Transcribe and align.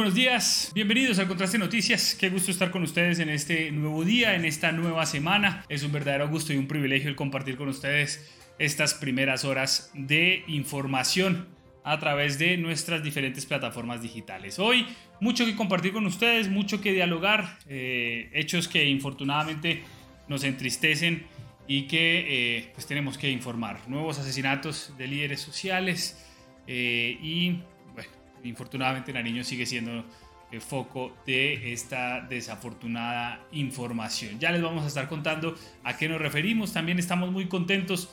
buenos 0.00 0.14
días, 0.14 0.72
bienvenidos 0.74 1.18
al 1.18 1.28
Contraste 1.28 1.58
Noticias. 1.58 2.16
Qué 2.18 2.30
gusto 2.30 2.50
estar 2.50 2.70
con 2.70 2.82
ustedes 2.82 3.18
en 3.18 3.28
este 3.28 3.70
nuevo 3.70 4.02
día, 4.02 4.34
en 4.34 4.46
esta 4.46 4.72
nueva 4.72 5.04
semana. 5.04 5.62
Es 5.68 5.82
un 5.82 5.92
verdadero 5.92 6.26
gusto 6.26 6.54
y 6.54 6.56
un 6.56 6.66
privilegio 6.66 7.10
el 7.10 7.16
compartir 7.16 7.58
con 7.58 7.68
ustedes 7.68 8.32
estas 8.58 8.94
primeras 8.94 9.44
horas 9.44 9.90
de 9.92 10.42
información 10.46 11.48
a 11.84 11.98
través 11.98 12.38
de 12.38 12.56
nuestras 12.56 13.02
diferentes 13.02 13.44
plataformas 13.44 14.00
digitales. 14.00 14.58
Hoy 14.58 14.86
mucho 15.20 15.44
que 15.44 15.54
compartir 15.54 15.92
con 15.92 16.06
ustedes, 16.06 16.48
mucho 16.48 16.80
que 16.80 16.94
dialogar, 16.94 17.58
eh, 17.68 18.30
hechos 18.32 18.68
que 18.68 18.86
infortunadamente 18.88 19.82
nos 20.28 20.44
entristecen 20.44 21.26
y 21.68 21.82
que 21.82 22.56
eh, 22.56 22.70
pues 22.72 22.86
tenemos 22.86 23.18
que 23.18 23.28
informar. 23.30 23.86
Nuevos 23.86 24.18
asesinatos 24.18 24.94
de 24.96 25.06
líderes 25.06 25.42
sociales 25.42 26.26
eh, 26.66 27.18
y 27.22 27.58
infortunadamente 28.44 29.12
Nariño 29.12 29.44
sigue 29.44 29.66
siendo 29.66 30.04
el 30.50 30.60
foco 30.60 31.16
de 31.26 31.72
esta 31.72 32.20
desafortunada 32.22 33.40
información. 33.52 34.38
Ya 34.38 34.50
les 34.50 34.62
vamos 34.62 34.84
a 34.84 34.88
estar 34.88 35.08
contando 35.08 35.54
a 35.84 35.96
qué 35.96 36.08
nos 36.08 36.20
referimos. 36.20 36.72
También 36.72 36.98
estamos 36.98 37.30
muy 37.30 37.46
contentos 37.46 38.10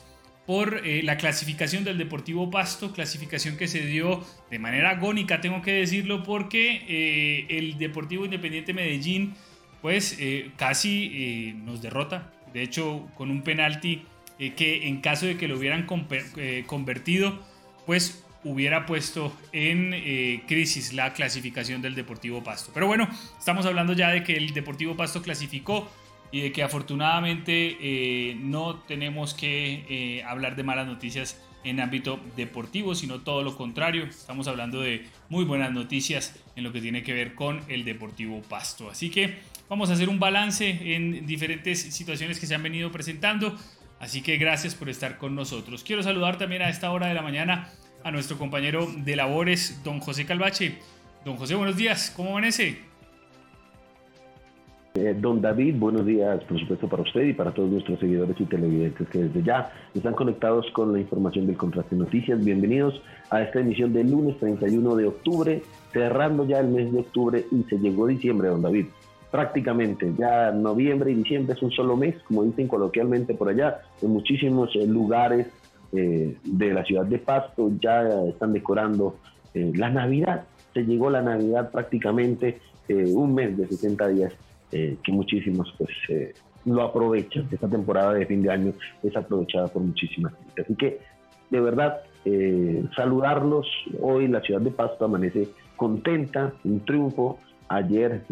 por 0.48 0.86
eh, 0.86 1.02
la 1.02 1.18
clasificación 1.18 1.84
del 1.84 1.98
Deportivo 1.98 2.50
Pasto, 2.50 2.92
clasificación 2.92 3.58
que 3.58 3.68
se 3.68 3.84
dio 3.84 4.24
de 4.50 4.58
manera 4.58 4.90
agónica, 4.90 5.42
tengo 5.42 5.60
que 5.60 5.72
decirlo, 5.72 6.22
porque 6.22 6.84
eh, 6.88 7.46
el 7.50 7.76
Deportivo 7.76 8.24
Independiente 8.24 8.72
Medellín 8.72 9.34
pues 9.82 10.16
eh, 10.18 10.50
casi 10.56 11.54
nos 11.64 11.82
derrota, 11.82 12.32
de 12.54 12.62
hecho 12.62 13.08
con 13.14 13.30
un 13.30 13.42
penalti 13.42 14.02
que 14.38 14.88
en 14.88 15.00
caso 15.02 15.26
de 15.26 15.36
que 15.36 15.48
lo 15.48 15.58
hubieran 15.58 15.86
convertido, 16.66 17.40
pues 17.84 18.24
hubiera 18.44 18.86
puesto 18.86 19.36
en 19.52 20.42
crisis 20.46 20.92
la 20.92 21.12
clasificación 21.12 21.82
del 21.82 21.94
Deportivo 21.94 22.42
Pasto. 22.42 22.70
Pero 22.72 22.86
bueno, 22.86 23.08
estamos 23.38 23.66
hablando 23.66 23.92
ya 23.92 24.10
de 24.10 24.22
que 24.22 24.36
el 24.36 24.52
Deportivo 24.54 24.96
Pasto 24.96 25.22
clasificó 25.22 25.88
y 26.30 26.40
de 26.42 26.52
que 26.52 26.62
afortunadamente 26.62 27.76
eh, 27.80 28.36
no 28.40 28.76
tenemos 28.76 29.34
que 29.34 29.84
eh, 29.88 30.24
hablar 30.24 30.56
de 30.56 30.62
malas 30.62 30.86
noticias 30.86 31.40
en 31.64 31.80
ámbito 31.80 32.20
deportivo, 32.36 32.94
sino 32.94 33.20
todo 33.20 33.42
lo 33.42 33.56
contrario. 33.56 34.04
Estamos 34.04 34.46
hablando 34.46 34.80
de 34.80 35.06
muy 35.28 35.44
buenas 35.44 35.72
noticias 35.72 36.36
en 36.54 36.64
lo 36.64 36.72
que 36.72 36.80
tiene 36.80 37.02
que 37.02 37.12
ver 37.12 37.34
con 37.34 37.62
el 37.68 37.84
Deportivo 37.84 38.42
Pasto. 38.42 38.90
Así 38.90 39.10
que 39.10 39.38
vamos 39.68 39.90
a 39.90 39.94
hacer 39.94 40.08
un 40.08 40.20
balance 40.20 40.94
en 40.94 41.26
diferentes 41.26 41.80
situaciones 41.80 42.38
que 42.38 42.46
se 42.46 42.54
han 42.54 42.62
venido 42.62 42.92
presentando. 42.92 43.58
Así 43.98 44.22
que 44.22 44.36
gracias 44.36 44.74
por 44.74 44.88
estar 44.88 45.18
con 45.18 45.34
nosotros. 45.34 45.82
Quiero 45.82 46.02
saludar 46.02 46.38
también 46.38 46.62
a 46.62 46.68
esta 46.68 46.92
hora 46.92 47.08
de 47.08 47.14
la 47.14 47.22
mañana 47.22 47.72
a 48.08 48.10
nuestro 48.10 48.38
compañero 48.38 48.86
de 49.04 49.16
labores, 49.16 49.82
don 49.84 50.00
José 50.00 50.24
Calvache. 50.24 50.78
Don 51.26 51.36
José, 51.36 51.54
buenos 51.54 51.76
días. 51.76 52.10
¿Cómo 52.16 52.30
amanece? 52.30 52.78
Eh, 54.94 55.14
don 55.20 55.42
David, 55.42 55.74
buenos 55.76 56.06
días, 56.06 56.42
por 56.44 56.58
supuesto, 56.58 56.88
para 56.88 57.02
usted 57.02 57.24
y 57.24 57.34
para 57.34 57.52
todos 57.52 57.70
nuestros 57.70 58.00
seguidores 58.00 58.34
y 58.40 58.46
televidentes 58.46 59.06
que 59.10 59.18
desde 59.24 59.42
ya 59.42 59.70
están 59.94 60.14
conectados 60.14 60.64
con 60.72 60.94
la 60.94 61.00
información 61.00 61.46
del 61.46 61.58
Contraste 61.58 61.96
Noticias. 61.96 62.42
Bienvenidos 62.42 62.98
a 63.28 63.42
esta 63.42 63.60
emisión 63.60 63.92
del 63.92 64.10
lunes 64.10 64.38
31 64.38 64.96
de 64.96 65.06
octubre, 65.06 65.62
cerrando 65.92 66.46
ya 66.46 66.60
el 66.60 66.68
mes 66.68 66.90
de 66.90 67.00
octubre 67.00 67.44
y 67.52 67.62
se 67.64 67.76
llegó 67.76 68.06
diciembre, 68.06 68.48
don 68.48 68.62
David. 68.62 68.86
Prácticamente, 69.30 70.14
ya 70.18 70.50
noviembre 70.50 71.10
y 71.10 71.14
diciembre 71.16 71.54
es 71.54 71.62
un 71.62 71.72
solo 71.72 71.94
mes, 71.94 72.14
como 72.26 72.42
dicen 72.44 72.68
coloquialmente 72.68 73.34
por 73.34 73.50
allá, 73.50 73.82
en 74.00 74.10
muchísimos 74.10 74.74
eh, 74.74 74.86
lugares 74.86 75.46
eh, 75.92 76.36
de 76.42 76.74
la 76.74 76.84
ciudad 76.84 77.04
de 77.04 77.18
Pasto 77.18 77.70
ya 77.80 78.02
están 78.28 78.52
decorando 78.52 79.16
la 79.54 79.90
Navidad. 79.90 80.44
Se 80.72 80.84
llegó 80.84 81.10
la 81.10 81.22
Navidad 81.22 81.70
prácticamente 81.70 82.60
un 82.88 83.34
mes 83.34 83.56
de 83.56 83.66
60 83.66 84.08
días 84.08 84.32
eh, 84.70 84.98
que 85.02 85.12
muchísimos 85.12 85.74
pues 85.78 85.90
eh, 86.10 86.34
lo 86.66 86.82
aprovechan. 86.82 87.48
Esta 87.50 87.68
temporada 87.68 88.12
de 88.12 88.26
fin 88.26 88.42
de 88.42 88.50
año 88.50 88.72
es 89.02 89.16
aprovechada 89.16 89.68
por 89.68 89.82
muchísimas 89.82 90.34
gente. 90.34 90.62
Así 90.62 90.74
que, 90.74 91.00
de 91.48 91.60
verdad, 91.60 92.00
eh, 92.26 92.84
saludarlos. 92.94 93.66
Hoy 94.02 94.28
la 94.28 94.42
ciudad 94.42 94.60
de 94.60 94.70
Pasto 94.70 95.06
amanece 95.06 95.48
contenta, 95.76 96.52
un 96.64 96.84
triunfo. 96.84 97.38
Ayer, 97.68 98.22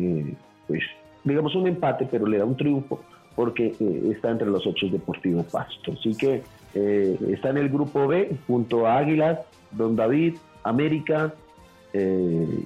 pues, 0.66 0.82
digamos 1.24 1.54
un 1.54 1.68
empate, 1.68 2.06
pero 2.10 2.26
le 2.26 2.38
da 2.38 2.44
un 2.44 2.56
triunfo 2.56 3.02
porque 3.34 3.74
está 4.10 4.30
entre 4.30 4.48
los 4.48 4.66
ocho 4.66 4.88
deportivos 4.88 5.46
Pasto. 5.46 5.92
Así 5.92 6.14
que 6.16 6.42
está 6.74 7.50
en 7.50 7.58
el 7.58 7.68
grupo 7.68 8.06
B 8.06 8.36
junto 8.46 8.86
a 8.86 8.98
Águilas, 8.98 9.40
Don 9.70 9.96
David, 9.96 10.36
América 10.62 11.34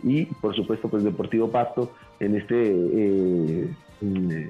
y 0.03 0.25
por 0.41 0.56
supuesto 0.56 0.88
pues 0.88 1.05
Deportivo 1.05 1.50
Pasto 1.50 1.93
en 2.21 2.37
este 2.37 2.55
eh, 2.56 3.71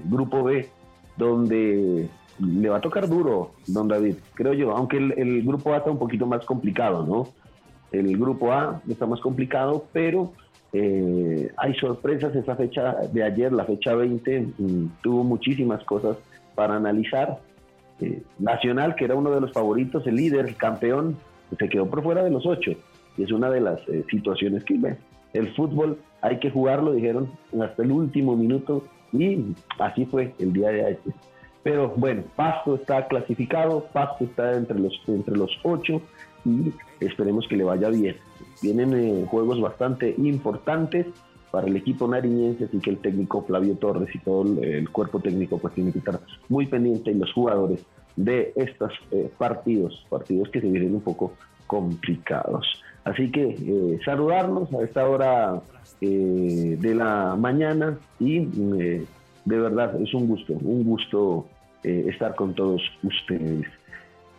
grupo 0.04 0.42
B, 0.42 0.68
donde 1.16 2.08
le 2.38 2.68
va 2.68 2.78
a 2.78 2.80
tocar 2.80 3.08
duro, 3.08 3.52
don 3.66 3.88
David, 3.88 4.16
creo 4.34 4.52
yo, 4.52 4.72
aunque 4.72 4.96
el, 4.96 5.42
grupo 5.42 5.72
A 5.72 5.78
está 5.78 5.90
un 5.90 5.98
poquito 5.98 6.26
más 6.26 6.44
complicado, 6.44 7.06
¿no? 7.06 7.28
El 7.92 8.16
grupo 8.16 8.52
A 8.52 8.80
está 8.88 9.06
más 9.06 9.20
complicado, 9.20 9.86
pero 9.92 10.32
eh, 10.72 11.50
hay 11.56 11.74
sorpresas. 11.74 12.34
Esa 12.34 12.54
fecha 12.54 12.94
de 13.12 13.22
ayer, 13.22 13.52
la 13.52 13.64
fecha 13.64 13.94
20, 13.94 14.40
mm, 14.56 14.86
tuvo 15.02 15.24
muchísimas 15.24 15.82
cosas 15.84 16.16
para 16.54 16.76
analizar. 16.76 17.40
Eh, 18.00 18.22
Nacional, 18.38 18.94
que 18.94 19.04
era 19.04 19.14
uno 19.14 19.30
de 19.30 19.40
los 19.40 19.52
favoritos, 19.52 20.06
el 20.06 20.16
líder, 20.16 20.46
el 20.46 20.56
campeón, 20.56 21.16
se 21.58 21.68
quedó 21.68 21.86
por 21.86 22.02
fuera 22.02 22.22
de 22.22 22.30
los 22.30 22.46
ocho. 22.46 22.72
Y 23.16 23.24
es 23.24 23.32
una 23.32 23.50
de 23.50 23.60
las 23.60 23.80
situaciones 24.10 24.64
que. 24.64 24.78
El 25.32 25.54
fútbol 25.54 25.98
hay 26.22 26.38
que 26.38 26.50
jugarlo, 26.50 26.92
dijeron, 26.92 27.30
hasta 27.60 27.82
el 27.82 27.92
último 27.92 28.36
minuto 28.36 28.84
y 29.12 29.54
así 29.78 30.06
fue 30.06 30.34
el 30.38 30.52
día 30.52 30.70
de 30.70 30.84
ayer. 30.84 31.14
Pero 31.62 31.92
bueno, 31.96 32.22
Pasto 32.36 32.76
está 32.76 33.06
clasificado, 33.06 33.86
Pasto 33.92 34.24
está 34.24 34.56
entre 34.56 34.78
los, 34.78 35.00
entre 35.06 35.36
los 35.36 35.50
ocho 35.62 36.00
y 36.44 36.72
esperemos 37.00 37.46
que 37.48 37.56
le 37.56 37.64
vaya 37.64 37.90
bien. 37.90 38.16
Vienen 38.62 38.94
eh, 38.94 39.26
juegos 39.28 39.60
bastante 39.60 40.14
importantes 40.18 41.06
para 41.50 41.66
el 41.66 41.76
equipo 41.76 42.06
nariñense, 42.06 42.64
así 42.64 42.78
que 42.78 42.90
el 42.90 42.98
técnico 42.98 43.42
Flavio 43.42 43.76
Torres 43.76 44.14
y 44.14 44.18
todo 44.18 44.42
el, 44.62 44.88
cuerpo 44.90 45.20
técnico 45.20 45.58
pues 45.58 45.74
tiene 45.74 45.92
que 45.92 45.98
estar 45.98 46.20
muy 46.48 46.66
pendiente 46.66 47.10
y 47.10 47.14
los 47.14 47.32
jugadores 47.32 47.84
de 48.16 48.52
estos 48.56 48.92
eh, 49.10 49.30
partidos, 49.38 50.06
partidos 50.08 50.48
que 50.50 50.60
se 50.60 50.68
vienen 50.68 50.94
un 50.94 51.00
poco 51.00 51.32
complicados. 51.66 52.66
Así 53.04 53.30
que 53.30 53.42
eh, 53.44 53.98
saludarnos 54.04 54.72
a 54.74 54.82
esta 54.82 55.08
hora 55.08 55.60
eh, 56.00 56.76
de 56.78 56.94
la 56.94 57.36
mañana 57.36 57.98
y 58.18 58.38
eh, 58.38 59.06
de 59.44 59.58
verdad 59.58 60.00
es 60.02 60.12
un 60.12 60.28
gusto, 60.28 60.52
un 60.52 60.84
gusto 60.84 61.46
estar 61.82 62.34
con 62.34 62.54
todos 62.54 62.82
ustedes. 63.02 63.66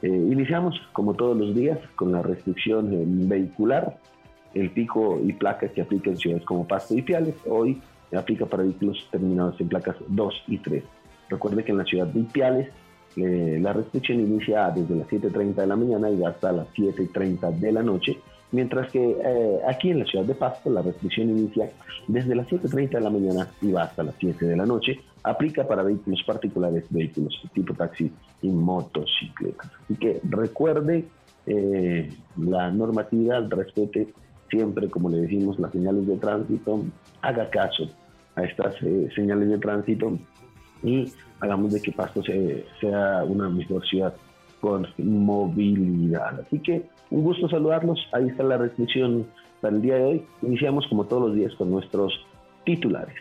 iniciamos 0.04 0.80
como 0.94 1.16
todos 1.16 1.36
los 1.36 1.56
días 1.56 1.80
con 1.96 2.12
la 2.12 2.22
restricción 2.22 2.88
vehicular, 3.28 3.98
el 4.54 4.72
pico 4.72 5.20
y 5.24 5.34
placas 5.34 5.72
que 5.72 5.82
aplica 5.82 6.10
en 6.10 6.18
ciudades 6.18 6.46
como 6.46 6.68
Pasto 6.68 6.96
y 6.96 7.02
Piales. 7.02 7.36
Hoy 7.48 7.82
aplica 8.16 8.46
para 8.46 8.64
vehículos 8.64 9.08
terminados 9.12 9.60
en 9.60 9.70
placas 9.70 9.96
2 10.08 10.44
y 10.48 10.58
3. 10.58 10.84
Recuerde 11.30 11.64
que 11.64 11.72
en 11.72 11.78
la 11.78 11.86
ciudad 11.86 12.08
de 12.08 12.20
Ipiales 12.20 12.70
la 13.16 13.74
restricción 13.74 14.22
inicia 14.22 14.70
desde 14.70 14.96
las 14.96 15.08
7.30 15.08 15.56
de 15.56 15.68
la 15.68 15.76
mañana 15.76 16.10
y 16.10 16.18
va 16.18 16.30
hasta 16.30 16.52
las 16.52 16.68
7.30 16.74 17.52
de 17.60 17.72
la 17.72 17.84
noche 17.84 18.18
mientras 18.52 18.92
que 18.92 19.18
eh, 19.24 19.60
aquí 19.68 19.92
en 19.92 20.00
la 20.00 20.06
ciudad 20.06 20.26
de 20.26 20.36
Pasto 20.36 20.70
la 20.70 20.82
restricción 20.82 21.30
inicia 21.30 21.72
desde 22.08 22.36
las 22.36 22.48
7.30 22.48 22.90
de 22.90 23.02
la 23.02 23.10
mañana 23.10 23.48
y 23.62 23.72
va 23.72 23.84
hasta 23.84 24.04
las 24.04 24.16
7 24.20 24.46
de 24.46 24.56
la 24.56 24.66
noche. 24.66 25.00
Aplica 25.24 25.68
para 25.68 25.84
vehículos 25.84 26.24
particulares, 26.26 26.86
vehículos 26.90 27.42
tipo 27.54 27.74
taxi 27.74 28.12
y 28.42 28.50
motocicletas. 28.50 29.72
Así 29.84 29.96
que 29.96 30.20
recuerde 30.24 31.06
eh, 31.46 32.10
la 32.38 32.72
normatividad, 32.72 33.48
respete 33.50 34.14
siempre, 34.52 34.90
como 34.90 35.10
le 35.10 35.22
decimos, 35.22 35.58
las 35.58 35.72
señales 35.72 36.06
de 36.06 36.18
tránsito, 36.18 36.84
haga 37.22 37.50
caso 37.50 37.90
a 38.36 38.44
estas 38.44 38.76
eh, 38.84 39.10
señales 39.16 39.50
de 39.50 39.58
tránsito 39.58 40.20
y 40.84 41.12
hagamos 41.40 41.74
de 41.74 41.82
que 41.82 41.92
Pasto 41.92 42.22
sea 42.24 43.24
una 43.24 43.50
mejor 43.50 43.86
ciudad 43.88 44.14
con 44.60 44.88
movilidad. 44.98 46.40
Así 46.42 46.60
que 46.60 46.84
un 47.10 47.24
gusto 47.24 47.50
saludarlos. 47.50 48.00
Ahí 48.14 48.28
está 48.28 48.44
la 48.44 48.58
restricción 48.58 49.26
para 49.60 49.76
el 49.76 49.82
día 49.82 49.96
de 49.96 50.04
hoy. 50.04 50.26
Iniciamos 50.44 50.86
como 50.88 51.06
todos 51.06 51.30
los 51.30 51.36
días 51.36 51.54
con 51.56 51.72
nuestros 51.72 52.14
titulares. 52.66 53.16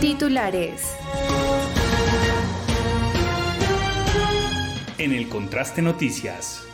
Titulares. 0.00 0.96
En 4.98 5.12
el 5.12 5.28
contraste 5.28 5.82
noticias. 5.82 6.69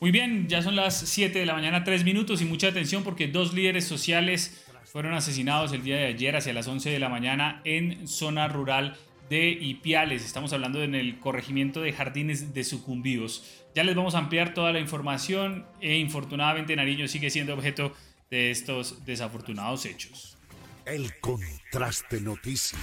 Muy 0.00 0.10
bien, 0.10 0.46
ya 0.46 0.62
son 0.62 0.76
las 0.76 0.98
7 0.98 1.38
de 1.38 1.46
la 1.46 1.54
mañana, 1.54 1.82
3 1.82 2.04
minutos 2.04 2.42
y 2.42 2.44
mucha 2.44 2.68
atención 2.68 3.02
porque 3.02 3.28
dos 3.28 3.54
líderes 3.54 3.86
sociales 3.86 4.64
fueron 4.84 5.14
asesinados 5.14 5.72
el 5.72 5.82
día 5.82 5.96
de 5.96 6.06
ayer 6.06 6.36
hacia 6.36 6.52
las 6.52 6.68
11 6.68 6.90
de 6.90 6.98
la 6.98 7.08
mañana 7.08 7.62
en 7.64 8.06
zona 8.06 8.46
rural 8.46 8.96
de 9.30 9.48
Ipiales. 9.48 10.24
Estamos 10.24 10.52
hablando 10.52 10.82
en 10.82 10.94
el 10.94 11.18
corregimiento 11.18 11.80
de 11.80 11.92
Jardines 11.92 12.52
de 12.52 12.62
Sucumbíos. 12.62 13.64
Ya 13.74 13.84
les 13.84 13.94
vamos 13.94 14.14
a 14.14 14.18
ampliar 14.18 14.52
toda 14.54 14.72
la 14.72 14.80
información 14.80 15.66
e 15.80 15.96
infortunadamente 15.96 16.76
Nariño 16.76 17.08
sigue 17.08 17.30
siendo 17.30 17.54
objeto 17.54 17.94
de 18.30 18.50
estos 18.50 19.04
desafortunados 19.06 19.86
hechos. 19.86 20.36
El 20.84 21.18
contraste 21.20 22.20
noticias. 22.20 22.80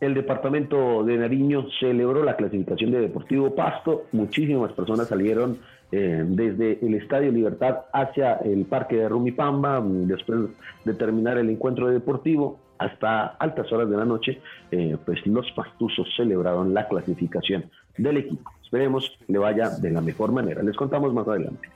El 0.00 0.14
departamento 0.14 1.02
de 1.04 1.16
Nariño 1.16 1.66
celebró 1.80 2.22
la 2.22 2.36
clasificación 2.36 2.92
de 2.92 3.00
Deportivo 3.00 3.54
Pasto. 3.54 4.04
Muchísimas 4.12 4.72
personas 4.72 5.08
salieron 5.08 5.58
eh, 5.90 6.24
desde 6.24 6.78
el 6.86 6.94
Estadio 6.94 7.32
Libertad 7.32 7.78
hacia 7.92 8.34
el 8.36 8.64
Parque 8.66 8.96
de 8.96 9.08
Rumipamba, 9.08 9.82
después 9.82 10.50
de 10.84 10.94
terminar 10.94 11.38
el 11.38 11.50
encuentro 11.50 11.88
deportivo 11.88 12.60
hasta 12.78 13.26
altas 13.26 13.72
horas 13.72 13.90
de 13.90 13.96
la 13.96 14.04
noche, 14.04 14.40
eh, 14.70 14.96
pues 15.04 15.26
los 15.26 15.50
pastuzos 15.52 16.06
celebraron 16.16 16.72
la 16.74 16.86
clasificación 16.86 17.70
del 17.96 18.18
equipo. 18.18 18.50
Esperemos 18.62 19.18
le 19.26 19.38
vaya 19.38 19.70
de 19.70 19.90
la 19.90 20.00
mejor 20.00 20.30
manera. 20.30 20.62
Les 20.62 20.76
contamos 20.76 21.12
más 21.12 21.26
adelante. 21.26 21.68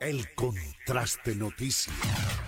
El 0.00 0.24
contraste 0.34 1.34
noticias. 1.34 2.45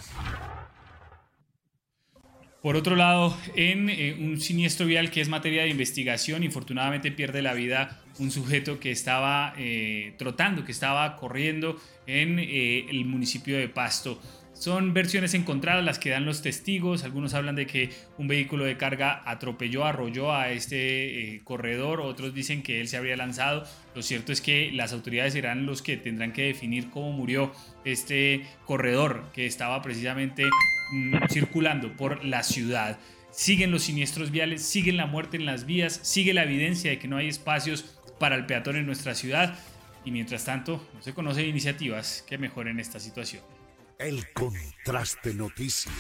Por 2.63 2.75
otro 2.75 2.97
lado, 2.97 3.37
en 3.55 3.89
eh, 3.89 4.17
un 4.19 4.41
siniestro 4.41 4.85
vial 4.85 5.13
que 5.13 5.21
es 5.21 5.29
materia 5.29 5.63
de 5.63 5.69
investigación, 5.69 6.43
infortunadamente 6.43 7.13
pierde 7.13 7.41
la 7.41 7.55
vida 7.55 8.01
un 8.19 8.33
sujeto 8.33 8.81
que 8.81 8.91
estaba 8.91 9.55
eh, 9.57 10.15
trotando, 10.19 10.65
que 10.65 10.73
estaba 10.73 11.15
corriendo 11.15 11.81
en 12.09 12.41
eh, 12.41 12.87
el 12.91 13.05
municipio 13.05 13.57
de 13.57 13.69
Pasto. 13.69 14.21
Son 14.55 14.93
versiones 14.93 15.35
encontradas 15.35 15.85
las 15.85 16.01
que 16.01 16.11
dan 16.11 16.25
los 16.25 16.43
testigos. 16.43 17.05
Algunos 17.05 17.33
hablan 17.35 17.55
de 17.55 17.69
que 17.69 17.91
un 18.19 18.27
vehículo 18.27 18.65
de 18.65 18.77
carga 18.77 19.23
atropelló, 19.25 19.85
arrolló 19.85 20.35
a 20.35 20.51
este 20.51 21.41
corredor. 21.45 22.01
Otros 22.01 22.35
dicen 22.35 22.65
que 22.65 22.81
él 22.81 22.89
se 22.89 22.97
habría 22.97 23.17
lanzado. 23.17 23.63
Lo 23.95 24.03
cierto 24.03 24.33
es 24.33 24.41
que 24.41 24.73
las 24.73 24.93
autoridades 24.93 25.35
serán 25.35 25.65
los 25.65 25.81
que 25.81 25.97
tendrán 25.97 26.33
que 26.33 26.43
definir 26.43 26.91
cómo 26.91 27.13
murió 27.13 27.53
este 27.85 28.47
corredor 28.65 29.27
que 29.33 29.47
estaba 29.47 29.81
precisamente 29.81 30.43
circulando 31.29 31.97
por 31.97 32.25
la 32.25 32.43
ciudad. 32.43 32.99
Siguen 33.31 33.71
los 33.71 33.83
siniestros 33.83 34.31
viales, 34.31 34.63
siguen 34.63 34.97
la 34.97 35.07
muerte 35.07 35.37
en 35.37 35.47
las 35.47 35.67
vías, 35.67 36.01
sigue 36.03 36.35
la 36.35 36.45
evidencia 36.45 36.91
de 36.91 36.99
que 36.99 37.09
no 37.09 37.17
hay 37.17 37.29
espacios 37.29 37.99
para 38.19 38.37
el 38.37 38.47
peatón 38.47 38.77
en 38.77 38.87
nuestra 38.87 39.15
ciudad. 39.15 39.59
Y 40.05 40.11
mientras 40.11 40.45
tanto, 40.45 40.83
no 40.95 41.03
se 41.03 41.13
conocen 41.13 41.47
iniciativas 41.47 42.25
que 42.27 42.39
mejoren 42.39 42.81
esta 42.81 42.99
situación. 42.99 43.43
El 43.99 44.25
contraste 44.33 45.35
noticias. 45.35 45.93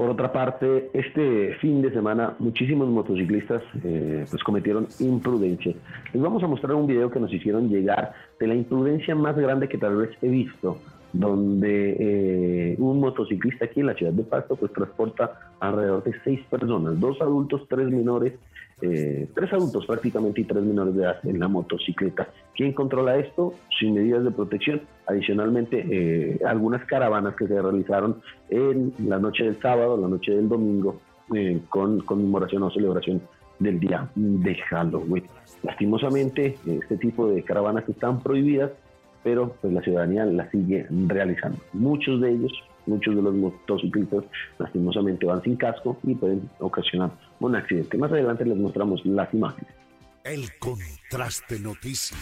Por 0.00 0.08
otra 0.08 0.32
parte, 0.32 0.90
este 0.94 1.56
fin 1.60 1.82
de 1.82 1.92
semana 1.92 2.34
muchísimos 2.38 2.88
motociclistas 2.88 3.62
eh, 3.84 4.24
pues 4.30 4.42
cometieron 4.42 4.88
imprudencia. 4.98 5.74
Les 6.14 6.22
vamos 6.22 6.42
a 6.42 6.46
mostrar 6.46 6.74
un 6.74 6.86
video 6.86 7.10
que 7.10 7.20
nos 7.20 7.30
hicieron 7.30 7.68
llegar 7.68 8.14
de 8.40 8.46
la 8.46 8.54
imprudencia 8.54 9.14
más 9.14 9.36
grande 9.36 9.68
que 9.68 9.76
tal 9.76 9.96
vez 9.96 10.10
he 10.22 10.28
visto, 10.28 10.80
donde 11.12 11.96
eh, 11.98 12.76
un 12.78 13.00
motociclista 13.00 13.64
aquí 13.66 13.80
en 13.80 13.86
la 13.86 13.94
ciudad 13.94 14.12
de 14.12 14.22
Pasto 14.22 14.56
pues 14.56 14.72
transporta 14.72 15.52
alrededor 15.60 16.04
de 16.04 16.14
seis 16.24 16.40
personas, 16.48 16.98
dos 17.00 17.20
adultos, 17.20 17.66
tres 17.68 17.88
menores 17.88 18.34
eh, 18.82 19.28
tres 19.34 19.52
adultos 19.52 19.84
prácticamente 19.84 20.40
y 20.40 20.44
tres 20.44 20.62
menores 20.62 20.94
de 20.94 21.02
edad 21.02 21.18
en 21.24 21.38
la 21.38 21.48
motocicleta. 21.48 22.28
¿Quién 22.54 22.72
controla 22.72 23.18
esto? 23.18 23.54
Sin 23.78 23.94
medidas 23.94 24.24
de 24.24 24.30
protección. 24.30 24.82
Adicionalmente, 25.06 25.84
eh, 25.90 26.40
algunas 26.46 26.84
caravanas 26.86 27.36
que 27.36 27.46
se 27.46 27.60
realizaron 27.60 28.22
en 28.48 28.94
la 29.06 29.18
noche 29.18 29.44
del 29.44 29.60
sábado, 29.60 29.98
la 29.98 30.08
noche 30.08 30.32
del 30.32 30.48
domingo, 30.48 30.98
eh, 31.34 31.60
con 31.68 32.00
conmemoración 32.00 32.62
o 32.62 32.70
celebración 32.70 33.20
del 33.58 33.78
día 33.78 34.08
de 34.14 34.54
Halloween. 34.54 35.24
Lastimosamente, 35.62 36.56
este 36.66 36.96
tipo 36.96 37.28
de 37.28 37.42
caravanas 37.42 37.86
están 37.86 38.20
prohibidas, 38.20 38.70
pero 39.22 39.56
pues 39.60 39.72
la 39.72 39.82
ciudadanía 39.82 40.24
las 40.24 40.50
sigue 40.50 40.86
realizando. 40.90 41.58
Muchos 41.72 42.20
de 42.20 42.30
ellos 42.30 42.52
Muchos 42.86 43.14
de 43.14 43.22
los 43.22 43.34
motociclistas 43.34 44.24
lastimosamente 44.58 45.26
van 45.26 45.42
sin 45.42 45.56
casco 45.56 45.98
y 46.02 46.14
pueden 46.14 46.48
ocasionar 46.58 47.10
un 47.38 47.54
accidente. 47.54 47.96
Más 47.98 48.10
adelante 48.10 48.44
les 48.44 48.56
mostramos 48.56 49.04
las 49.04 49.32
imágenes. 49.34 49.72
El 50.24 50.48
contraste 50.58 51.60
noticias. 51.60 52.18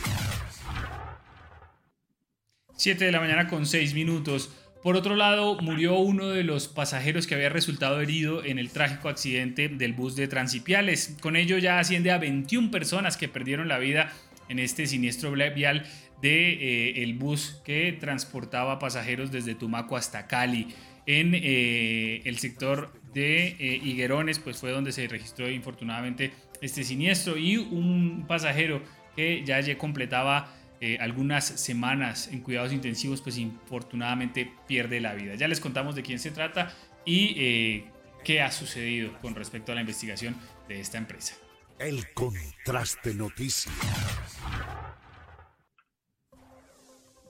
7 2.72 3.04
de 3.04 3.12
la 3.12 3.20
mañana 3.20 3.48
con 3.48 3.66
6 3.66 3.94
minutos. 3.94 4.54
Por 4.82 4.96
otro 4.96 5.16
lado, 5.16 5.58
murió 5.60 5.98
uno 5.98 6.28
de 6.28 6.44
los 6.44 6.68
pasajeros 6.68 7.26
que 7.26 7.34
había 7.34 7.48
resultado 7.48 8.00
herido 8.00 8.44
en 8.44 8.58
el 8.58 8.70
trágico 8.70 9.08
accidente 9.08 9.68
del 9.68 9.92
bus 9.92 10.14
de 10.14 10.28
Transipiales. 10.28 11.16
Con 11.20 11.34
ello 11.34 11.58
ya 11.58 11.78
asciende 11.78 12.12
a 12.12 12.18
21 12.18 12.70
personas 12.70 13.16
que 13.16 13.28
perdieron 13.28 13.68
la 13.68 13.78
vida 13.78 14.12
en 14.48 14.58
este 14.58 14.86
siniestro 14.86 15.32
vial 15.32 15.84
de 16.20 17.03
eh, 17.03 17.12
bus 17.15 17.61
que 17.65 17.93
transportaba 17.93 18.79
pasajeros 18.79 19.31
desde 19.31 19.55
Tumaco 19.55 19.97
hasta 19.97 20.26
Cali. 20.26 20.69
En 21.06 21.32
eh, 21.35 22.20
el 22.25 22.38
sector 22.38 22.93
de 23.15 23.49
eh, 23.59 23.81
Higuerones, 23.82 24.38
pues 24.38 24.59
fue 24.59 24.70
donde 24.70 24.93
se 24.93 25.06
registró 25.09 25.49
infortunadamente 25.49 26.32
este 26.61 26.85
siniestro 26.85 27.38
y 27.38 27.56
un 27.56 28.26
pasajero 28.26 28.82
que 29.17 29.43
ya, 29.44 29.61
ya 29.61 29.76
completaba 29.79 30.55
algunas 31.00 31.44
semanas 31.44 32.29
en 32.31 32.41
cuidados 32.41 32.73
intensivos, 32.73 33.20
pues 33.20 33.37
infortunadamente 33.37 34.53
pierde 34.69 35.00
la 35.00 35.12
vida. 35.15 35.35
Ya 35.35 35.49
les 35.49 35.59
contamos 35.59 35.97
de 35.97 36.05
quién 36.05 36.20
se 36.20 36.31
trata 36.31 36.73
y 37.05 37.82
qué 38.23 38.43
ha 38.43 38.53
sucedido 38.53 39.12
con 39.20 39.35
respecto 39.35 39.73
a 39.73 39.75
la 39.75 39.81
investigación 39.81 40.37
de 40.69 40.79
esta 40.79 40.97
empresa. 40.97 41.35
El 41.81 42.12
contraste 42.15 43.12
noticias. 43.12 43.75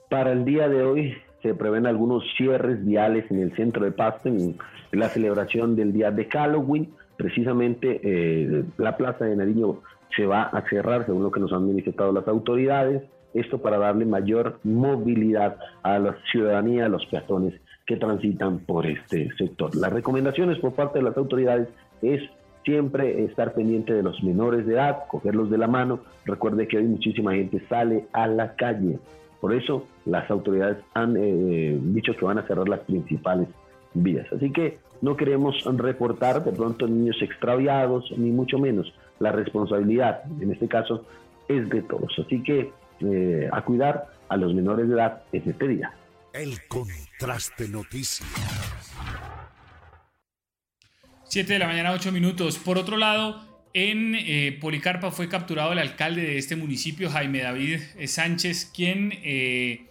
Para 0.09 0.31
el 0.31 0.43
día 0.43 0.67
de 0.67 0.83
hoy 0.83 1.13
se 1.43 1.53
prevén 1.53 1.85
algunos 1.85 2.23
cierres 2.35 2.83
viales 2.83 3.29
en 3.29 3.41
el 3.41 3.55
centro 3.55 3.85
de 3.85 3.91
Pasto 3.91 4.27
en 4.27 4.57
la 4.91 5.07
celebración 5.07 5.75
del 5.75 5.93
día 5.93 6.09
de 6.09 6.25
Halloween. 6.25 6.89
Precisamente 7.15 8.01
eh, 8.03 8.63
la 8.77 8.97
plaza 8.97 9.25
de 9.25 9.35
Nariño 9.35 9.81
se 10.15 10.25
va 10.25 10.43
a 10.43 10.67
cerrar, 10.67 11.05
según 11.05 11.21
lo 11.21 11.31
que 11.31 11.39
nos 11.39 11.53
han 11.53 11.67
manifestado 11.67 12.11
las 12.11 12.27
autoridades. 12.27 13.03
Esto 13.35 13.59
para 13.59 13.77
darle 13.77 14.05
mayor 14.05 14.59
movilidad 14.63 15.57
a 15.83 15.99
la 15.99 16.17
ciudadanía, 16.31 16.87
a 16.87 16.89
los 16.89 17.05
peatones 17.05 17.53
que 17.85 17.95
transitan 17.95 18.59
por 18.59 18.87
este 18.87 19.29
sector. 19.37 19.75
Las 19.75 19.93
recomendaciones 19.93 20.57
por 20.57 20.73
parte 20.73 20.97
de 20.97 21.05
las 21.05 21.17
autoridades 21.17 21.67
es 22.01 22.19
siempre 22.65 23.25
estar 23.25 23.53
pendiente 23.53 23.93
de 23.93 24.01
los 24.01 24.23
menores 24.23 24.65
de 24.65 24.73
edad, 24.73 25.03
cogerlos 25.07 25.51
de 25.51 25.59
la 25.59 25.67
mano. 25.67 25.99
Recuerde 26.25 26.67
que 26.67 26.77
hoy 26.77 26.85
muchísima 26.85 27.35
gente 27.35 27.61
sale 27.69 28.07
a 28.11 28.25
la 28.25 28.55
calle 28.55 28.97
por 29.39 29.53
eso 29.53 29.85
las 30.09 30.29
autoridades 30.29 30.77
han 30.93 31.15
eh, 31.17 31.77
dicho 31.81 32.15
que 32.15 32.25
van 32.25 32.39
a 32.39 32.47
cerrar 32.47 32.67
las 32.67 32.81
principales 32.81 33.47
vías. 33.93 34.27
Así 34.31 34.51
que 34.51 34.79
no 35.01 35.15
queremos 35.15 35.55
reportar 35.77 36.43
de 36.43 36.51
pronto 36.51 36.87
niños 36.87 37.17
extraviados, 37.21 38.11
ni 38.17 38.31
mucho 38.31 38.57
menos. 38.59 38.93
La 39.19 39.31
responsabilidad, 39.31 40.23
en 40.41 40.51
este 40.51 40.67
caso, 40.67 41.05
es 41.47 41.69
de 41.69 41.81
todos. 41.83 42.13
Así 42.19 42.43
que 42.43 42.71
eh, 43.01 43.49
a 43.51 43.61
cuidar 43.61 44.07
a 44.27 44.37
los 44.37 44.53
menores 44.53 44.87
de 44.87 44.95
edad 44.95 45.23
en 45.31 45.49
este 45.49 45.67
día. 45.67 45.93
El 46.33 46.57
contraste 46.67 47.67
noticias. 47.69 48.27
7 51.23 51.53
de 51.53 51.59
la 51.59 51.67
mañana, 51.67 51.91
8 51.91 52.11
minutos. 52.11 52.57
Por 52.57 52.77
otro 52.77 52.97
lado, 52.97 53.41
en 53.73 54.15
eh, 54.15 54.57
Policarpa 54.59 55.11
fue 55.11 55.29
capturado 55.29 55.71
el 55.71 55.79
alcalde 55.79 56.21
de 56.21 56.37
este 56.37 56.55
municipio, 56.55 57.09
Jaime 57.09 57.41
David 57.41 57.79
Sánchez, 58.05 58.71
quien 58.75 59.13
eh, 59.23 59.88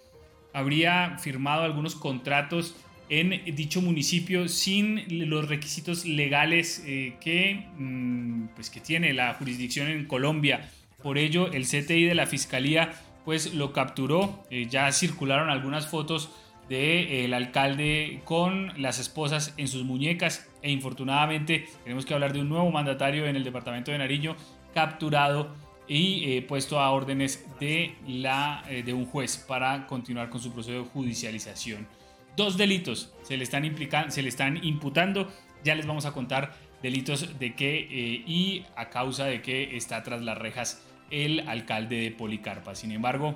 habría 0.59 1.19
firmado 1.19 1.63
algunos 1.63 1.95
contratos 1.95 2.77
en 3.09 3.55
dicho 3.55 3.81
municipio 3.81 4.49
sin 4.49 5.31
los 5.31 5.49
requisitos 5.49 6.05
legales 6.05 6.83
eh, 6.87 7.15
que, 7.21 7.67
mm, 7.79 8.49
pues 8.55 8.69
que 8.69 8.81
tiene 8.81 9.15
la 9.15 9.35
jurisdicción 9.35 9.89
en 9.89 10.05
Colombia. 10.07 10.71
Por 11.03 11.17
ello, 11.17 11.51
el 11.53 11.65
CTI 11.65 12.05
de 12.05 12.15
la 12.15 12.27
Fiscalía 12.27 12.93
pues 13.25 13.55
lo 13.55 13.73
capturó. 13.73 14.45
ya 14.71 14.91
circularon 14.91 15.51
algunas 15.51 15.87
fotos 15.87 16.31
del 16.69 17.33
alcalde 17.35 18.21
con 18.25 18.73
las 18.81 18.99
esposas 18.99 19.55
en 19.57 19.69
sus 19.69 19.85
muñecas 19.85 20.49
e 20.63 20.71
infortunadamente 20.71 21.67
tenemos 21.83 22.05
que 22.05 22.15
hablar 22.15 22.33
de 22.33 22.41
un 22.41 22.49
nuevo 22.49 22.71
mandatario 22.71 23.27
en 23.27 23.37
el 23.37 23.45
departamento 23.45 23.91
de 23.91 23.99
Nariño 23.99 24.37
capturado 24.75 25.55
y 25.89 26.33
eh, 26.33 26.43
puesto 26.43 26.79
a 26.79 26.91
órdenes 26.91 27.45
de, 27.59 27.97
la, 28.07 28.63
eh, 28.69 28.83
de 28.83 28.93
un 28.93 29.07
juez 29.07 29.39
para 29.39 29.87
continuar 29.87 30.29
con 30.29 30.41
su 30.41 30.53
proceso 30.53 30.83
de 30.83 30.89
judicialización. 30.89 31.89
Dos 32.37 32.57
delitos 32.57 33.13
se 33.23 33.37
le 33.37 33.45
están, 33.45 33.65
se 34.13 34.23
le 34.23 34.29
están 34.29 34.63
imputando, 34.65 35.33
ya 35.65 35.75
les 35.75 35.87
vamos 35.87 36.05
a 36.05 36.13
contar 36.13 36.55
delitos 36.83 37.39
de 37.39 37.55
qué 37.55 37.79
eh, 37.79 38.23
y 38.27 38.65
a 38.77 38.91
causa 38.91 39.25
de 39.25 39.43
qué 39.43 39.77
está 39.77 40.03
tras 40.03 40.23
las 40.23 40.39
rejas 40.39 40.85
el 41.11 41.49
alcalde 41.49 42.01
de 42.01 42.11
Policarpa. 42.11 42.75
Sin 42.75 42.93
embargo, 42.93 43.35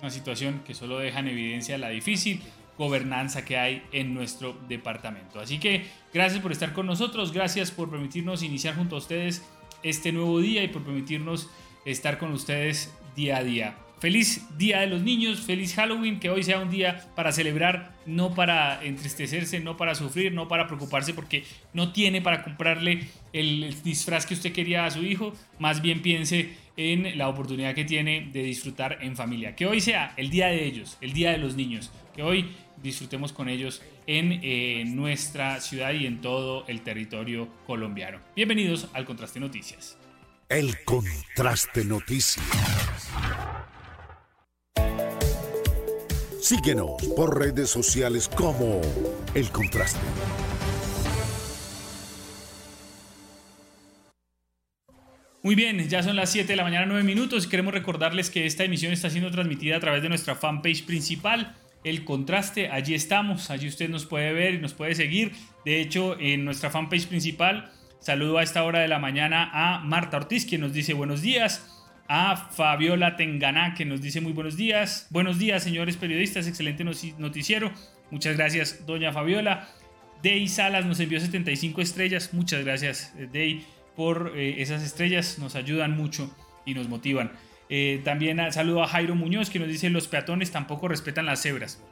una 0.00 0.10
situación 0.10 0.62
que 0.64 0.74
solo 0.74 0.98
deja 0.98 1.20
en 1.20 1.28
evidencia 1.28 1.78
la 1.78 1.88
difícil 1.88 2.42
gobernanza 2.76 3.44
que 3.44 3.56
hay 3.56 3.82
en 3.92 4.14
nuestro 4.14 4.56
departamento. 4.68 5.40
Así 5.40 5.58
que 5.58 5.86
gracias 6.12 6.42
por 6.42 6.52
estar 6.52 6.72
con 6.72 6.86
nosotros, 6.86 7.32
gracias 7.32 7.70
por 7.70 7.90
permitirnos 7.90 8.42
iniciar 8.42 8.76
junto 8.76 8.96
a 8.96 8.98
ustedes 8.98 9.42
este 9.82 10.12
nuevo 10.12 10.40
día 10.40 10.62
y 10.62 10.68
por 10.68 10.82
permitirnos 10.82 11.48
estar 11.84 12.18
con 12.18 12.32
ustedes 12.32 12.92
día 13.16 13.38
a 13.38 13.44
día. 13.44 13.76
Feliz 14.00 14.46
Día 14.58 14.80
de 14.80 14.86
los 14.86 15.00
Niños, 15.00 15.40
feliz 15.40 15.74
Halloween, 15.74 16.20
que 16.20 16.28
hoy 16.28 16.42
sea 16.42 16.60
un 16.60 16.70
día 16.70 17.06
para 17.14 17.32
celebrar, 17.32 17.94
no 18.04 18.34
para 18.34 18.84
entristecerse, 18.84 19.60
no 19.60 19.78
para 19.78 19.94
sufrir, 19.94 20.32
no 20.32 20.46
para 20.46 20.66
preocuparse 20.66 21.14
porque 21.14 21.44
no 21.72 21.90
tiene 21.90 22.20
para 22.20 22.42
comprarle 22.42 23.04
el 23.32 23.74
disfraz 23.82 24.26
que 24.26 24.34
usted 24.34 24.52
quería 24.52 24.84
a 24.84 24.90
su 24.90 25.02
hijo, 25.02 25.32
más 25.58 25.80
bien 25.80 26.02
piense 26.02 26.50
en 26.76 27.16
la 27.16 27.28
oportunidad 27.28 27.74
que 27.74 27.84
tiene 27.84 28.28
de 28.30 28.42
disfrutar 28.42 28.98
en 29.00 29.16
familia. 29.16 29.56
Que 29.56 29.64
hoy 29.64 29.80
sea 29.80 30.12
el 30.18 30.28
día 30.28 30.48
de 30.48 30.66
ellos, 30.66 30.98
el 31.00 31.14
día 31.14 31.30
de 31.30 31.38
los 31.38 31.54
niños, 31.54 31.90
que 32.14 32.22
hoy 32.22 32.50
disfrutemos 32.82 33.32
con 33.32 33.48
ellos 33.48 33.80
en 34.06 34.40
eh, 34.42 34.84
nuestra 34.86 35.60
ciudad 35.60 35.94
y 35.94 36.04
en 36.04 36.20
todo 36.20 36.66
el 36.68 36.82
territorio 36.82 37.48
colombiano. 37.66 38.18
Bienvenidos 38.36 38.88
al 38.92 39.06
Contraste 39.06 39.40
Noticias. 39.40 39.96
El 40.50 40.84
Contraste 40.84 41.86
Noticias. 41.86 42.44
Síguenos 46.38 47.02
por 47.16 47.38
redes 47.38 47.70
sociales 47.70 48.28
como 48.28 48.82
El 49.34 49.48
Contraste. 49.48 49.98
Muy 55.42 55.54
bien, 55.54 55.88
ya 55.88 56.02
son 56.02 56.14
las 56.16 56.30
7 56.30 56.46
de 56.46 56.56
la 56.56 56.64
mañana, 56.64 56.84
9 56.86 57.04
minutos. 57.04 57.46
Queremos 57.46 57.72
recordarles 57.72 58.28
que 58.28 58.44
esta 58.44 58.64
emisión 58.64 58.92
está 58.92 59.08
siendo 59.08 59.30
transmitida 59.30 59.78
a 59.78 59.80
través 59.80 60.02
de 60.02 60.10
nuestra 60.10 60.34
fanpage 60.34 60.84
principal, 60.84 61.56
El 61.84 62.04
Contraste. 62.04 62.68
Allí 62.68 62.94
estamos, 62.94 63.50
allí 63.50 63.66
usted 63.66 63.88
nos 63.88 64.04
puede 64.04 64.34
ver 64.34 64.54
y 64.54 64.58
nos 64.58 64.74
puede 64.74 64.94
seguir. 64.94 65.32
De 65.64 65.80
hecho, 65.80 66.20
en 66.20 66.44
nuestra 66.44 66.68
fanpage 66.68 67.06
principal, 67.06 67.72
saludo 68.04 68.36
a 68.36 68.42
esta 68.42 68.64
hora 68.64 68.80
de 68.80 68.88
la 68.88 68.98
mañana 68.98 69.50
a 69.50 69.80
Marta 69.80 70.18
Ortiz, 70.18 70.44
quien 70.44 70.60
nos 70.60 70.74
dice 70.74 70.92
buenos 70.92 71.22
días 71.22 71.84
a 72.06 72.36
Fabiola 72.36 73.16
Tenganá, 73.16 73.72
que 73.72 73.86
nos 73.86 74.02
dice 74.02 74.20
muy 74.20 74.32
buenos 74.32 74.58
días. 74.58 75.06
Buenos 75.08 75.38
días, 75.38 75.62
señores 75.62 75.96
periodistas, 75.96 76.46
excelente 76.46 76.84
noticiero. 76.84 77.72
Muchas 78.10 78.36
gracias, 78.36 78.84
doña 78.84 79.10
Fabiola. 79.10 79.68
Dey 80.22 80.46
Salas 80.48 80.84
nos 80.84 81.00
envió 81.00 81.18
75 81.18 81.80
estrellas. 81.80 82.34
Muchas 82.34 82.62
gracias, 82.62 83.14
eh, 83.18 83.26
Dey, 83.32 83.64
por 83.96 84.34
eh, 84.36 84.60
esas 84.60 84.82
estrellas. 84.82 85.38
Nos 85.38 85.54
ayudan 85.54 85.96
mucho 85.96 86.30
y 86.66 86.74
nos 86.74 86.90
motivan. 86.90 87.32
Eh, 87.70 88.02
también 88.04 88.38
saludo 88.52 88.82
a 88.82 88.86
Jairo 88.86 89.14
Muñoz, 89.14 89.48
que 89.48 89.58
nos 89.58 89.68
dice 89.68 89.88
los 89.88 90.08
peatones 90.08 90.50
tampoco 90.50 90.88
respetan 90.88 91.24
las 91.24 91.40
cebras. 91.40 91.82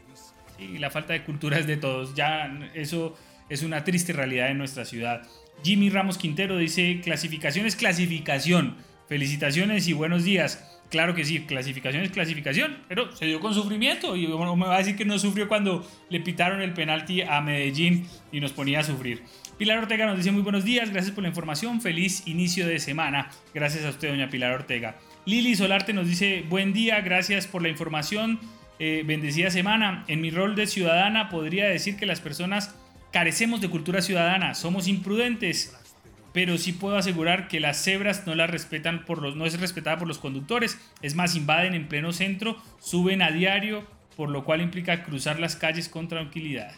Y 0.59 0.76
la 0.76 0.90
falta 0.90 1.14
de 1.14 1.25
cultura 1.25 1.59
es 1.59 1.66
de 1.66 1.78
todos. 1.78 2.14
Ya 2.14 2.52
eso 2.75 3.16
es 3.49 3.62
una 3.62 3.83
triste 3.83 4.12
realidad 4.12 4.50
en 4.50 4.59
nuestra 4.59 4.85
ciudad. 4.85 5.23
Jimmy 5.62 5.90
Ramos 5.90 6.19
Quintero 6.19 6.57
dice 6.57 7.00
clasificación 7.02 7.66
es 7.66 7.76
clasificación 7.76 8.76
felicitaciones 9.12 9.88
y 9.88 9.92
buenos 9.92 10.25
días. 10.25 10.81
Claro 10.88 11.14
que 11.14 11.26
sí, 11.26 11.40
clasificación 11.40 12.02
es 12.02 12.11
clasificación, 12.11 12.78
pero 12.88 13.14
se 13.14 13.26
dio 13.26 13.40
con 13.40 13.52
sufrimiento 13.52 14.16
y 14.16 14.26
me 14.26 14.35
va 14.35 14.75
a 14.75 14.78
decir 14.78 14.97
que 14.97 15.04
no 15.04 15.19
sufrió 15.19 15.49
cuando 15.49 15.87
le 16.09 16.21
pitaron 16.21 16.62
el 16.62 16.73
penalti 16.73 17.21
a 17.21 17.42
Medellín 17.42 18.07
y 18.33 18.40
nos 18.40 18.52
ponía 18.52 18.81
a 18.81 18.85
sufrir. 18.85 19.23
Pilar 19.59 19.78
Ortega 19.78 20.07
nos 20.07 20.16
dice 20.16 20.33
muy 20.33 20.40
buenos 20.40 20.64
días, 20.64 20.90
gracias 20.90 21.14
por 21.14 21.23
la 21.23 21.28
información, 21.28 21.83
feliz 21.83 22.26
inicio 22.26 22.66
de 22.66 22.78
semana. 22.78 23.28
Gracias 23.52 23.85
a 23.85 23.90
usted, 23.90 24.09
doña 24.09 24.31
Pilar 24.31 24.52
Ortega. 24.52 24.97
Lili 25.26 25.57
Solarte 25.57 25.92
nos 25.92 26.09
dice 26.09 26.45
buen 26.49 26.73
día, 26.73 26.99
gracias 27.02 27.47
por 27.47 27.61
la 27.61 27.69
información, 27.69 28.40
eh, 28.78 29.02
bendecida 29.04 29.50
semana. 29.50 30.04
En 30.09 30.23
mi 30.23 30.31
rol 30.31 30.54
de 30.54 30.66
ciudadana 30.66 31.28
podría 31.28 31.66
decir 31.69 31.97
que 31.97 32.07
las 32.07 32.21
personas 32.21 32.75
carecemos 33.12 33.61
de 33.61 33.71
cultura 33.71 34.02
ciudadana, 34.02 34.54
somos 34.54 34.88
imprudentes 34.88 35.76
pero 36.33 36.57
sí 36.57 36.73
puedo 36.73 36.97
asegurar 36.97 37.49
que 37.49 37.61
las 37.61 37.83
cebras 37.83 38.26
no 38.26 38.35
las 38.35 38.50
respetan 38.50 39.04
por 39.04 39.21
los, 39.21 39.37
no 39.37 39.47
es 39.47 39.61
respetada 39.61 39.99
por 39.99 40.09
los 40.09 40.19
conductores, 40.19 40.78
es 41.02 41.14
más, 41.14 41.37
invaden 41.37 41.75
en 41.75 41.88
pleno 41.88 42.12
centro, 42.12 42.57
suben 42.81 43.23
a 43.23 43.31
diario, 43.31 43.87
por 44.16 44.31
lo 44.31 44.45
cual 44.45 44.62
implica 44.62 45.02
cruzar 45.04 45.38
las 45.38 45.57
calles 45.57 45.88
con 45.88 46.09
tranquilidad. 46.09 46.73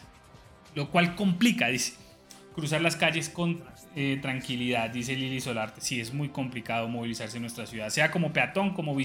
Lo 0.75 0.89
cual 0.89 1.15
complica, 1.15 1.67
dice, 1.67 1.93
cruzar 2.53 2.81
las 2.81 2.97
calles 2.97 3.29
con 3.29 3.63
eh, 3.95 4.19
tranquilidad, 4.21 4.89
dice 4.89 5.15
Lili 5.15 5.39
Solarte. 5.39 5.79
Sí, 5.81 6.01
es 6.01 6.13
muy 6.13 6.29
complicado 6.29 6.87
movilizarse 6.89 7.37
en 7.37 7.43
nuestra 7.43 7.65
ciudad, 7.65 7.89
sea 7.89 8.11
como 8.11 8.33
peatón, 8.33 8.73
como, 8.73 8.95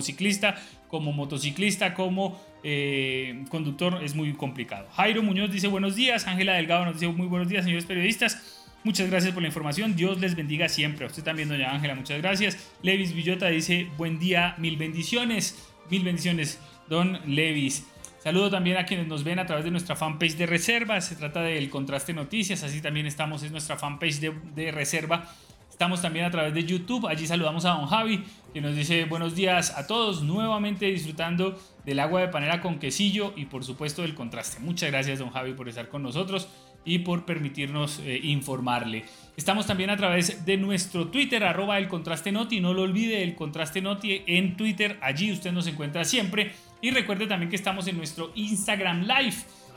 ciclista, 0.00 0.56
como 0.88 1.12
motociclista, 1.12 1.92
como 1.92 2.40
eh, 2.62 3.44
conductor, 3.50 4.02
es 4.02 4.14
muy 4.14 4.32
complicado. 4.32 4.88
Jairo 4.92 5.22
Muñoz 5.22 5.52
dice 5.52 5.68
buenos 5.68 5.94
días, 5.94 6.26
Ángela 6.26 6.54
Delgado 6.54 6.86
nos 6.86 6.94
dice 6.94 7.08
muy 7.08 7.26
buenos 7.26 7.48
días, 7.48 7.64
señores 7.64 7.84
periodistas. 7.84 8.66
Muchas 8.82 9.10
gracias 9.10 9.34
por 9.34 9.42
la 9.42 9.48
información. 9.48 9.94
Dios 9.94 10.18
les 10.20 10.34
bendiga 10.34 10.68
siempre. 10.70 11.04
A 11.04 11.08
usted 11.08 11.22
también, 11.22 11.50
doña 11.50 11.70
Ángela, 11.72 11.94
muchas 11.94 12.18
gracias. 12.22 12.70
Levis 12.82 13.12
Villota 13.12 13.48
dice, 13.48 13.88
buen 13.98 14.18
día, 14.18 14.54
mil 14.56 14.78
bendiciones. 14.78 15.70
Mil 15.90 16.02
bendiciones, 16.02 16.58
don 16.88 17.20
Levis. 17.26 17.84
Saludo 18.22 18.50
también 18.50 18.76
a 18.76 18.84
quienes 18.84 19.06
nos 19.06 19.24
ven 19.24 19.38
a 19.38 19.46
través 19.46 19.64
de 19.64 19.70
nuestra 19.70 19.96
fanpage 19.96 20.36
de 20.36 20.44
reserva. 20.44 21.00
Se 21.00 21.16
trata 21.16 21.40
del 21.40 21.70
Contraste 21.70 22.12
Noticias. 22.12 22.62
Así 22.62 22.82
también 22.82 23.06
estamos 23.06 23.42
en 23.42 23.52
nuestra 23.52 23.78
fanpage 23.78 24.20
de, 24.20 24.34
de 24.54 24.70
reserva. 24.70 25.26
Estamos 25.70 26.02
también 26.02 26.26
a 26.26 26.30
través 26.30 26.52
de 26.52 26.62
YouTube. 26.62 27.06
Allí 27.06 27.26
saludamos 27.26 27.64
a 27.64 27.70
don 27.70 27.86
Javi, 27.86 28.22
que 28.52 28.60
nos 28.60 28.76
dice 28.76 29.06
buenos 29.06 29.34
días 29.34 29.74
a 29.78 29.86
todos. 29.86 30.22
Nuevamente 30.22 30.84
disfrutando 30.84 31.58
del 31.86 31.98
agua 31.98 32.20
de 32.20 32.28
panela 32.28 32.60
con 32.60 32.78
quesillo 32.78 33.32
y 33.34 33.46
por 33.46 33.64
supuesto 33.64 34.02
del 34.02 34.14
contraste. 34.14 34.60
Muchas 34.60 34.90
gracias, 34.90 35.20
don 35.20 35.30
Javi, 35.30 35.54
por 35.54 35.70
estar 35.70 35.88
con 35.88 36.02
nosotros 36.02 36.48
y 36.84 36.98
por 36.98 37.24
permitirnos 37.24 38.00
eh, 38.00 38.20
informarle. 38.22 39.04
Estamos 39.38 39.66
también 39.66 39.88
a 39.88 39.96
través 39.96 40.44
de 40.44 40.58
nuestro 40.58 41.08
Twitter, 41.08 41.42
arroba 41.44 41.78
el 41.78 41.88
contraste 41.88 42.32
noti. 42.32 42.60
No 42.60 42.74
lo 42.74 42.82
olvide, 42.82 43.22
el 43.22 43.34
contraste 43.34 43.80
noti 43.80 44.22
en 44.26 44.58
Twitter. 44.58 44.98
Allí 45.00 45.32
usted 45.32 45.52
nos 45.52 45.66
encuentra 45.66 46.04
siempre. 46.04 46.52
Y 46.82 46.90
recuerde 46.90 47.26
también 47.26 47.50
que 47.50 47.56
estamos 47.56 47.86
en 47.88 47.96
nuestro 47.98 48.32
Instagram 48.34 49.02
Live. 49.02 49.36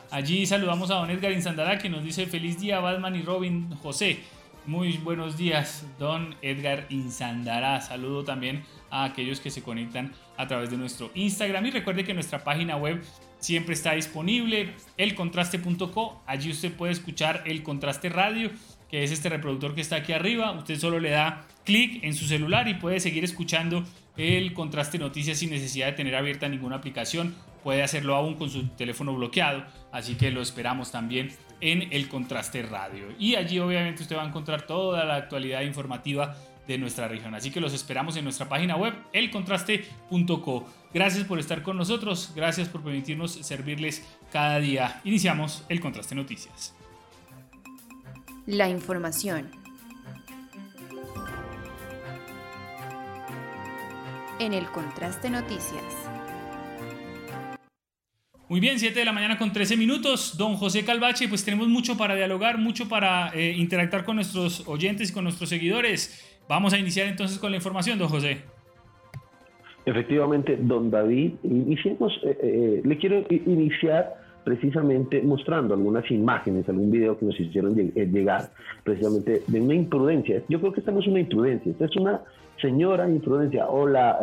Allí 0.09 0.45
saludamos 0.45 0.89
a 0.89 0.95
don 0.95 1.09
Edgar 1.09 1.33
Insandara 1.33 1.77
que 1.77 1.89
nos 1.89 2.03
dice 2.03 2.25
feliz 2.27 2.59
día 2.59 2.79
Batman 2.79 3.15
y 3.15 3.21
Robin 3.21 3.69
José. 3.75 4.19
Muy 4.65 4.93
buenos 4.97 5.35
días, 5.35 5.85
don 5.99 6.35
Edgar 6.41 6.85
Insandara. 6.87 7.81
Saludo 7.81 8.23
también 8.23 8.63
a 8.89 9.03
aquellos 9.03 9.41
que 9.41 9.51
se 9.51 9.61
conectan 9.61 10.13
a 10.37 10.47
través 10.47 10.69
de 10.69 10.77
nuestro 10.77 11.11
Instagram. 11.13 11.65
Y 11.65 11.71
recuerde 11.71 12.05
que 12.05 12.13
nuestra 12.13 12.45
página 12.45 12.77
web 12.77 13.03
siempre 13.39 13.73
está 13.73 13.91
disponible, 13.93 14.73
elcontraste.co. 14.95 16.21
Allí 16.25 16.51
usted 16.51 16.71
puede 16.71 16.93
escuchar 16.93 17.43
el 17.45 17.63
contraste 17.63 18.07
radio, 18.07 18.49
que 18.89 19.03
es 19.03 19.11
este 19.11 19.27
reproductor 19.27 19.75
que 19.75 19.81
está 19.81 19.97
aquí 19.97 20.13
arriba. 20.13 20.53
Usted 20.53 20.79
solo 20.79 20.99
le 20.99 21.09
da 21.09 21.45
clic 21.65 22.01
en 22.01 22.13
su 22.13 22.25
celular 22.25 22.69
y 22.69 22.75
puede 22.75 23.01
seguir 23.01 23.25
escuchando 23.25 23.83
el 24.17 24.53
contraste 24.53 24.99
noticias 24.99 25.37
sin 25.39 25.49
necesidad 25.49 25.87
de 25.87 25.93
tener 25.93 26.15
abierta 26.15 26.47
ninguna 26.47 26.77
aplicación. 26.77 27.35
Puede 27.63 27.83
hacerlo 27.83 28.15
aún 28.15 28.35
con 28.35 28.49
su 28.49 28.67
teléfono 28.69 29.15
bloqueado. 29.15 29.63
Así 29.91 30.15
que 30.15 30.31
lo 30.31 30.41
esperamos 30.41 30.91
también 30.91 31.31
en 31.61 31.87
el 31.91 32.09
contraste 32.09 32.61
radio. 32.63 33.05
Y 33.17 33.35
allí 33.35 33.59
obviamente 33.59 34.03
usted 34.03 34.17
va 34.17 34.23
a 34.23 34.27
encontrar 34.27 34.67
toda 34.67 35.05
la 35.05 35.15
actualidad 35.15 35.61
informativa 35.61 36.35
de 36.67 36.77
nuestra 36.77 37.07
región. 37.07 37.33
Así 37.35 37.51
que 37.51 37.59
los 37.59 37.73
esperamos 37.73 38.15
en 38.17 38.23
nuestra 38.23 38.47
página 38.47 38.75
web, 38.75 38.93
elcontraste.co. 39.13 40.67
Gracias 40.93 41.25
por 41.25 41.39
estar 41.39 41.61
con 41.61 41.77
nosotros, 41.77 42.31
gracias 42.35 42.69
por 42.69 42.83
permitirnos 42.83 43.33
servirles 43.33 44.05
cada 44.31 44.59
día. 44.59 45.01
Iniciamos 45.03 45.65
el 45.69 45.79
Contraste 45.79 46.15
Noticias. 46.15 46.73
La 48.45 48.69
información. 48.69 49.62
En 54.39 54.53
el 54.53 54.65
Contraste 54.65 55.29
Noticias. 55.29 55.83
Muy 58.49 58.59
bien, 58.59 58.79
7 58.79 58.97
de 58.97 59.05
la 59.05 59.13
mañana 59.13 59.37
con 59.37 59.53
13 59.53 59.77
minutos. 59.77 60.37
Don 60.37 60.55
José 60.55 60.83
Calvache, 60.83 61.27
pues 61.27 61.45
tenemos 61.45 61.67
mucho 61.67 61.97
para 61.97 62.15
dialogar, 62.15 62.57
mucho 62.57 62.89
para 62.89 63.29
eh, 63.33 63.53
interactuar 63.57 64.03
con 64.05 64.15
nuestros 64.15 64.67
oyentes 64.67 65.11
y 65.11 65.13
con 65.13 65.23
nuestros 65.23 65.49
seguidores. 65.49 66.39
Vamos 66.49 66.73
a 66.73 66.77
iniciar 66.77 67.07
entonces 67.07 67.39
con 67.39 67.51
la 67.51 67.57
información, 67.57 67.99
don 67.99 68.09
José. 68.09 68.41
Efectivamente, 69.85 70.57
don 70.59 70.89
David, 70.89 71.33
iniciemos, 71.43 72.13
eh, 72.23 72.37
eh, 72.41 72.81
le 72.83 72.97
quiero 72.97 73.25
iniciar 73.29 74.23
precisamente 74.43 75.21
mostrando 75.21 75.73
algunas 75.73 76.09
imágenes, 76.11 76.67
algún 76.67 76.91
video 76.91 77.17
que 77.17 77.25
nos 77.25 77.39
hicieron 77.39 77.77
eh, 77.79 78.09
llegar 78.11 78.51
precisamente 78.83 79.43
de 79.47 79.61
una 79.61 79.75
imprudencia. 79.75 80.43
Yo 80.49 80.59
creo 80.59 80.73
que 80.73 80.81
esta 80.81 80.91
no 80.91 80.99
es 80.99 81.07
una 81.07 81.19
imprudencia, 81.19 81.71
esta 81.71 81.85
es 81.85 81.95
una 81.95 82.21
señora 82.63 83.07
imprudencia 83.07 83.67
o, 83.67 83.85
la, 83.87 84.17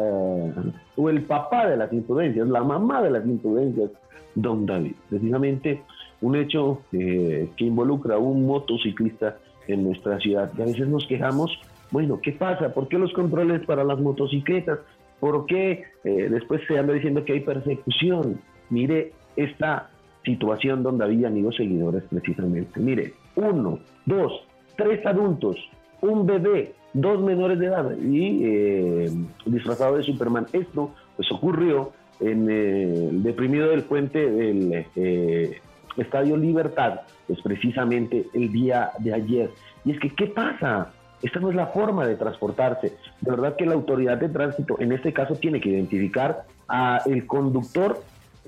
o 0.97 1.11
el 1.11 1.23
papá 1.23 1.69
de 1.69 1.77
las 1.77 1.93
imprudencias, 1.93 2.49
la 2.49 2.65
mamá 2.65 3.03
de 3.03 3.11
las 3.11 3.25
imprudencias, 3.25 3.91
don 4.35 4.67
David. 4.67 4.95
Precisamente 5.09 5.83
un 6.21 6.35
hecho 6.37 6.81
que 6.91 7.49
involucra 7.59 8.17
a 8.17 8.19
un 8.19 8.47
motociclista 8.47 9.37
en 9.69 9.85
nuestra 9.85 10.19
ciudad. 10.19 10.51
Y 10.57 10.63
a 10.63 10.65
veces 10.65 10.89
nos 10.89 11.07
quejamos 11.07 11.57
bueno, 11.91 12.21
¿qué 12.23 12.33
pasa? 12.33 12.73
¿Por 12.73 12.89
qué 12.89 12.99
los 12.99 13.13
controles 13.13 13.65
para 13.67 13.85
las 13.85 13.99
motocicletas? 13.99 14.79
¿Por 15.19 15.47
qué 15.47 15.85
eh, 16.05 16.29
después 16.31 16.63
se 16.69 16.79
anda 16.79 16.93
diciendo 16.93 17.25
que 17.25 17.33
hay 17.35 17.41
persecución? 17.41 18.41
Mire 18.71 19.13
esta 19.37 19.91
situación 20.25 20.83
donde 20.83 21.05
había 21.05 21.29
amigos 21.29 21.57
seguidores 21.57 22.05
precisamente. 22.05 22.79
Mire, 22.79 23.15
uno, 23.35 23.81
dos, 24.07 24.47
tres 24.77 25.05
adultos, 25.05 25.57
un 26.01 26.27
bebé 26.27 26.75
dos 26.93 27.21
menores 27.23 27.59
de 27.59 27.67
edad 27.67 27.97
y 27.99 28.45
eh, 28.45 29.11
disfrazado 29.47 29.97
de 29.97 30.03
Superman. 30.03 30.47
Esto 30.53 30.93
pues 31.17 31.31
ocurrió 31.33 31.93
en 32.21 32.51
el 32.51 33.23
deprimido 33.23 33.69
del 33.69 33.83
puente 33.83 34.31
del 34.31 34.87
eh, 34.97 35.61
Estadio 35.97 36.37
Libertad, 36.37 37.01
pues 37.27 37.41
precisamente 37.43 38.27
el 38.35 38.53
día 38.53 38.91
de 38.99 39.15
ayer. 39.15 39.51
Y 39.85 39.93
es 39.93 40.01
que, 40.01 40.11
¿qué 40.11 40.27
pasa? 40.27 40.93
Esta 41.23 41.41
no 41.41 41.51
es 41.51 41.57
la 41.57 41.67
forma 41.67 42.07
de 42.07 42.17
transportarse. 42.17 42.95
De 43.21 43.31
verdad 43.31 43.57
que 43.57 43.67
la 43.67 43.75
autoridad 43.75 44.19
de 44.19 44.29
tránsito 44.29 44.77
en 44.81 44.93
este 44.93 45.13
caso 45.13 45.35
tiene 45.35 45.61
que 45.61 45.71
identificar 45.71 46.45
a 46.69 47.01
el 47.07 47.27
conductor 47.27 48.01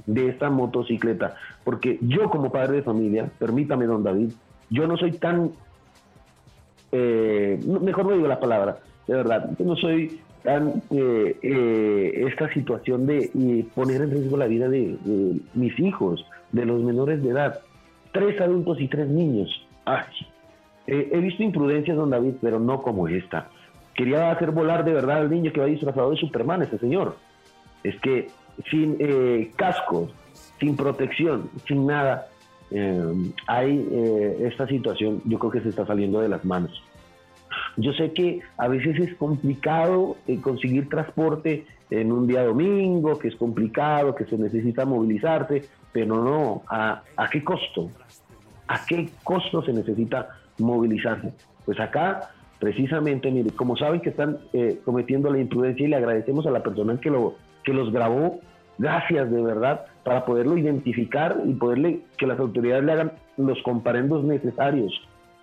de 0.07 0.29
esta 0.29 0.51
motocicleta. 0.51 1.35
Porque 1.65 1.99
yo 2.01 2.31
como 2.31 2.51
padre 2.51 2.77
de 2.77 2.83
familia, 2.83 3.31
permítame 3.39 3.87
don 3.87 4.03
David, 4.03 4.33
yo 4.71 4.87
no 4.87 4.97
soy 4.97 5.13
tan, 5.13 5.53
eh, 6.93 7.61
mejor 7.67 8.07
no 8.07 8.13
digo 8.13 8.29
la 8.29 8.41
palabra, 8.41 8.79
de 9.07 9.15
verdad, 9.15 9.51
yo 9.59 9.65
no 9.65 9.77
soy 9.77 10.21
tan 10.43 10.83
eh, 10.91 11.37
eh, 11.43 12.25
esta 12.29 12.53
situación 12.53 13.07
de 13.07 13.67
poner 13.75 14.03
en 14.03 14.11
riesgo 14.11 14.37
la 14.37 14.47
vida 14.47 14.69
de, 14.69 14.97
mis 15.55 15.79
hijos, 15.79 16.25
de 16.53 16.65
los 16.65 16.83
menores 16.83 17.23
de 17.23 17.31
edad. 17.31 17.61
Tres 18.13 18.41
adultos 18.41 18.81
y 18.81 18.89
tres 18.89 19.09
niños. 19.09 19.49
Ay, 19.85 20.05
he 20.87 21.19
visto 21.19 21.43
imprudencias, 21.43 21.97
don 21.97 22.11
David, 22.11 22.35
pero 22.41 22.61
no 22.61 22.83
como 22.83 23.09
esta. 23.09 23.49
Quería 23.95 24.31
hacer 24.31 24.51
volar 24.51 24.85
de 24.85 24.93
verdad 24.93 25.19
al 25.19 25.31
niño 25.31 25.53
que 25.53 25.61
va 25.61 25.67
disfrazado 25.67 26.11
de 26.11 26.17
Superman, 26.17 26.63
ese 26.63 26.79
señor. 26.79 27.17
Es 27.83 27.99
que 28.01 28.29
sin 28.71 28.97
eh, 28.99 29.51
casco, 29.57 30.11
sin 30.59 30.77
protección, 30.77 31.51
sin 31.67 31.87
nada, 31.87 32.29
eh, 32.75 33.33
hay 33.47 33.89
eh, 33.91 34.49
esta 34.51 34.67
situación, 34.67 35.23
yo 35.25 35.39
creo 35.39 35.53
que 35.53 35.61
se 35.61 35.69
está 35.69 35.87
saliendo 35.87 36.21
de 36.21 36.29
las 36.29 36.45
manos. 36.45 36.83
Yo 37.77 37.93
sé 37.93 38.13
que 38.13 38.41
a 38.57 38.69
veces 38.69 38.99
es 38.99 39.15
complicado 39.17 40.17
conseguir 40.43 40.89
transporte 40.89 41.67
en 41.91 42.11
un 42.11 42.27
día 42.27 42.45
domingo, 42.45 43.19
que 43.19 43.29
es 43.29 43.37
complicado, 43.37 44.15
que 44.15 44.25
se 44.25 44.39
necesita 44.39 44.87
movilizarse, 44.87 45.65
pero 45.93 46.23
no, 46.23 46.63
¿a, 46.69 47.03
a 47.17 47.29
qué 47.29 47.45
costo? 47.45 47.91
¿A 48.69 48.85
qué 48.87 49.11
costo 49.23 49.63
se 49.63 49.73
necesita 49.73 50.29
movilizarse? 50.59 51.33
Pues 51.67 51.79
acá 51.79 52.31
precisamente, 52.59 53.31
mire, 53.31 53.51
como 53.51 53.77
saben 53.77 54.01
que 54.01 54.11
están 54.11 54.39
cometiendo 54.85 55.31
la 55.31 55.39
imprudencia 55.39 55.87
y 55.87 55.91
le 55.91 55.97
agradecemos 55.97 56.47
a 56.47 56.51
la 56.51 56.63
persona 56.63 56.99
que, 57.01 57.11
lo, 57.11 57.35
que 57.65 57.73
los 57.73 57.93
grabó, 57.93 58.41
gracias 58.79 59.31
de 59.31 59.43
verdad, 59.43 59.87
para 60.05 60.25
poderlo 60.25 60.59
identificar 60.59 61.41
y 61.47 61.55
poderle 61.55 62.01
que 62.17 62.27
las 62.27 62.39
autoridades 62.39 62.85
le 62.85 62.93
hagan 62.93 63.13
los 63.37 63.63
comparendos 63.63 64.25
necesarios. 64.25 64.93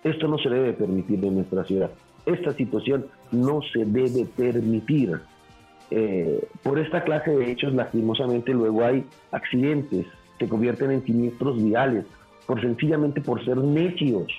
Esto 0.04 0.28
no 0.28 0.38
se 0.38 0.48
debe 0.48 0.72
permitir 0.72 1.24
en 1.24 1.36
nuestra 1.36 1.64
ciudad. 1.64 1.90
Esta 2.26 2.52
situación 2.52 3.06
no 3.32 3.60
se 3.72 3.84
debe 3.84 4.26
permitir. 4.36 5.20
Eh, 5.90 6.46
por 6.62 6.78
esta 6.78 7.02
clase 7.02 7.30
de 7.30 7.50
hechos, 7.50 7.72
lastimosamente, 7.74 8.52
luego 8.52 8.84
hay 8.84 9.04
accidentes, 9.32 10.06
se 10.38 10.48
convierten 10.48 10.90
en 10.90 11.04
siniestros 11.04 11.62
viales, 11.62 12.04
por 12.46 12.60
sencillamente 12.60 13.20
por 13.20 13.44
ser 13.44 13.56
necios, 13.56 14.32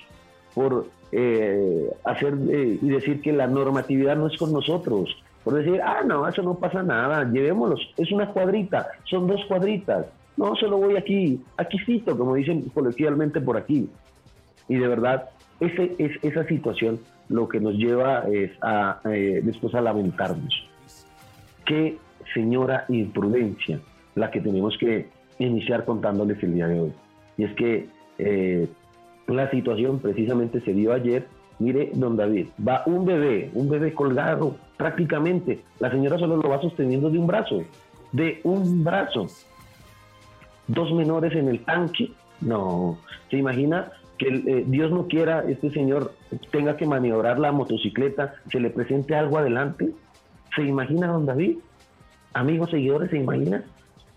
por 0.54 0.86
eh, 1.12 1.90
hacer 2.04 2.34
eh, 2.50 2.78
y 2.80 2.88
decir 2.88 3.20
que 3.20 3.32
la 3.32 3.46
normatividad 3.46 4.16
no 4.16 4.28
es 4.28 4.36
con 4.38 4.52
nosotros, 4.52 5.14
por 5.44 5.54
decir, 5.54 5.80
ah, 5.82 6.02
no, 6.06 6.26
eso 6.26 6.42
no 6.42 6.54
pasa 6.54 6.82
nada, 6.82 7.28
llevémoslos, 7.30 7.92
es 7.96 8.12
una 8.12 8.28
cuadrita, 8.28 8.88
son 9.04 9.26
dos 9.26 9.44
cuadritas, 9.46 10.06
no, 10.36 10.54
solo 10.56 10.78
voy 10.78 10.96
aquí, 10.96 11.40
aquí 11.56 11.78
cito, 11.84 12.16
como 12.16 12.34
dicen 12.34 12.62
coloquialmente 12.74 13.40
por 13.40 13.56
aquí. 13.56 13.88
Y 14.68 14.76
de 14.76 14.88
verdad, 14.88 15.30
ese, 15.60 15.94
es, 15.98 16.12
esa 16.22 16.44
situación 16.44 17.00
lo 17.28 17.48
que 17.48 17.60
nos 17.60 17.74
lleva 17.74 18.20
es 18.30 18.50
a, 18.62 19.00
eh, 19.04 19.40
después 19.42 19.74
a 19.74 19.80
lamentarnos. 19.80 20.68
Qué 21.66 21.98
señora 22.32 22.86
imprudencia 22.88 23.80
la 24.14 24.30
que 24.30 24.40
tenemos 24.40 24.76
que 24.78 25.08
iniciar 25.38 25.84
contándoles 25.84 26.42
el 26.42 26.54
día 26.54 26.68
de 26.68 26.80
hoy. 26.80 26.92
Y 27.36 27.44
es 27.44 27.54
que 27.54 27.88
eh, 28.18 28.68
la 29.26 29.50
situación 29.50 29.98
precisamente 29.98 30.60
se 30.60 30.72
dio 30.72 30.92
ayer 30.92 31.26
Mire, 31.62 31.90
don 31.94 32.16
David, 32.16 32.48
va 32.66 32.82
un 32.86 33.04
bebé, 33.06 33.48
un 33.54 33.68
bebé 33.68 33.94
colgado 33.94 34.56
prácticamente. 34.82 35.60
La 35.78 35.92
señora 35.92 36.18
solo 36.18 36.36
lo 36.36 36.48
va 36.48 36.60
sosteniendo 36.60 37.08
de 37.08 37.16
un 37.16 37.28
brazo, 37.28 37.62
de 38.10 38.40
un 38.42 38.82
brazo. 38.82 39.28
Dos 40.66 40.92
menores 40.92 41.32
en 41.36 41.46
el 41.46 41.64
tanque. 41.64 42.10
No, 42.40 42.98
se 43.30 43.36
imagina 43.36 43.92
que 44.18 44.26
eh, 44.28 44.64
Dios 44.66 44.90
no 44.90 45.06
quiera 45.06 45.44
este 45.48 45.70
señor 45.70 46.14
tenga 46.50 46.76
que 46.76 46.84
maniobrar 46.84 47.38
la 47.38 47.52
motocicleta, 47.52 48.34
se 48.50 48.58
le 48.58 48.70
presente 48.70 49.14
algo 49.14 49.38
adelante. 49.38 49.90
¿Se 50.56 50.62
imagina, 50.62 51.06
don 51.06 51.26
David? 51.26 51.58
Amigos 52.34 52.70
seguidores, 52.70 53.10
¿se 53.10 53.18
imagina? 53.18 53.62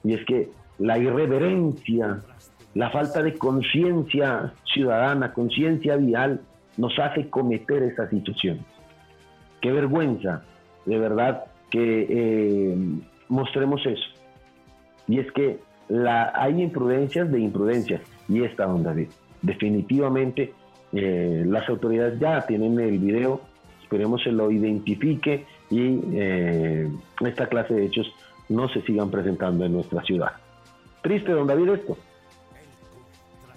Y 0.03 0.13
es 0.15 0.25
que 0.25 0.49
la 0.79 0.97
irreverencia, 0.97 2.21
la 2.73 2.89
falta 2.89 3.21
de 3.21 3.35
conciencia 3.35 4.51
ciudadana, 4.73 5.31
conciencia 5.31 5.95
vial, 5.95 6.41
nos 6.77 6.97
hace 6.97 7.29
cometer 7.29 7.83
esa 7.83 8.09
situación. 8.09 8.65
Qué 9.61 9.71
vergüenza, 9.71 10.43
de 10.85 10.97
verdad, 10.97 11.45
que 11.69 12.07
eh, 12.09 12.75
mostremos 13.27 13.85
eso. 13.85 14.05
Y 15.07 15.19
es 15.19 15.31
que 15.31 15.59
la, 15.89 16.31
hay 16.35 16.61
imprudencias 16.61 17.31
de 17.31 17.39
imprudencias, 17.39 18.01
y 18.27 18.43
esta 18.43 18.67
onda, 18.67 18.95
definitivamente 19.41 20.53
eh, 20.93 21.43
las 21.45 21.67
autoridades 21.69 22.19
ya 22.19 22.45
tienen 22.45 22.79
el 22.79 22.99
video, 22.99 23.41
esperemos 23.81 24.23
se 24.23 24.31
lo 24.31 24.49
identifique 24.49 25.45
y 25.69 25.99
eh, 26.13 26.89
esta 27.21 27.47
clase 27.47 27.73
de 27.73 27.85
hechos 27.85 28.07
no 28.49 28.69
se 28.69 28.81
sigan 28.81 29.11
presentando 29.11 29.65
en 29.65 29.73
nuestra 29.73 30.01
ciudad. 30.03 30.33
Triste, 31.01 31.31
don 31.31 31.47
David, 31.47 31.69
esto. 31.69 31.97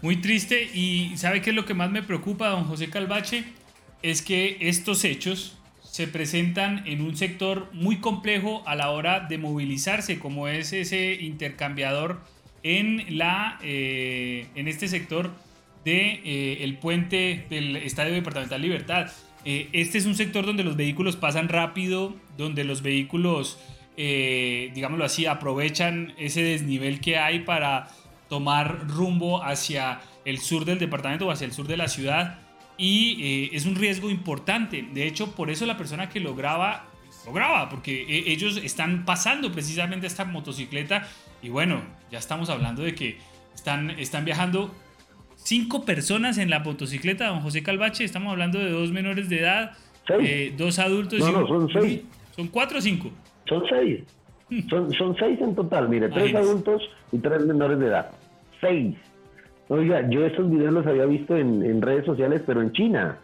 Muy 0.03 0.17
triste 0.21 0.69
y 0.75 1.17
¿sabe 1.17 1.41
qué 1.41 1.51
es 1.51 1.57
lo 1.57 1.64
que 1.64 1.75
más 1.75 1.91
me 1.91 2.03
preocupa, 2.03 2.49
don 2.49 2.64
José 2.64 2.88
Calvache? 2.91 3.45
Es 4.03 4.23
que 4.23 4.57
estos 4.61 5.05
hechos 5.05 5.58
se 5.99 6.07
presentan 6.07 6.85
en 6.87 7.01
un 7.01 7.17
sector 7.17 7.69
muy 7.73 7.97
complejo 7.97 8.63
a 8.67 8.77
la 8.77 8.93
hora 8.93 9.19
de 9.19 9.37
movilizarse, 9.37 10.21
como 10.21 10.47
es 10.47 10.73
ese 10.73 11.15
intercambiador 11.15 12.21
en, 12.63 13.19
la, 13.19 13.59
eh, 13.65 14.47
en 14.55 14.69
este 14.69 14.87
sector 14.87 15.25
del 15.25 15.33
de, 15.85 16.21
eh, 16.25 16.59
el 16.61 16.79
puente 16.79 17.47
del 17.51 17.75
Estadio 17.75 18.13
Departamental 18.13 18.63
Libertad. 18.63 19.11
Eh, 19.45 19.71
este 19.73 19.99
es 19.99 20.07
un 20.07 20.15
sector 20.15 20.47
donde 20.47 20.63
los 20.63 20.77
vehículos 20.77 21.17
pasan 21.17 21.49
rápido, 21.49 22.15
donde 22.37 22.63
los 22.63 22.83
vehículos, 22.83 23.59
digámoslo 23.97 25.05
así, 25.05 25.27
aprovechan 25.27 26.15
ese 26.17 26.45
desnivel 26.45 27.01
que 27.01 27.19
hay 27.19 27.41
para 27.41 27.89
tomar 28.29 28.87
rumbo 28.87 29.43
hacia 29.43 30.01
el 30.25 30.39
sur 30.39 30.65
del 30.65 30.79
departamento 30.79 31.27
o 31.27 31.33
hacia 31.33 31.47
el 31.47 31.53
sur 31.53 31.67
de 31.67 31.77
la 31.77 31.89
ciudad 31.89 32.39
y 32.79 33.19
eh, 33.21 33.51
es 33.53 33.67
un 33.67 33.75
riesgo 33.75 34.09
importante. 34.09 34.83
De 34.95 35.07
hecho, 35.07 35.33
por 35.35 35.51
eso 35.51 35.67
la 35.67 35.77
persona 35.77 36.09
que 36.09 36.21
lo 36.21 36.35
graba, 36.35 36.87
lo 37.27 37.33
graba, 37.33 37.69
porque 37.69 38.03
eh, 38.03 38.25
ellos 38.29 38.57
están 38.57 39.05
pasando 39.05 39.53
precisamente 39.53 40.07
esta 40.07 40.25
motocicleta 40.25 41.07
y 41.43 41.51
bueno, 41.51 41.83
ya 42.11 42.19
estamos 42.19 42.49
hablando 42.49 42.83
de 42.83 42.95
que 42.95 43.19
están, 43.55 43.91
están 43.91 44.25
viajando 44.25 44.73
cinco 45.37 45.85
personas 45.85 46.38
en 46.38 46.51
la 46.51 46.61
motocicleta, 46.61 47.27
don 47.27 47.41
José 47.41 47.62
Calvache, 47.62 48.05
estamos 48.05 48.31
hablando 48.33 48.59
de 48.61 48.71
dos 48.71 48.93
menores 48.93 49.29
de 49.29 49.41
edad, 49.41 49.73
eh, 50.21 50.55
dos 50.57 50.79
adultos. 50.79 51.19
No, 51.19 51.33
no, 51.33 51.47
son 51.47 51.69
seis. 51.73 52.03
¿Son 52.35 52.47
cuatro 52.49 52.79
o 52.79 52.81
cinco? 52.81 53.11
Son 53.49 53.62
seis. 53.69 54.01
Son, 54.71 54.91
son 54.95 55.17
seis 55.19 55.38
en 55.41 55.55
total, 55.55 55.88
mire, 55.88 56.09
tres 56.09 56.35
adultos 56.35 56.83
y 57.12 57.19
tres 57.19 57.45
menores 57.45 57.79
de 57.79 57.87
edad. 57.87 58.11
Seis. 58.61 58.97
Oiga, 59.69 60.09
yo 60.09 60.25
estos 60.25 60.51
videos 60.51 60.73
los 60.73 60.87
había 60.87 61.05
visto 61.07 61.37
en, 61.37 61.83
redes 61.83 62.07
sociales, 62.07 62.43
pero 62.47 62.63
en 62.63 62.73
China. 62.73 63.19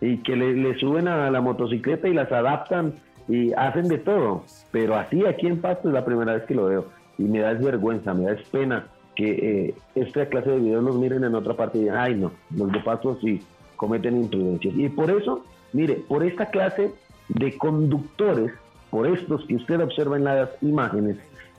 Y 0.00 0.18
que 0.18 0.36
le, 0.36 0.78
suben 0.78 1.08
a 1.08 1.30
la 1.30 1.40
motocicleta 1.40 2.08
y 2.08 2.14
las 2.14 2.30
adaptan 2.32 2.94
y 3.28 3.52
hacen 3.52 3.88
de 3.88 3.98
todo. 3.98 4.44
Pero 4.70 4.96
así 4.96 5.24
aquí 5.26 5.46
en 5.46 5.60
Pasto 5.60 5.88
es 5.88 5.94
la 5.94 6.04
primera 6.04 6.34
vez 6.34 6.44
que 6.44 6.54
lo 6.54 6.66
veo. 6.66 6.86
Y 7.18 7.24
me 7.24 7.40
da 7.40 7.52
vergüenza, 7.52 8.14
me 8.14 8.24
da 8.24 8.36
pena 8.50 8.86
que 9.14 9.68
eh, 9.68 9.74
esta 9.94 10.26
clase 10.26 10.50
de 10.50 10.58
videos 10.58 10.82
los 10.82 10.96
miren 10.96 11.22
en 11.22 11.34
otra 11.34 11.54
parte 11.54 11.78
y 11.78 11.82
digan, 11.82 11.98
ay 11.98 12.16
no, 12.16 12.32
los 12.56 12.72
de 12.72 12.80
Pasto 12.80 13.16
sí 13.20 13.40
cometen 13.76 14.16
imprudencias. 14.16 14.74
Y 14.76 14.88
por 14.88 15.10
eso, 15.10 15.44
mire, 15.72 16.02
por 16.08 16.24
esta 16.24 16.46
clase 16.46 16.92
de 17.28 17.56
conductores 17.56 18.52
por 18.94 19.08
estos 19.08 19.44
que 19.46 19.56
usted 19.56 19.80
observa 19.80 20.16
en 20.16 20.22
las 20.22 20.50
imágenes, 20.62 21.16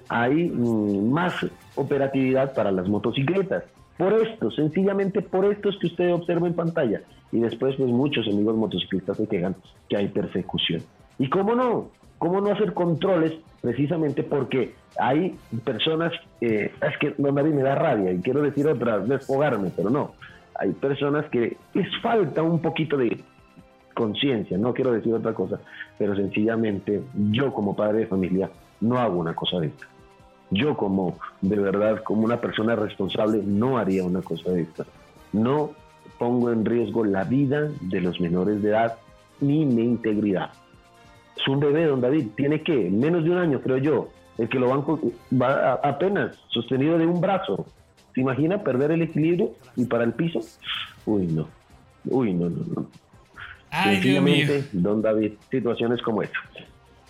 hay 0.07 0.49
mm, 0.49 1.11
más 1.11 1.33
operatividad 1.75 2.53
para 2.53 2.71
las 2.71 2.87
motocicletas. 2.87 3.65
Por 3.97 4.13
esto, 4.13 4.51
sencillamente 4.51 5.21
por 5.21 5.45
estos 5.45 5.77
que 5.79 5.87
usted 5.87 6.13
observa 6.13 6.47
en 6.47 6.53
pantalla. 6.53 7.01
Y 7.31 7.39
después, 7.39 7.75
pues 7.75 7.89
muchos 7.89 8.27
amigos 8.27 8.55
motociclistas 8.55 9.17
se 9.17 9.27
quejan 9.27 9.55
que 9.89 9.97
hay 9.97 10.07
persecución. 10.09 10.81
¿Y 11.17 11.29
cómo 11.29 11.55
no? 11.55 11.89
¿Cómo 12.17 12.41
no 12.41 12.51
hacer 12.51 12.73
controles? 12.73 13.33
Precisamente 13.61 14.23
porque 14.23 14.75
hay 14.99 15.35
personas, 15.63 16.13
eh, 16.41 16.71
es 16.81 16.97
que 16.99 17.15
no, 17.17 17.31
nadie 17.31 17.51
me 17.51 17.63
da 17.63 17.75
rabia 17.75 18.11
y 18.11 18.19
quiero 18.19 18.41
decir 18.41 18.67
otra, 18.67 18.99
desfogarme, 18.99 19.71
pero 19.75 19.89
no. 19.89 20.13
Hay 20.55 20.71
personas 20.73 21.25
que 21.29 21.57
les 21.73 22.01
falta 22.01 22.41
un 22.43 22.61
poquito 22.61 22.95
de 22.97 23.21
conciencia, 23.93 24.57
no 24.57 24.73
quiero 24.73 24.91
decir 24.91 25.13
otra 25.13 25.33
cosa, 25.33 25.59
pero 25.97 26.15
sencillamente 26.15 27.01
yo 27.31 27.53
como 27.53 27.75
padre 27.75 27.99
de 27.99 28.07
familia 28.07 28.49
no 28.81 28.97
hago 28.99 29.19
una 29.19 29.33
cosa 29.33 29.59
de 29.59 29.67
esta. 29.67 29.87
Yo 30.51 30.77
como, 30.77 31.17
de 31.41 31.57
verdad, 31.57 32.03
como 32.03 32.23
una 32.23 32.39
persona 32.39 32.75
responsable, 32.75 33.41
no 33.43 33.77
haría 33.77 34.03
una 34.03 34.21
cosa 34.21 34.51
de 34.51 34.61
esta. 34.61 34.85
No 35.33 35.71
pongo 36.17 36.51
en 36.51 36.65
riesgo 36.65 37.03
la 37.03 37.23
vida 37.23 37.69
de 37.81 38.01
los 38.01 38.19
menores 38.19 38.61
de 38.61 38.69
edad 38.69 38.95
ni 39.41 39.65
mi 39.65 39.83
integridad. 39.83 40.51
Es 41.35 41.47
un 41.47 41.59
bebé, 41.59 41.85
don 41.85 42.01
David, 42.01 42.27
tiene 42.35 42.61
que, 42.61 42.89
menos 42.89 43.23
de 43.23 43.31
un 43.31 43.37
año, 43.37 43.59
creo 43.61 43.77
yo, 43.77 44.09
el 44.37 44.47
que 44.49 44.59
lo 44.59 44.69
van 44.69 44.83
va 45.41 45.73
apenas 45.73 46.37
sostenido 46.49 46.97
de 46.97 47.05
un 47.05 47.19
brazo. 47.19 47.65
¿Se 48.13 48.21
imagina 48.21 48.63
perder 48.63 48.91
el 48.91 49.01
equilibrio 49.01 49.51
y 49.75 49.85
para 49.85 50.05
el 50.05 50.13
piso? 50.13 50.39
Uy, 51.05 51.27
no. 51.27 51.47
Uy, 52.05 52.33
no, 52.33 52.49
no, 52.49 52.63
no. 52.75 52.87
Ay, 53.69 54.63
don 54.71 55.01
David, 55.01 55.33
situaciones 55.51 56.01
como 56.01 56.21
esta. 56.21 56.37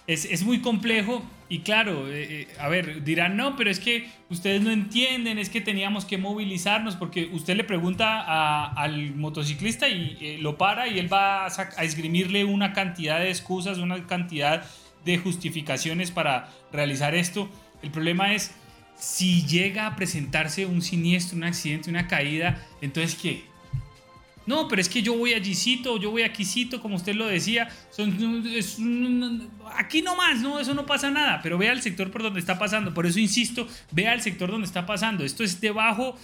Es, 0.07 0.25
es, 0.25 0.43
muy 0.43 0.61
complejo 0.61 1.23
y 1.49 1.59
claro, 1.59 2.07
eh, 2.11 2.41
eh, 2.41 2.47
a 2.59 2.69
ver, 2.69 3.03
dirán, 3.03 3.37
no, 3.37 3.55
pero 3.55 3.71
es 3.71 3.79
que 3.79 4.07
ustedes 4.29 4.61
no 4.61 4.69
entienden, 4.69 5.39
es 5.39 5.49
que 5.49 5.61
teníamos 5.61 6.05
que 6.05 6.19
movilizarnos 6.19 6.95
porque 6.95 7.29
usted 7.31 7.55
le 7.55 7.63
pregunta 7.63 8.65
al 8.67 9.15
motociclista 9.15 9.87
y 9.89 10.17
eh, 10.21 10.37
lo 10.39 10.57
para 10.57 10.87
y 10.87 10.99
él 10.99 11.11
va 11.11 11.45
a, 11.45 11.47
a, 11.47 11.83
esgrimirle 11.83 12.45
una 12.45 12.73
cantidad 12.73 13.19
de 13.19 13.29
excusas, 13.29 13.79
una 13.79 14.05
cantidad 14.05 14.63
de 15.05 15.17
justificaciones 15.17 16.11
para 16.11 16.49
realizar 16.71 17.15
esto. 17.15 17.49
El 17.81 17.89
problema 17.89 18.33
es, 18.33 18.53
si 18.95 19.45
llega 19.45 19.87
a 19.87 19.95
presentarse 19.95 20.67
un 20.67 20.83
siniestro, 20.83 21.37
un 21.37 21.45
accidente, 21.45 21.89
una 21.89 22.07
caída, 22.07 22.63
entonces 22.81 23.15
¿qué? 23.19 23.43
No, 24.45 24.67
pero 24.67 24.81
es 24.81 24.89
que 24.89 25.01
yo 25.01 25.17
voy 25.17 25.33
allicito, 25.33 25.97
yo 25.99 26.11
voy 26.11 26.21
aquícito, 26.21 26.81
como 26.81 26.95
usted 26.95 27.15
lo 27.15 27.25
decía. 27.25 27.69
Son, 27.91 28.45
es, 28.47 28.77
aquí 29.75 30.01
nomás, 30.01 30.39
no, 30.41 30.59
eso 30.59 30.73
no 30.73 30.85
pasa 30.85 31.09
nada. 31.09 31.39
Pero 31.41 31.57
vea 31.57 31.71
el 31.71 31.81
sector 31.81 32.11
por 32.11 32.21
donde 32.21 32.39
está 32.39 32.59
pasando. 32.59 32.93
Por 32.93 33.05
eso 33.05 33.19
insisto, 33.19 33.67
vea 33.91 34.13
el 34.13 34.21
sector 34.21 34.51
donde 34.51 34.67
está 34.67 34.85
pasando. 34.85 35.25
Esto 35.25 35.43
es 35.43 35.59
debajo 35.61 36.15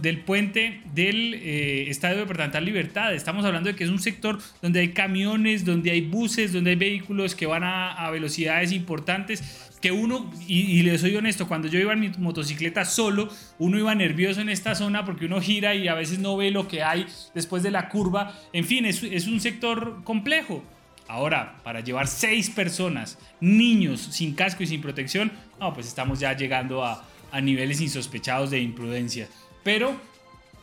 del 0.00 0.20
puente 0.20 0.80
del 0.94 1.34
eh, 1.34 1.90
Estadio 1.90 2.16
Departamental 2.18 2.64
Libertad. 2.64 3.12
Estamos 3.12 3.44
hablando 3.44 3.68
de 3.68 3.76
que 3.76 3.84
es 3.84 3.90
un 3.90 3.98
sector 3.98 4.38
donde 4.62 4.80
hay 4.80 4.92
camiones, 4.92 5.66
donde 5.66 5.90
hay 5.90 6.00
buses, 6.00 6.54
donde 6.54 6.70
hay 6.70 6.76
vehículos 6.76 7.34
que 7.34 7.44
van 7.44 7.62
a 7.62 8.08
velocidades 8.10 8.72
importantes 8.72 9.42
que 9.80 9.92
uno, 9.92 10.30
y, 10.46 10.82
le 10.82 10.98
soy 10.98 11.14
honesto, 11.16 11.48
cuando 11.48 11.68
yo 11.68 11.78
iba 11.78 11.92
en 11.92 12.00
mi 12.00 12.08
motocicleta 12.18 12.84
solo, 12.84 13.28
uno 13.58 13.78
iba 13.78 13.94
nervioso 13.94 14.40
en 14.40 14.48
esta 14.48 14.74
zona 14.74 15.04
porque 15.04 15.26
uno 15.26 15.40
gira 15.40 15.74
y 15.74 15.88
a 15.88 15.94
veces 15.94 16.18
no 16.18 16.36
ve 16.36 16.50
lo 16.50 16.66
que 16.66 16.82
hay 16.82 17.06
después 17.34 17.62
de 17.62 17.70
la 17.70 17.88
curva. 17.88 18.34
En 18.52 18.64
fin, 18.64 18.86
es, 18.86 19.02
es 19.02 19.26
un 19.26 19.40
sector 19.40 20.02
complejo. 20.04 20.64
Ahora, 21.08 21.58
para 21.62 21.80
llevar 21.80 22.08
seis 22.08 22.50
personas, 22.50 23.18
niños 23.40 24.00
sin 24.00 24.34
casco 24.34 24.62
y 24.62 24.66
sin 24.66 24.80
protección, 24.80 25.30
no, 25.60 25.72
pues 25.72 25.86
estamos 25.86 26.18
ya 26.18 26.36
llegando 26.36 26.84
a, 26.84 27.06
a 27.30 27.40
niveles 27.40 27.80
insospechados 27.80 28.50
de 28.50 28.60
imprudencia. 28.60 29.28
Pero 29.62 29.94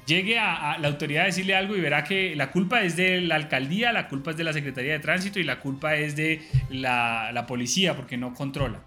llegue 0.05 0.39
a, 0.39 0.77
la 0.79 0.87
autoridad 0.87 1.23
a 1.23 1.25
decirle 1.27 1.55
algo 1.55 1.75
y 1.75 1.81
verá 1.81 2.03
que 2.03 2.35
la 2.35 2.51
culpa 2.51 2.83
es 2.83 2.95
de 2.95 3.21
la 3.21 3.35
alcaldía, 3.35 3.91
la 3.91 4.07
culpa 4.07 4.31
es 4.31 4.37
de 4.37 4.43
la 4.43 4.53
Secretaría 4.53 4.93
de 4.93 4.99
Tránsito 4.99 5.39
y 5.39 5.43
la 5.43 5.59
culpa 5.59 5.95
es 5.95 6.15
de 6.15 6.41
la, 6.69 7.31
la 7.31 7.45
policía 7.45 7.95
porque 7.95 8.17
no 8.17 8.33
controla. 8.33 8.81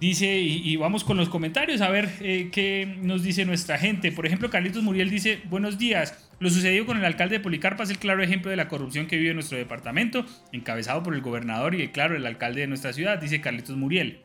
Dice, 0.00 0.38
y, 0.38 0.76
vamos 0.76 1.04
con 1.04 1.16
los 1.16 1.28
comentarios 1.28 1.80
a 1.80 1.88
ver 1.88 2.10
eh, 2.20 2.50
qué 2.52 2.96
nos 3.00 3.22
dice 3.22 3.44
nuestra 3.44 3.78
gente. 3.78 4.12
Por 4.12 4.26
ejemplo, 4.26 4.50
Carlitos 4.50 4.82
Muriel 4.82 5.08
dice, 5.08 5.40
buenos 5.44 5.78
días. 5.78 6.28
Lo 6.40 6.50
sucedido 6.50 6.84
con 6.84 6.98
el 6.98 7.04
alcalde 7.04 7.38
de 7.38 7.40
Policarpa 7.40 7.84
es 7.84 7.90
el 7.90 7.98
claro 7.98 8.22
ejemplo 8.22 8.50
de 8.50 8.56
la 8.56 8.68
corrupción 8.68 9.06
que 9.06 9.16
vive 9.16 9.30
en 9.30 9.36
nuestro 9.36 9.56
departamento, 9.56 10.26
encabezado 10.52 11.02
por 11.02 11.14
el 11.14 11.22
gobernador 11.22 11.74
y, 11.74 11.88
claro, 11.88 12.16
el 12.16 12.26
alcalde 12.26 12.62
de 12.62 12.66
nuestra 12.66 12.92
ciudad, 12.92 13.18
dice 13.18 13.40
Carlitos 13.40 13.76
Muriel. 13.76 14.20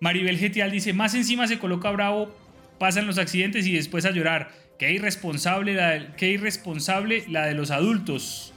Maribel 0.00 0.38
Getial 0.38 0.70
dice, 0.70 0.92
más 0.92 1.14
encima 1.14 1.46
se 1.46 1.58
coloca 1.58 1.90
bravo, 1.90 2.34
pasan 2.78 3.06
los 3.06 3.18
accidentes 3.18 3.66
y 3.66 3.72
después 3.72 4.06
a 4.06 4.12
llorar. 4.12 4.50
Qué 4.78 4.92
irresponsable 4.92 5.74
la, 5.74 6.16
qué 6.16 6.30
irresponsable 6.30 7.24
la 7.28 7.46
de 7.46 7.54
los 7.54 7.70
adultos. 7.70 8.54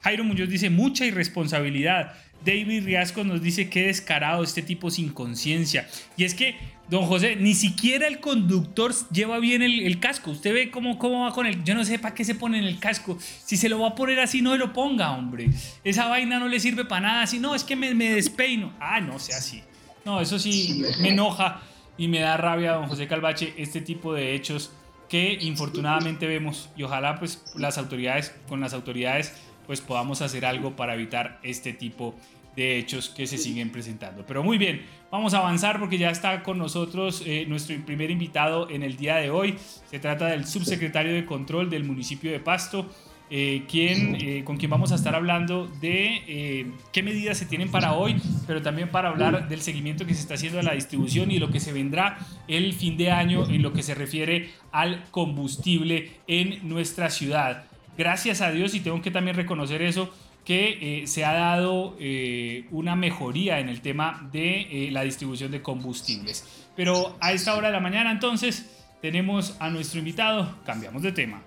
Jairo 0.00 0.24
Muñoz 0.24 0.48
dice, 0.48 0.70
mucha 0.70 1.04
irresponsabilidad. 1.04 2.14
David 2.44 2.84
Riasco 2.84 3.24
nos 3.24 3.42
dice 3.42 3.68
que 3.68 3.86
descarado 3.86 4.42
este 4.42 4.62
tipo 4.62 4.90
sin 4.90 5.10
conciencia. 5.10 5.88
Y 6.16 6.24
es 6.24 6.34
que, 6.34 6.56
don 6.88 7.04
José, 7.06 7.36
ni 7.36 7.54
siquiera 7.54 8.06
el 8.06 8.20
conductor 8.20 8.94
lleva 9.10 9.38
bien 9.38 9.62
el, 9.62 10.00
casco. 10.00 10.30
Usted 10.30 10.54
ve 10.54 10.70
cómo, 10.70 10.98
cómo 10.98 11.24
va 11.24 11.32
con 11.32 11.46
el... 11.46 11.64
Yo 11.64 11.74
no 11.74 11.84
sé 11.84 11.98
para 11.98 12.14
qué 12.14 12.24
se 12.24 12.34
pone 12.34 12.58
en 12.58 12.64
el 12.64 12.78
casco. 12.78 13.18
Si 13.20 13.56
se 13.56 13.68
lo 13.68 13.80
va 13.80 13.88
a 13.88 13.94
poner 13.94 14.20
así, 14.20 14.40
no 14.40 14.52
se 14.52 14.58
lo 14.58 14.72
ponga, 14.72 15.12
hombre. 15.12 15.50
Esa 15.84 16.08
vaina 16.08 16.38
no 16.38 16.48
le 16.48 16.60
sirve 16.60 16.84
para 16.84 17.00
nada. 17.00 17.26
Si 17.26 17.38
no, 17.38 17.54
es 17.54 17.64
que 17.64 17.76
me, 17.76 17.94
me 17.94 18.10
despeino. 18.10 18.72
Ah, 18.80 19.00
no 19.00 19.18
sea 19.18 19.38
así. 19.38 19.62
No, 20.04 20.20
eso 20.20 20.38
sí 20.38 20.82
me 21.00 21.10
enoja 21.10 21.60
y 21.98 22.08
me 22.08 22.20
da 22.20 22.36
rabia, 22.36 22.72
don 22.72 22.86
José 22.86 23.08
Calvache, 23.08 23.52
este 23.58 23.80
tipo 23.80 24.14
de 24.14 24.34
hechos 24.34 24.70
que 25.08 25.38
infortunadamente 25.40 26.26
vemos. 26.26 26.70
Y 26.76 26.84
ojalá 26.84 27.18
pues 27.18 27.42
las 27.56 27.76
autoridades, 27.76 28.34
con 28.48 28.60
las 28.60 28.72
autoridades 28.72 29.34
pues 29.68 29.82
podamos 29.82 30.22
hacer 30.22 30.46
algo 30.46 30.74
para 30.76 30.94
evitar 30.94 31.38
este 31.42 31.74
tipo 31.74 32.14
de 32.56 32.78
hechos 32.78 33.10
que 33.10 33.26
se 33.26 33.36
siguen 33.36 33.70
presentando. 33.70 34.24
Pero 34.26 34.42
muy 34.42 34.56
bien, 34.56 34.80
vamos 35.10 35.34
a 35.34 35.38
avanzar 35.40 35.78
porque 35.78 35.98
ya 35.98 36.10
está 36.10 36.42
con 36.42 36.56
nosotros 36.56 37.22
eh, 37.26 37.44
nuestro 37.46 37.76
primer 37.84 38.10
invitado 38.10 38.70
en 38.70 38.82
el 38.82 38.96
día 38.96 39.16
de 39.16 39.28
hoy. 39.28 39.56
Se 39.90 39.98
trata 39.98 40.28
del 40.28 40.46
subsecretario 40.46 41.12
de 41.12 41.26
Control 41.26 41.68
del 41.68 41.84
municipio 41.84 42.32
de 42.32 42.40
Pasto, 42.40 42.90
eh, 43.28 43.64
quien, 43.68 44.16
eh, 44.22 44.42
con 44.42 44.56
quien 44.56 44.70
vamos 44.70 44.90
a 44.90 44.94
estar 44.94 45.14
hablando 45.14 45.66
de 45.82 46.72
qué 46.90 47.02
medidas 47.02 47.36
se 47.36 47.44
tienen 47.44 47.70
para 47.70 47.92
hoy, 47.92 48.16
pero 48.46 48.62
también 48.62 48.88
para 48.88 49.10
hablar 49.10 49.50
del 49.50 49.60
seguimiento 49.60 50.06
que 50.06 50.14
se 50.14 50.22
está 50.22 50.32
haciendo 50.32 50.60
a 50.60 50.62
la 50.62 50.72
distribución 50.72 51.30
y 51.30 51.38
lo 51.38 51.50
que 51.50 51.60
se 51.60 51.74
vendrá 51.74 52.18
el 52.48 52.72
fin 52.72 52.96
de 52.96 53.10
año 53.10 53.46
en 53.50 53.60
lo 53.60 53.74
que 53.74 53.82
se 53.82 53.94
refiere 53.94 54.48
al 54.72 55.04
combustible 55.10 56.12
en 56.26 56.66
nuestra 56.66 57.10
ciudad 57.10 57.67
gracias 57.98 58.40
a 58.40 58.52
Dios, 58.52 58.74
y 58.74 58.80
tengo 58.80 59.02
que 59.02 59.10
también 59.10 59.36
reconocer 59.36 59.82
eso, 59.82 60.14
que 60.44 61.02
eh, 61.02 61.06
se 61.06 61.26
ha 61.26 61.32
dado 61.34 61.96
eh, 62.00 62.66
una 62.70 62.96
mejoría 62.96 63.58
en 63.58 63.68
el 63.68 63.82
tema 63.82 64.30
de 64.32 64.86
eh, 64.86 64.90
la 64.90 65.02
distribución 65.02 65.50
de 65.50 65.60
combustibles. 65.60 66.66
Pero 66.74 67.18
a 67.20 67.32
esta 67.32 67.54
hora 67.54 67.66
de 67.66 67.74
la 67.74 67.80
mañana 67.80 68.10
entonces 68.10 68.70
tenemos 69.02 69.56
a 69.58 69.68
nuestro 69.68 69.98
invitado, 69.98 70.56
cambiamos 70.64 71.02
de 71.02 71.12
tema. 71.12 71.42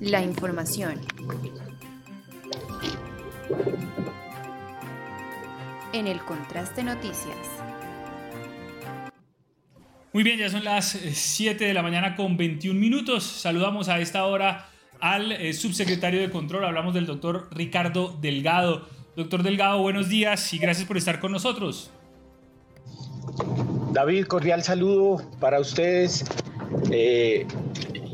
La 0.00 0.22
información. 0.22 1.00
En 5.92 6.06
el 6.06 6.20
contraste 6.20 6.84
noticias. 6.84 7.36
Muy 10.12 10.22
bien, 10.22 10.38
ya 10.38 10.48
son 10.48 10.64
las 10.64 10.98
7 11.12 11.66
de 11.66 11.74
la 11.74 11.82
mañana 11.82 12.16
con 12.16 12.36
21 12.36 12.78
minutos. 12.78 13.24
Saludamos 13.24 13.88
a 13.88 13.98
esta 14.00 14.24
hora 14.24 14.68
al 15.00 15.32
eh, 15.32 15.52
subsecretario 15.52 16.20
de 16.20 16.30
Control. 16.30 16.64
Hablamos 16.64 16.94
del 16.94 17.06
doctor 17.06 17.48
Ricardo 17.50 18.16
Delgado. 18.20 18.88
Doctor 19.16 19.42
Delgado, 19.42 19.80
buenos 19.80 20.08
días 20.08 20.52
y 20.54 20.58
gracias 20.58 20.86
por 20.86 20.96
estar 20.96 21.20
con 21.20 21.32
nosotros. 21.32 21.90
David, 23.92 24.26
cordial 24.26 24.62
saludo 24.62 25.22
para 25.40 25.60
ustedes 25.60 26.24
eh, 26.90 27.46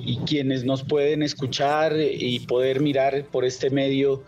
y 0.04 0.18
quienes 0.18 0.64
nos 0.64 0.82
pueden 0.82 1.22
escuchar 1.22 1.94
y 1.98 2.40
poder 2.40 2.80
mirar 2.80 3.24
por 3.26 3.44
este 3.44 3.70
medio 3.70 4.22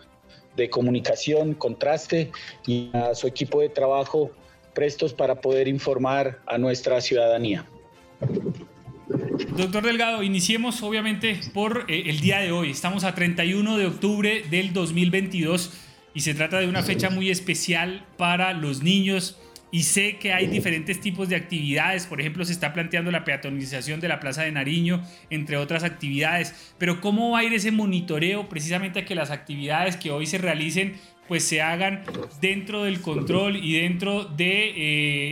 de 0.55 0.69
comunicación, 0.69 1.53
contraste 1.53 2.31
y 2.65 2.89
a 2.93 3.15
su 3.15 3.27
equipo 3.27 3.61
de 3.61 3.69
trabajo 3.69 4.31
prestos 4.73 5.13
para 5.13 5.41
poder 5.41 5.67
informar 5.67 6.39
a 6.45 6.57
nuestra 6.57 6.99
ciudadanía. 7.01 7.65
Doctor 9.57 9.83
Delgado, 9.83 10.21
iniciemos 10.21 10.83
obviamente 10.83 11.39
por 11.51 11.85
eh, 11.87 12.03
el 12.05 12.19
día 12.19 12.37
de 12.37 12.51
hoy. 12.51 12.69
Estamos 12.69 13.03
a 13.03 13.15
31 13.15 13.79
de 13.79 13.87
octubre 13.87 14.43
del 14.51 14.71
2022 14.71 15.73
y 16.13 16.19
se 16.19 16.35
trata 16.35 16.59
de 16.59 16.67
una 16.67 16.83
fecha 16.83 17.09
muy 17.09 17.31
especial 17.31 18.05
para 18.17 18.53
los 18.53 18.83
niños 18.83 19.39
y 19.71 19.81
sé 19.81 20.17
que 20.17 20.31
hay 20.31 20.45
diferentes 20.45 21.01
tipos 21.01 21.27
de 21.27 21.37
actividades, 21.37 22.05
por 22.05 22.21
ejemplo 22.21 22.45
se 22.45 22.51
está 22.51 22.71
planteando 22.71 23.09
la 23.09 23.25
peatonalización 23.25 23.99
de 23.99 24.07
la 24.07 24.19
Plaza 24.19 24.43
de 24.43 24.51
Nariño, 24.51 25.03
entre 25.31 25.57
otras 25.57 25.83
actividades, 25.83 26.73
pero 26.77 27.01
¿cómo 27.01 27.31
va 27.31 27.39
a 27.39 27.43
ir 27.43 27.53
ese 27.53 27.71
monitoreo 27.71 28.49
precisamente 28.49 28.99
a 28.99 29.05
que 29.05 29.15
las 29.15 29.31
actividades 29.31 29.97
que 29.97 30.11
hoy 30.11 30.27
se 30.27 30.37
realicen 30.37 30.97
pues 31.27 31.43
se 31.43 31.63
hagan 31.63 32.03
dentro 32.41 32.83
del 32.83 33.01
control 33.01 33.57
y 33.57 33.73
dentro 33.81 34.23
de 34.23 34.73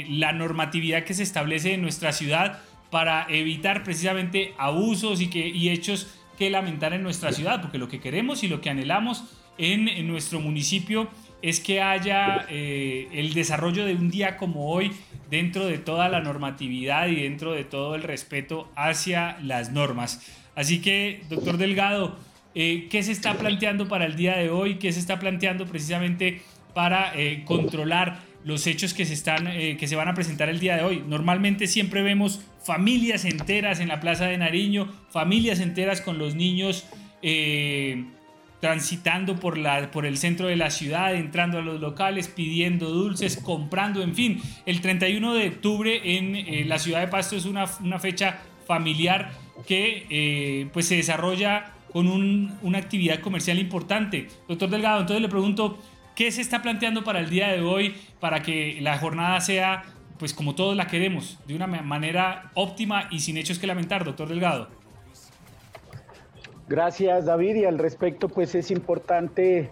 eh, 0.01 0.05
la 0.09 0.33
normatividad 0.33 1.03
que 1.03 1.13
se 1.13 1.23
establece 1.23 1.75
en 1.75 1.83
nuestra 1.83 2.11
ciudad 2.11 2.59
para 2.95 3.27
evitar 3.27 3.83
precisamente 3.83 4.53
abusos 4.57 5.19
y, 5.19 5.27
que, 5.27 5.45
y 5.49 5.67
hechos 5.67 6.07
que 6.37 6.49
lamentar 6.49 6.93
en 6.93 7.03
nuestra 7.03 7.33
ciudad, 7.33 7.61
porque 7.61 7.77
lo 7.77 7.89
que 7.89 7.99
queremos 7.99 8.41
y 8.45 8.47
lo 8.47 8.61
que 8.61 8.69
anhelamos 8.69 9.25
en, 9.57 10.07
nuestro 10.07 10.39
municipio 10.39 11.09
es 11.41 11.59
que 11.59 11.81
haya 11.81 12.45
eh, 12.49 13.09
el 13.11 13.33
desarrollo 13.33 13.83
de 13.83 13.95
un 13.95 14.09
día 14.09 14.37
como 14.37 14.71
hoy 14.71 14.93
dentro 15.29 15.65
de 15.65 15.77
toda 15.77 16.07
la 16.07 16.21
normatividad 16.21 17.09
y 17.09 17.15
dentro 17.15 17.51
de 17.51 17.65
todo 17.65 17.95
el 17.95 18.03
respeto 18.03 18.71
hacia 18.77 19.39
las 19.41 19.73
normas. 19.73 20.31
Así 20.55 20.81
que, 20.81 21.21
doctor 21.29 21.57
Delgado, 21.57 22.17
eh, 22.53 22.87
¿qué 22.89 23.03
se 23.03 23.11
está 23.11 23.33
planteando 23.33 23.89
para 23.89 24.05
el 24.05 24.15
día 24.15 24.37
de 24.37 24.51
hoy? 24.51 24.75
¿Qué 24.75 24.93
se 24.93 25.01
está 25.01 25.19
planteando 25.19 25.65
precisamente 25.65 26.43
para 26.73 27.11
controlar 27.43 28.19
los 28.45 28.65
hechos 28.67 28.93
que 28.93 29.05
se, 29.05 29.13
están, 29.13 29.45
que 29.45 29.87
se 29.87 29.97
van 29.97 30.07
a 30.07 30.13
presentar 30.13 30.47
el 30.47 30.59
día 30.59 30.77
de 30.77 30.83
hoy? 30.83 31.03
Normalmente 31.05 31.67
siempre 31.67 32.01
vemos 32.01 32.39
familias 32.63 33.25
enteras 33.25 33.81
en 33.81 33.89
la 33.89 33.99
Plaza 33.99 34.27
de 34.27 34.37
Nariño, 34.37 34.87
familias 35.09 35.59
enteras 35.59 35.99
con 35.99 36.17
los 36.17 36.35
niños 36.35 36.85
transitando 38.65 39.35
por, 39.35 39.59
la, 39.59 39.91
por 39.91 40.07
el 40.07 40.17
centro 40.17 40.47
de 40.47 40.55
la 40.55 40.71
ciudad, 40.71 41.13
entrando 41.13 41.59
a 41.59 41.61
los 41.61 41.79
locales, 41.79 42.27
pidiendo 42.27 42.89
dulces, 42.89 43.37
comprando, 43.37 44.01
en 44.01 44.15
fin. 44.15 44.41
El 44.65 44.81
31 44.81 45.35
de 45.35 45.49
octubre 45.49 46.17
en 46.17 46.35
eh, 46.35 46.65
la 46.65 46.79
ciudad 46.79 47.01
de 47.01 47.07
Pasto 47.07 47.35
es 47.35 47.45
una, 47.45 47.65
una 47.83 47.99
fecha 47.99 48.39
familiar 48.65 49.31
que 49.67 50.07
eh, 50.09 50.67
pues 50.73 50.87
se 50.87 50.95
desarrolla 50.95 51.73
con 51.93 52.07
un, 52.07 52.57
una 52.63 52.79
actividad 52.79 53.19
comercial 53.19 53.59
importante. 53.59 54.29
Doctor 54.47 54.69
Delgado, 54.69 55.01
entonces 55.01 55.21
le 55.21 55.29
pregunto, 55.29 55.77
¿qué 56.15 56.31
se 56.31 56.41
está 56.41 56.61
planteando 56.61 57.03
para 57.03 57.19
el 57.19 57.29
día 57.29 57.49
de 57.49 57.61
hoy 57.61 57.95
para 58.19 58.41
que 58.41 58.79
la 58.81 58.97
jornada 58.97 59.39
sea, 59.41 59.83
pues 60.17 60.33
como 60.33 60.55
todos 60.55 60.75
la 60.75 60.87
queremos, 60.87 61.37
de 61.45 61.55
una 61.55 61.67
manera 61.67 62.51
óptima 62.55 63.07
y 63.11 63.19
sin 63.19 63.37
hechos 63.37 63.59
que 63.59 63.67
lamentar, 63.67 64.05
doctor 64.05 64.29
Delgado? 64.29 64.69
Gracias 66.67 67.25
David 67.25 67.55
y 67.57 67.65
al 67.65 67.77
respecto 67.77 68.29
pues 68.29 68.55
es 68.55 68.71
importante 68.71 69.69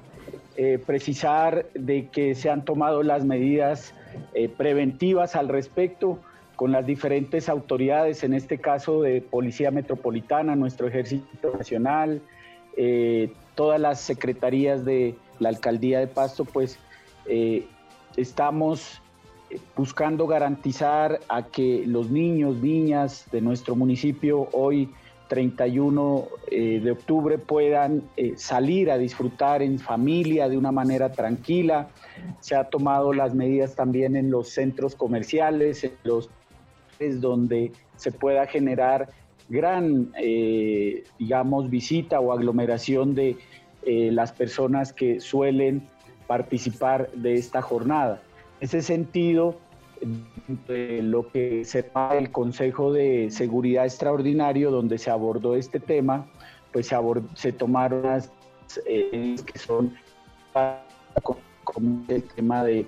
eh, 0.55 0.79
precisar 0.85 1.65
de 1.73 2.09
que 2.09 2.35
se 2.35 2.49
han 2.49 2.63
tomado 2.65 3.01
las 3.01 3.25
medidas 3.25 3.95
eh, 4.35 4.49
preventivas 4.49 5.35
al 5.35 5.47
respecto 5.47 6.19
con 6.55 6.71
las 6.71 6.85
diferentes 6.85 7.49
autoridades, 7.49 8.23
en 8.23 8.35
este 8.35 8.59
caso 8.59 9.01
de 9.01 9.21
Policía 9.21 9.71
Metropolitana, 9.71 10.55
nuestro 10.55 10.87
Ejército 10.87 11.57
Nacional, 11.57 12.21
eh, 12.77 13.33
todas 13.55 13.81
las 13.81 13.99
secretarías 13.99 14.85
de 14.85 15.15
la 15.39 15.49
Alcaldía 15.49 15.99
de 15.99 16.07
Pasto, 16.07 16.45
pues 16.45 16.79
estamos 18.17 19.01
buscando 19.75 20.27
garantizar 20.27 21.19
a 21.29 21.43
que 21.43 21.83
los 21.85 22.09
niños, 22.09 22.57
niñas 22.57 23.25
de 23.31 23.41
nuestro 23.41 23.75
municipio 23.75 24.49
hoy 24.51 24.89
31 25.27 26.27
eh, 26.51 26.79
de 26.83 26.91
octubre 26.91 27.37
puedan 27.37 28.03
eh, 28.17 28.33
salir 28.35 28.91
a 28.91 28.97
disfrutar 28.97 29.61
en 29.61 29.79
familia 29.79 30.47
de 30.49 30.57
una 30.57 30.71
manera 30.71 31.11
tranquila. 31.11 31.87
Se 32.39 32.55
ha 32.55 32.65
tomado 32.65 33.13
las 33.13 33.33
medidas 33.33 33.75
también 33.75 34.15
en 34.15 34.29
los 34.29 34.49
centros 34.49 34.95
comerciales, 34.95 35.83
en 35.83 35.93
los 36.03 36.29
donde 37.19 37.71
se 37.95 38.11
pueda 38.11 38.45
generar 38.45 39.09
gran, 39.49 40.13
eh, 40.21 41.03
digamos, 41.19 41.69
visita 41.69 42.19
o 42.19 42.31
aglomeración 42.31 43.13
de 43.13 43.35
las 43.85 44.31
personas 44.31 44.93
que 44.93 45.19
suelen 45.19 45.87
participar 46.27 47.11
de 47.11 47.35
esta 47.35 47.61
jornada. 47.61 48.21
En 48.59 48.65
ese 48.65 48.81
sentido, 48.81 49.57
de 50.67 51.01
lo 51.01 51.29
que 51.31 51.65
se 51.65 51.85
el 52.11 52.31
Consejo 52.31 52.91
de 52.91 53.29
Seguridad 53.31 53.85
Extraordinario, 53.85 54.71
donde 54.71 54.97
se 54.97 55.09
abordó 55.09 55.55
este 55.55 55.79
tema, 55.79 56.27
pues 56.71 56.87
se, 56.87 56.95
se 57.35 57.51
tomaron 57.51 58.03
las 58.03 58.31
eh, 58.85 59.35
que 59.45 59.59
son 59.59 59.93
como 61.63 62.03
el 62.07 62.23
tema 62.23 62.63
de 62.63 62.85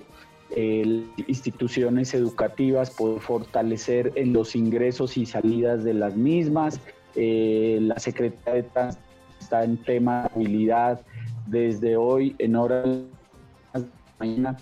instituciones 1.26 2.14
educativas, 2.14 2.90
por 2.90 3.20
fortalecer 3.20 4.12
en 4.14 4.32
los 4.32 4.54
ingresos 4.54 5.16
y 5.16 5.26
salidas 5.26 5.82
de 5.82 5.94
las 5.94 6.16
mismas. 6.16 6.80
Eh, 7.16 7.78
la 7.80 7.98
Secretaría 7.98 8.62
de 8.62 8.68
Transporte 8.68 9.05
está 9.46 9.62
en 9.62 9.76
tema 9.76 10.24
de 10.24 10.30
movilidad 10.34 11.00
desde 11.46 11.96
hoy 11.96 12.34
en 12.38 12.56
horas 12.56 12.84
de 12.84 13.84
mañana 14.18 14.56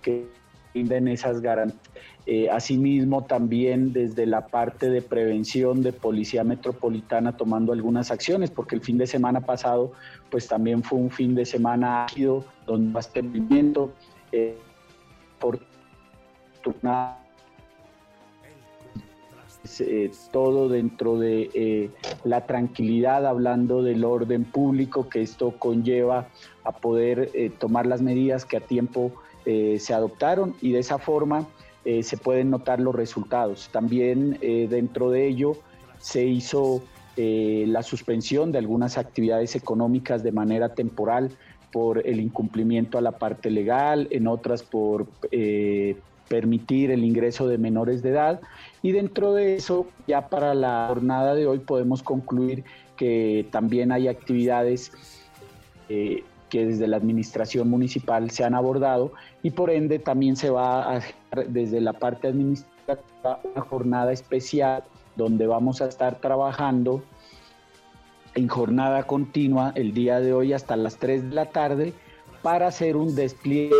que 0.00 0.26
brinden 0.72 1.08
esas 1.08 1.42
garantías. 1.42 1.82
Eh, 2.24 2.48
asimismo, 2.50 3.24
también 3.24 3.92
desde 3.92 4.24
la 4.24 4.46
parte 4.46 4.88
de 4.88 5.02
prevención 5.02 5.82
de 5.82 5.92
Policía 5.92 6.42
Metropolitana 6.42 7.36
tomando 7.36 7.72
algunas 7.72 8.10
acciones, 8.10 8.50
porque 8.50 8.76
el 8.76 8.80
fin 8.80 8.96
de 8.96 9.06
semana 9.06 9.42
pasado, 9.42 9.92
pues 10.30 10.48
también 10.48 10.82
fue 10.82 10.98
un 10.98 11.10
fin 11.10 11.34
de 11.34 11.44
semana 11.44 12.04
ágido, 12.04 12.44
donde 12.66 12.90
abastecimiento, 12.90 13.92
eh, 14.32 14.56
por 15.38 15.58
eh, 19.80 20.10
todo 20.32 20.68
dentro 20.68 21.18
de 21.18 21.50
eh, 21.54 21.90
la 22.24 22.46
tranquilidad, 22.46 23.26
hablando 23.26 23.82
del 23.82 24.04
orden 24.04 24.44
público, 24.44 25.08
que 25.08 25.22
esto 25.22 25.54
conlleva 25.58 26.28
a 26.64 26.72
poder 26.72 27.30
tomar 27.58 27.86
las 27.86 28.02
medidas 28.02 28.44
que 28.44 28.58
a 28.58 28.60
tiempo 28.60 29.12
eh, 29.50 29.78
se 29.80 29.94
adoptaron 29.94 30.54
y 30.60 30.72
de 30.72 30.80
esa 30.80 30.98
forma 30.98 31.46
eh, 31.86 32.02
se 32.02 32.18
pueden 32.18 32.50
notar 32.50 32.80
los 32.80 32.94
resultados. 32.94 33.70
También 33.72 34.36
eh, 34.42 34.66
dentro 34.68 35.10
de 35.10 35.26
ello 35.26 35.56
se 35.98 36.26
hizo 36.26 36.82
la 37.16 37.82
suspensión 37.82 38.52
de 38.52 38.58
algunas 38.58 38.96
actividades 38.96 39.56
económicas 39.56 40.22
de 40.22 40.30
manera 40.30 40.74
temporal 40.74 41.32
por 41.72 42.06
el 42.06 42.20
incumplimiento 42.20 42.96
a 42.96 43.00
la 43.00 43.10
parte 43.10 43.50
legal, 43.50 44.06
en 44.12 44.28
otras 44.28 44.62
por 44.62 45.08
permitir 46.28 46.90
el 46.90 47.04
ingreso 47.04 47.48
de 47.48 47.58
menores 47.58 48.02
de 48.02 48.10
edad. 48.10 48.40
Y 48.82 48.92
dentro 48.92 49.34
de 49.34 49.56
eso, 49.56 49.86
ya 50.06 50.28
para 50.28 50.54
la 50.54 50.86
jornada 50.88 51.34
de 51.34 51.46
hoy 51.46 51.58
podemos 51.58 52.02
concluir 52.02 52.64
que 52.96 53.46
también 53.50 53.92
hay 53.92 54.08
actividades 54.08 54.92
que 55.88 56.66
desde 56.66 56.86
la 56.86 56.96
administración 56.96 57.68
municipal 57.68 58.30
se 58.30 58.44
han 58.44 58.54
abordado 58.54 59.12
y 59.42 59.50
por 59.50 59.70
ende 59.70 59.98
también 59.98 60.36
se 60.36 60.50
va 60.50 60.96
a 60.96 61.02
desde 61.48 61.80
la 61.80 61.92
parte 61.92 62.28
administrativa 62.28 62.68
una 63.44 63.62
jornada 63.62 64.12
especial 64.12 64.84
donde 65.16 65.46
vamos 65.46 65.82
a 65.82 65.86
estar 65.86 66.20
trabajando 66.20 67.02
en 68.34 68.48
jornada 68.48 69.02
continua 69.02 69.72
el 69.74 69.92
día 69.92 70.20
de 70.20 70.32
hoy 70.32 70.52
hasta 70.52 70.76
las 70.76 70.96
3 70.96 71.30
de 71.30 71.34
la 71.34 71.46
tarde 71.50 71.92
para 72.42 72.68
hacer 72.68 72.96
un 72.96 73.14
despliegue 73.14 73.74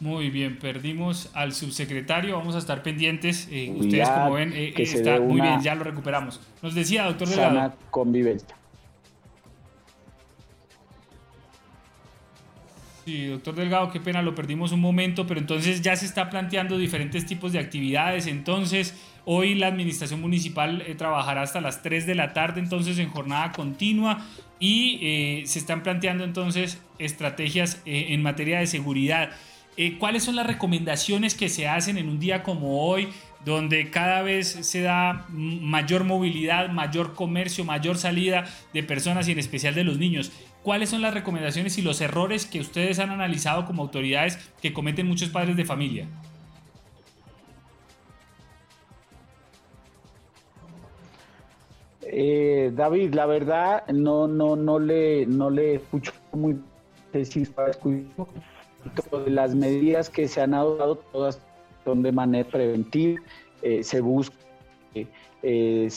muy 0.00 0.30
bien, 0.30 0.58
perdimos 0.58 1.30
al 1.34 1.52
subsecretario, 1.52 2.36
vamos 2.36 2.54
a 2.54 2.58
estar 2.58 2.82
pendientes. 2.82 3.48
Eh, 3.50 3.72
ustedes 3.76 4.08
como 4.08 4.32
ven, 4.32 4.52
eh, 4.54 4.72
está 4.76 5.20
muy 5.20 5.40
bien, 5.40 5.60
ya 5.60 5.74
lo 5.74 5.84
recuperamos. 5.84 6.40
Nos 6.62 6.74
decía, 6.74 7.04
doctor 7.04 7.28
Delgado. 7.28 7.74
convivencia. 7.90 8.56
Sí, 13.04 13.26
doctor 13.26 13.54
Delgado, 13.54 13.90
qué 13.90 14.00
pena, 14.00 14.20
lo 14.20 14.34
perdimos 14.34 14.70
un 14.70 14.80
momento, 14.80 15.26
pero 15.26 15.40
entonces 15.40 15.80
ya 15.80 15.96
se 15.96 16.04
está 16.04 16.28
planteando 16.28 16.76
diferentes 16.76 17.24
tipos 17.24 17.52
de 17.52 17.58
actividades. 17.58 18.26
Entonces, 18.26 18.94
hoy 19.24 19.54
la 19.54 19.66
administración 19.66 20.20
municipal 20.20 20.82
eh, 20.82 20.94
trabajará 20.94 21.42
hasta 21.42 21.60
las 21.60 21.82
3 21.82 22.06
de 22.06 22.14
la 22.14 22.34
tarde, 22.34 22.60
entonces 22.60 22.98
en 22.98 23.08
jornada 23.08 23.52
continua, 23.52 24.26
y 24.60 25.42
se 25.46 25.58
están 25.58 25.82
planteando 25.82 26.24
entonces 26.24 26.78
estrategias 26.98 27.80
en 27.84 28.22
materia 28.22 28.58
de 28.58 28.66
seguridad. 28.66 29.30
Eh, 29.80 29.96
¿cuáles 29.96 30.24
son 30.24 30.34
las 30.34 30.44
recomendaciones 30.44 31.36
que 31.36 31.48
se 31.48 31.68
hacen 31.68 31.98
en 31.98 32.08
un 32.08 32.18
día 32.18 32.42
como 32.42 32.84
hoy, 32.84 33.10
donde 33.44 33.90
cada 33.90 34.22
vez 34.22 34.48
se 34.48 34.82
da 34.82 35.24
mayor 35.30 36.02
movilidad, 36.02 36.68
mayor 36.70 37.14
comercio, 37.14 37.64
mayor 37.64 37.96
salida 37.96 38.44
de 38.74 38.82
personas 38.82 39.28
y 39.28 39.32
en 39.32 39.38
especial 39.38 39.76
de 39.76 39.84
los 39.84 39.96
niños? 39.96 40.32
¿Cuáles 40.64 40.90
son 40.90 41.00
las 41.00 41.14
recomendaciones 41.14 41.78
y 41.78 41.82
los 41.82 42.00
errores 42.00 42.44
que 42.44 42.58
ustedes 42.58 42.98
han 42.98 43.10
analizado 43.10 43.66
como 43.66 43.82
autoridades 43.82 44.36
que 44.60 44.72
cometen 44.72 45.06
muchos 45.06 45.28
padres 45.28 45.56
de 45.56 45.64
familia? 45.64 46.08
Eh, 52.10 52.72
David, 52.74 53.14
la 53.14 53.26
verdad 53.26 53.86
no 53.88 54.26
no 54.26 54.56
no 54.56 54.78
le 54.78 55.26
no 55.26 55.50
le 55.50 55.74
escucho 55.76 56.12
muy 56.32 56.58
las 59.26 59.54
medidas 59.54 60.10
que 60.10 60.28
se 60.28 60.40
han 60.40 60.54
adoptado, 60.54 60.96
todas 61.12 61.40
son 61.84 62.02
de 62.02 62.12
manera 62.12 62.48
preventiva. 62.48 63.20
Eh, 63.62 63.82
se 63.82 64.00
busca 64.00 64.36
eh, 65.42 65.88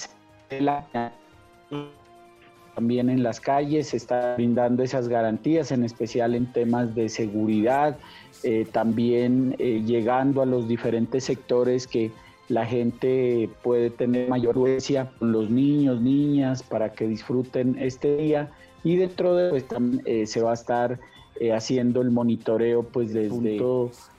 también 2.76 3.10
en 3.10 3.24
las 3.24 3.40
calles, 3.40 3.90
se 3.90 3.98
está 3.98 4.36
brindando 4.36 4.84
esas 4.84 5.08
garantías, 5.08 5.72
en 5.72 5.84
especial 5.84 6.36
en 6.36 6.52
temas 6.52 6.96
de 6.96 7.10
seguridad, 7.10 7.98
eh, 8.44 8.66
también 8.72 9.52
llegando 9.58 10.42
a 10.42 10.46
los 10.46 10.68
diferentes 10.68 11.26
sectores 11.26 11.86
que 11.86 12.12
la 12.52 12.66
gente 12.66 13.50
puede 13.64 13.90
tener 13.90 14.28
mayor 14.28 14.58
huesia 14.58 15.10
con 15.18 15.32
los 15.32 15.50
niños, 15.50 16.02
niñas, 16.02 16.62
para 16.62 16.92
que 16.92 17.08
disfruten 17.08 17.78
este 17.80 18.18
día. 18.18 18.52
Y 18.84 18.98
dentro 18.98 19.36
de 19.36 19.50
pues, 19.52 20.30
se 20.30 20.42
va 20.42 20.52
a 20.52 20.54
estar 20.54 21.00
eh, 21.40 21.54
haciendo 21.54 22.02
el 22.02 22.12
monitoreo 22.12 22.84
pues 22.84 23.14
desde 23.14 23.62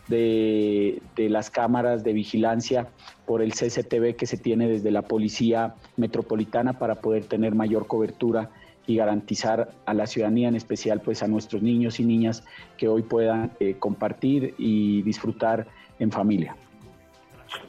de, 0.08 1.02
de, 1.14 1.28
las 1.28 1.50
cámaras 1.50 2.04
de 2.04 2.14
vigilancia 2.14 2.88
por 3.26 3.42
el 3.42 3.52
CCTV 3.52 4.16
que 4.16 4.26
se 4.26 4.38
tiene 4.38 4.66
desde 4.66 4.90
la 4.90 5.02
Policía 5.02 5.74
Metropolitana 5.96 6.78
para 6.78 6.96
poder 6.96 7.26
tener 7.26 7.54
mayor 7.54 7.86
cobertura 7.86 8.50
y 8.86 8.96
garantizar 8.96 9.72
a 9.84 9.94
la 9.94 10.06
ciudadanía, 10.06 10.48
en 10.48 10.56
especial 10.56 11.00
pues 11.00 11.22
a 11.22 11.28
nuestros 11.28 11.62
niños 11.62 12.00
y 12.00 12.04
niñas 12.04 12.44
que 12.78 12.88
hoy 12.88 13.02
puedan 13.02 13.52
eh, 13.60 13.76
compartir 13.78 14.54
y 14.56 15.02
disfrutar 15.02 15.66
en 15.98 16.10
familia. 16.10 16.56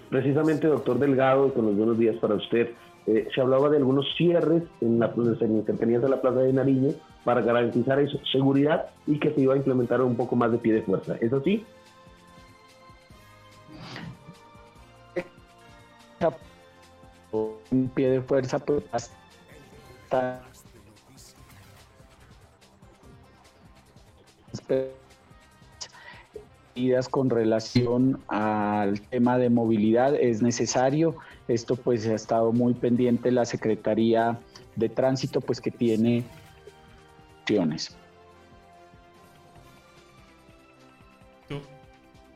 Precisamente, 0.10 0.68
doctor 0.68 1.00
Delgado, 1.00 1.54
con 1.54 1.66
los 1.66 1.76
buenos 1.76 1.98
días 1.98 2.16
para 2.18 2.36
usted. 2.36 2.70
Eh, 3.06 3.28
se 3.34 3.42
hablaba 3.42 3.70
de 3.70 3.78
algunos 3.78 4.06
cierres 4.16 4.64
en 4.80 5.00
la 5.00 5.12
en 5.16 5.66
de 6.02 6.10
la 6.10 6.22
Plaza 6.22 6.40
de 6.40 6.54
Nariño 6.54 6.92
para 7.26 7.42
garantizar 7.42 8.00
eso, 8.00 8.18
seguridad 8.32 8.92
y 9.08 9.20
que 9.20 9.32
se 9.34 9.42
iba 9.42 9.54
a 9.54 9.58
implementar 9.58 10.02
un 10.02 10.16
poco 10.16 10.36
más 10.36 10.52
de 10.52 10.58
pie 10.58 10.74
de 10.74 10.82
fuerza. 10.84 11.16
¿Es 11.20 11.34
así? 11.34 11.66
Un 17.72 17.90
pie 17.94 18.10
de 18.12 18.22
fuerza, 18.22 18.62
hasta 18.92 20.42
con 27.10 27.30
relación 27.30 28.20
al 28.28 29.02
tema 29.02 29.38
de 29.38 29.50
movilidad 29.50 30.16
es 30.16 30.42
necesario. 30.42 31.16
Esto 31.48 31.76
pues 31.76 32.08
ha 32.08 32.16
estado 32.16 32.52
muy 32.52 32.74
pendiente 32.74 33.32
la 33.32 33.46
Secretaría 33.46 34.40
de 34.76 34.90
Tránsito 34.90 35.40
pues 35.42 35.62
que 35.62 35.72
tiene 35.72 36.24
acciones. 37.42 37.96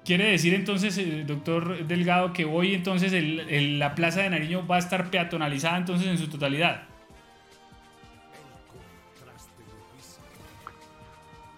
Quiere 0.06 0.32
decir 0.32 0.54
entonces, 0.54 0.98
eh, 0.98 1.26
doctor 1.28 1.86
Delgado, 1.86 2.32
que 2.32 2.46
hoy 2.46 2.74
entonces 2.74 3.12
la 3.52 3.94
Plaza 3.94 4.22
de 4.22 4.30
Nariño 4.30 4.66
va 4.66 4.78
a 4.78 4.80
estar 4.80 5.10
peatonalizada 5.10 5.78
entonces 5.78 6.08
en 6.08 6.18
su 6.18 6.30
totalidad. 6.30 6.84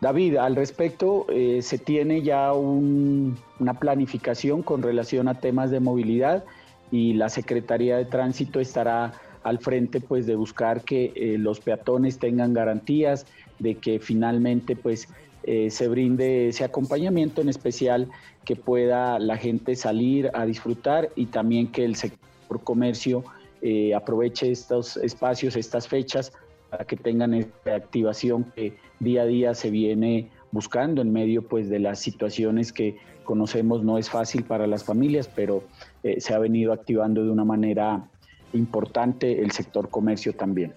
David, 0.01 0.37
al 0.37 0.55
respecto, 0.55 1.25
eh, 1.29 1.61
se 1.61 1.77
tiene 1.77 2.21
ya 2.21 2.53
una 2.53 3.73
planificación 3.79 4.63
con 4.63 4.81
relación 4.81 5.27
a 5.27 5.39
temas 5.39 5.71
de 5.71 5.81
movilidad 5.81 6.45
y 6.89 7.13
la 7.13 7.27
Secretaría 7.27 7.97
de 7.97 8.05
Tránsito 8.05 8.61
estará 8.61 9.13
al 9.43 9.59
frente 9.59 9.99
pues 9.99 10.25
de 10.25 10.35
buscar 10.35 10.83
que 10.83 11.11
eh, 11.15 11.37
los 11.37 11.59
peatones 11.59 12.17
tengan 12.17 12.53
garantías, 12.53 13.25
de 13.59 13.75
que 13.75 13.99
finalmente 13.99 14.77
pues 14.77 15.09
eh, 15.43 15.69
se 15.69 15.89
brinde 15.89 16.47
ese 16.47 16.63
acompañamiento 16.63 17.41
en 17.41 17.49
especial 17.49 18.09
que 18.45 18.55
pueda 18.55 19.19
la 19.19 19.35
gente 19.35 19.75
salir 19.75 20.31
a 20.33 20.45
disfrutar 20.45 21.09
y 21.15 21.25
también 21.25 21.71
que 21.71 21.83
el 21.83 21.95
sector 21.95 22.63
comercio 22.63 23.23
aproveche 23.93 24.49
estos 24.49 24.95
espacios, 24.95 25.57
estas 25.57 25.85
fechas 25.85 26.31
para 26.69 26.85
que 26.85 26.95
tengan 26.95 27.33
esta 27.33 27.75
activación 27.75 28.45
que 28.55 28.77
día 28.99 29.23
a 29.23 29.25
día 29.25 29.55
se 29.55 29.69
viene 29.69 30.29
buscando 30.51 31.01
en 31.01 31.11
medio 31.11 31.47
pues 31.47 31.69
de 31.69 31.79
las 31.79 31.99
situaciones 31.99 32.71
que 32.71 32.97
conocemos 33.23 33.83
no 33.83 33.97
es 33.97 34.09
fácil 34.09 34.43
para 34.43 34.65
las 34.65 34.83
familias, 34.83 35.27
pero 35.27 35.63
eh, 36.03 36.19
se 36.19 36.33
ha 36.33 36.39
venido 36.39 36.73
activando 36.73 37.23
de 37.23 37.29
una 37.29 37.45
manera 37.45 38.09
importante 38.53 39.41
el 39.41 39.51
sector 39.51 39.89
comercio 39.89 40.33
también. 40.33 40.73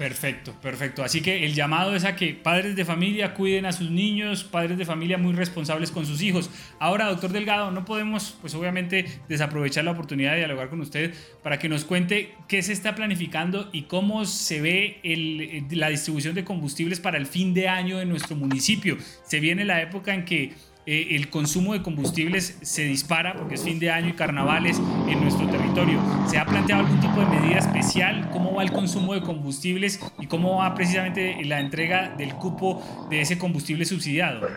Perfecto, 0.00 0.54
perfecto. 0.62 1.04
Así 1.04 1.20
que 1.20 1.44
el 1.44 1.52
llamado 1.52 1.94
es 1.94 2.06
a 2.06 2.16
que 2.16 2.32
padres 2.32 2.74
de 2.74 2.86
familia 2.86 3.34
cuiden 3.34 3.66
a 3.66 3.72
sus 3.72 3.90
niños, 3.90 4.44
padres 4.44 4.78
de 4.78 4.86
familia 4.86 5.18
muy 5.18 5.34
responsables 5.34 5.90
con 5.90 6.06
sus 6.06 6.22
hijos. 6.22 6.48
Ahora, 6.78 7.04
doctor 7.04 7.32
Delgado, 7.32 7.70
no 7.70 7.84
podemos, 7.84 8.34
pues 8.40 8.54
obviamente, 8.54 9.04
desaprovechar 9.28 9.84
la 9.84 9.90
oportunidad 9.90 10.30
de 10.30 10.38
dialogar 10.38 10.70
con 10.70 10.80
usted 10.80 11.12
para 11.42 11.58
que 11.58 11.68
nos 11.68 11.84
cuente 11.84 12.32
qué 12.48 12.62
se 12.62 12.72
está 12.72 12.94
planificando 12.94 13.68
y 13.72 13.82
cómo 13.82 14.24
se 14.24 14.62
ve 14.62 15.66
la 15.70 15.90
distribución 15.90 16.34
de 16.34 16.44
combustibles 16.44 16.98
para 16.98 17.18
el 17.18 17.26
fin 17.26 17.52
de 17.52 17.68
año 17.68 18.00
en 18.00 18.08
nuestro 18.08 18.36
municipio. 18.36 18.96
Se 19.26 19.38
viene 19.38 19.66
la 19.66 19.82
época 19.82 20.14
en 20.14 20.24
que 20.24 20.54
eh, 20.86 21.08
el 21.10 21.28
consumo 21.28 21.74
de 21.74 21.82
combustibles 21.82 22.58
se 22.62 22.82
dispara 22.84 23.34
porque 23.34 23.56
es 23.56 23.62
fin 23.62 23.78
de 23.78 23.90
año 23.90 24.08
y 24.08 24.12
carnavales 24.14 24.80
en 25.08 25.20
nuestro 25.20 25.46
territorio. 25.48 26.00
¿Se 26.26 26.38
ha 26.38 26.46
planteado 26.46 26.86
algún 26.86 27.00
tipo 27.00 27.20
de 27.20 27.26
medida 27.26 27.58
especial? 27.58 28.30
¿Cómo 28.32 28.54
va 28.54 28.62
el 28.62 28.72
consumo 28.72 29.12
de 29.12 29.20
combustibles 29.20 30.00
y 30.18 30.26
cómo 30.26 30.56
va 30.56 30.74
precisamente 30.74 31.44
la 31.44 31.60
entrega 31.60 32.14
del 32.16 32.34
cupo 32.34 32.82
de 33.10 33.20
ese 33.20 33.36
combustible 33.36 33.84
subsidiado? 33.84 34.48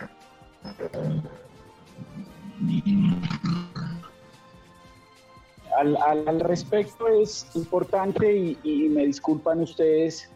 Al, 5.78 6.40
respecto 6.40 7.08
es 7.10 7.48
importante 7.56 8.34
y, 8.34 8.58
y 8.64 8.88
me 8.88 9.06
disculpan 9.06 9.60
ustedes, 9.60 10.32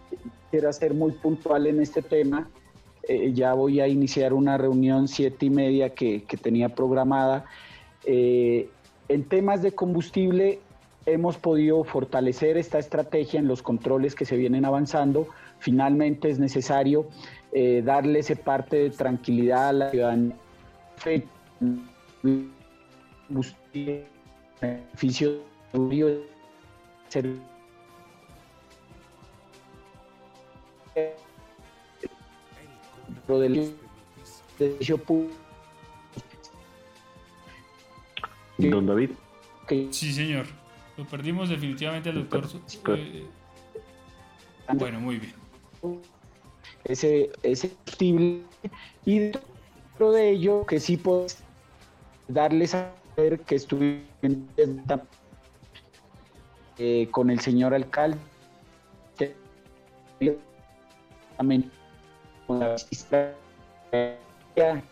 quiero 0.51 0.73
ser 0.73 0.93
muy 0.93 1.13
puntual 1.13 1.67
en 1.67 1.81
este 1.81 2.01
tema 2.01 2.49
eh, 3.07 3.31
ya 3.33 3.53
voy 3.53 3.79
a 3.79 3.87
iniciar 3.87 4.33
una 4.33 4.57
reunión 4.57 5.07
siete 5.07 5.45
y 5.45 5.49
media 5.49 5.93
que, 5.93 6.23
tenía 6.41 6.69
programada. 6.69 7.45
Eh, 8.05 8.69
en 9.07 9.23
temas 9.23 9.61
de 9.61 9.71
combustible 9.71 10.59
hemos 11.05 11.37
podido 11.37 11.85
fortalecer 11.85 12.57
esta 12.57 12.79
estrategia 12.79 13.39
en 13.39 13.47
los 13.47 13.61
controles 13.61 14.13
que 14.13 14.25
se 14.25 14.35
vienen 14.35 14.65
avanzando. 14.65 15.27
Finalmente 15.59 16.29
es 16.29 16.37
necesario 16.37 17.07
eh, 17.53 17.81
darle 17.83 18.19
ese 18.19 18.35
parte 18.35 18.75
de 18.77 18.89
tranquilidad 18.89 19.69
a 19.69 19.73
la 19.73 19.89
ciudadanía. 19.91 20.35
Beneficio 24.61 25.41
del 33.27 33.75
servicio 34.57 34.97
público. 34.97 35.35
Don 38.57 38.85
David. 38.85 39.11
Sí, 39.91 40.13
señor. 40.13 40.45
Lo 40.97 41.05
perdimos 41.05 41.49
definitivamente 41.49 42.09
al 42.09 42.27
doctor. 42.27 42.47
Eh, 42.95 43.25
bueno, 44.73 44.99
muy 44.99 45.17
bien. 45.17 45.33
Ese, 46.83 47.29
ese 47.43 47.71
y 49.05 49.19
dentro 49.19 50.11
de 50.11 50.31
ello 50.31 50.65
que 50.65 50.79
sí 50.79 50.97
puedo 50.97 51.27
darles 52.27 52.73
a 52.73 52.91
ver 53.15 53.39
que 53.41 53.55
estuve 53.55 54.01
eh, 56.77 57.07
con 57.11 57.29
el 57.29 57.39
señor 57.41 57.73
alcalde 57.73 58.17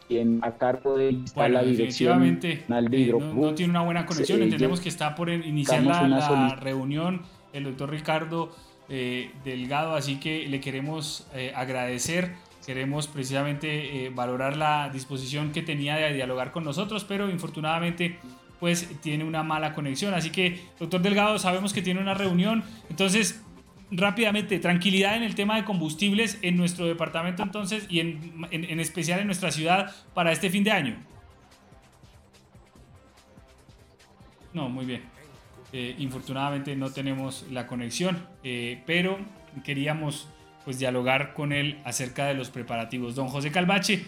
quien 0.07 0.39
a 0.43 0.51
cargo 0.51 0.97
de 0.97 1.23
la 1.35 1.63
dirección 1.63 2.39
eh, 2.43 2.63
no, 2.67 3.53
tiene 3.55 3.71
una 3.71 3.81
buena 3.81 4.05
conexión. 4.05 4.41
Entendemos 4.41 4.79
que 4.79 4.89
está 4.89 5.15
por 5.15 5.29
iniciar 5.29 5.83
la, 5.83 6.55
reunión 6.55 7.21
el 7.53 7.63
doctor 7.63 7.89
Ricardo 7.89 8.53
eh, 8.89 9.31
Delgado, 9.43 9.95
así 9.95 10.19
que 10.19 10.47
le 10.47 10.59
queremos 10.59 11.27
eh, 11.33 11.51
agradecer. 11.55 12.33
Queremos 12.65 13.07
precisamente 13.07 14.09
valorar 14.15 14.57
la 14.57 14.89
disposición 14.89 15.51
que 15.51 15.61
tenía 15.61 15.97
de 15.97 16.13
dialogar 16.13 16.51
con 16.51 16.63
nosotros, 16.63 17.05
pero 17.05 17.29
infortunadamente 17.29 18.17
pues 18.59 18.89
tiene 19.01 19.23
una 19.23 19.43
mala 19.43 19.75
conexión. 19.75 20.15
Así 20.15 20.31
que, 20.31 20.59
doctor 20.79 20.99
Delgado, 21.01 21.37
sabemos 21.37 21.73
que 21.73 21.83
tiene 21.83 21.99
una 21.99 22.15
reunión. 22.15 22.63
Entonces, 22.89 23.44
rápidamente, 23.91 24.59
tranquilidad 24.59 25.15
en 25.15 25.23
el 25.23 25.35
tema 25.35 25.55
de 25.55 25.63
combustibles 25.63 26.39
en 26.41 26.57
nuestro 26.57 26.85
departamento 26.85 27.43
entonces 27.43 27.85
y 27.89 27.99
en, 27.99 28.79
especial 28.79 29.19
en 29.19 29.27
nuestra 29.27 29.51
ciudad 29.51 29.93
para 30.13 30.31
este 30.31 30.49
fin 30.49 30.63
de 30.63 30.71
año. 30.71 30.95
No, 34.53 34.69
muy 34.69 34.85
bien. 34.85 35.01
Eh, 35.73 35.95
infortunadamente 35.99 36.75
no 36.75 36.91
tenemos 36.91 37.45
la 37.51 37.67
conexión, 37.67 38.25
eh, 38.43 38.81
pero 38.85 39.19
queríamos 39.63 40.29
pues 40.63 40.79
dialogar 40.79 41.33
con 41.33 41.51
él 41.51 41.79
acerca 41.83 42.25
de 42.25 42.33
los 42.33 42.49
preparativos. 42.49 43.15
Don 43.15 43.27
José 43.27 43.51
Calvache, 43.51 44.05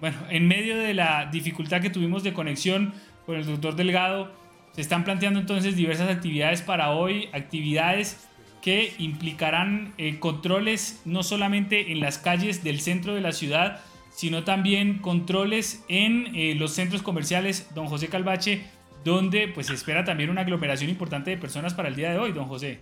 bueno, 0.00 0.16
en 0.30 0.48
medio 0.48 0.78
de 0.78 0.94
la 0.94 1.26
dificultad 1.26 1.80
que 1.80 1.90
tuvimos 1.90 2.22
de 2.22 2.32
conexión 2.32 2.94
con 3.26 3.36
el 3.36 3.46
doctor 3.46 3.76
Delgado, 3.76 4.32
se 4.72 4.80
están 4.80 5.04
planteando 5.04 5.38
entonces 5.38 5.76
diversas 5.76 6.08
actividades 6.08 6.62
para 6.62 6.90
hoy, 6.90 7.28
actividades 7.32 8.26
que 8.62 8.92
implicarán 8.98 9.92
eh, 9.98 10.18
controles 10.18 11.02
no 11.04 11.22
solamente 11.22 11.92
en 11.92 12.00
las 12.00 12.18
calles 12.18 12.62
del 12.62 12.80
centro 12.80 13.14
de 13.14 13.20
la 13.20 13.32
ciudad, 13.32 13.80
sino 14.10 14.44
también 14.44 14.98
controles 14.98 15.84
en 15.88 16.34
eh, 16.34 16.54
los 16.54 16.72
centros 16.72 17.02
comerciales, 17.02 17.70
don 17.74 17.86
José 17.86 18.08
Calvache, 18.08 18.64
donde 19.04 19.48
pues 19.48 19.68
se 19.68 19.74
espera 19.74 20.04
también 20.04 20.30
una 20.30 20.42
aglomeración 20.42 20.90
importante 20.90 21.30
de 21.30 21.36
personas 21.36 21.74
para 21.74 21.88
el 21.88 21.96
día 21.96 22.10
de 22.10 22.18
hoy, 22.18 22.32
don 22.32 22.46
José. 22.46 22.80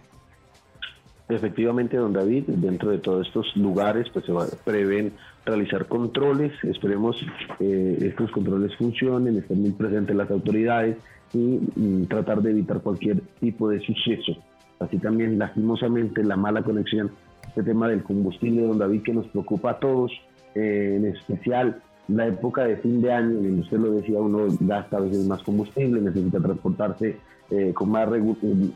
Efectivamente, 1.29 1.97
don 1.99 2.12
David, 2.12 2.45
dentro 2.47 2.91
de 2.91 2.99
todos 2.99 3.26
estos 3.26 3.55
lugares 3.55 4.09
pues 4.12 4.24
se 4.24 4.33
prevén 4.64 5.12
realizar 5.45 5.87
controles, 5.87 6.53
esperemos 6.64 7.16
eh, 7.61 7.99
estos 8.01 8.31
controles 8.31 8.74
funcionen, 8.76 9.37
estén 9.37 9.61
muy 9.61 9.72
presentes 9.72 10.16
las 10.16 10.31
autoridades 10.31 10.97
y, 11.35 11.39
mm, 11.39 12.07
tratar 12.07 12.41
de 12.41 12.51
evitar 12.51 12.81
cualquier 12.81 13.20
tipo 13.41 13.68
de 13.68 13.81
suceso. 13.81 14.43
Así 14.81 14.99
también, 14.99 15.39
lastimosamente, 15.39 16.22
la 16.22 16.37
mala 16.37 16.62
conexión, 16.62 17.11
este 17.47 17.62
tema 17.62 17.89
del 17.89 18.03
combustible, 18.03 18.62
don 18.62 18.79
David, 18.79 19.03
que 19.03 19.12
nos 19.12 19.26
preocupa 19.29 19.72
a 19.72 19.79
todos, 19.79 20.12
eh, 20.55 20.95
en 20.97 21.07
especial 21.07 21.83
la 22.09 22.26
época 22.26 22.64
de 22.64 22.76
fin 22.76 23.03
de 23.03 23.12
año, 23.12 23.47
y 23.47 23.61
usted 23.61 23.79
lo 23.79 23.93
decía, 23.93 24.20
uno 24.20 24.47
gasta 24.61 24.97
a 24.97 25.01
veces 25.01 25.26
más 25.26 25.43
combustible, 25.43 26.01
necesita 26.01 26.41
transportarse 26.41 27.16
eh, 27.51 27.72
con 27.74 27.91
más, 27.91 28.09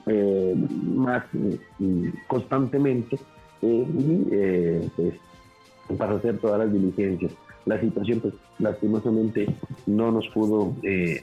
eh, 0.06 0.54
más 0.94 1.24
constantemente 2.26 3.18
y 3.62 3.84
pues, 4.96 5.14
para 5.96 6.16
hacer 6.16 6.38
todas 6.38 6.58
las 6.58 6.72
diligencias. 6.72 7.32
La 7.64 7.80
situación, 7.80 8.20
pues 8.20 8.34
lastimosamente 8.58 9.46
no 9.86 10.10
nos 10.10 10.26
pudo 10.28 10.74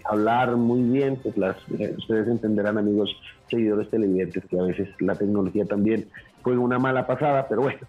hablar 0.05 0.55
muy 0.55 0.81
bien, 0.83 1.17
pues 1.21 1.37
las, 1.37 1.57
ustedes 1.97 2.27
entenderán 2.27 2.77
amigos 2.77 3.13
seguidores 3.49 3.89
televidentes 3.89 4.45
que 4.45 4.59
a 4.59 4.63
veces 4.63 4.89
la 4.99 5.15
tecnología 5.15 5.65
también 5.65 6.07
fue 6.41 6.57
una 6.57 6.79
mala 6.79 7.05
pasada, 7.05 7.47
pero 7.49 7.63
bueno, 7.63 7.79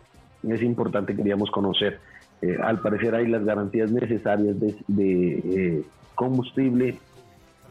es 0.48 0.62
importante, 0.62 1.14
queríamos 1.14 1.50
conocer 1.50 2.00
eh, 2.42 2.56
al 2.62 2.80
parecer 2.80 3.14
hay 3.14 3.26
las 3.26 3.44
garantías 3.44 3.90
necesarias 3.90 4.56
de, 4.58 4.74
eh, 4.98 5.82
combustible, 6.14 6.98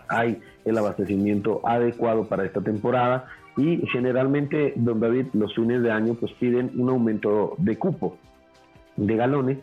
hay 0.08 0.40
el 0.66 0.78
abastecimiento 0.78 1.62
adecuado 1.64 2.28
para 2.28 2.46
esta 2.46 2.62
temporada 2.62 3.28
y 3.58 3.78
generalmente, 3.92 4.74
don 4.76 5.00
David, 5.00 5.28
los 5.34 5.54
fines 5.56 5.82
de 5.82 5.92
año 5.92 6.14
pues 6.14 6.32
piden 6.34 6.72
un 6.78 6.90
aumento 6.90 7.56
de 7.58 7.78
cupo 7.78 8.18
de 8.96 9.16
galones 9.16 9.58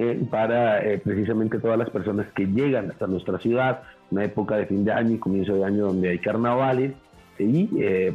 eh, 0.00 0.20
para 0.30 0.80
precisamente 1.04 1.58
todas 1.58 1.78
las 1.78 1.90
personas 1.90 2.26
que 2.34 2.46
llegan 2.46 2.90
hasta 2.90 3.06
nuestra 3.06 3.38
ciudad, 3.38 3.82
una 4.10 4.24
época 4.24 4.56
de 4.56 4.66
fin 4.66 4.84
de 4.84 4.92
año 4.92 5.14
y 5.14 5.18
comienzo 5.18 5.54
de 5.54 5.64
año 5.64 5.86
donde 5.86 6.10
hay 6.10 6.18
carnavales 6.18 6.92
y 7.38 7.66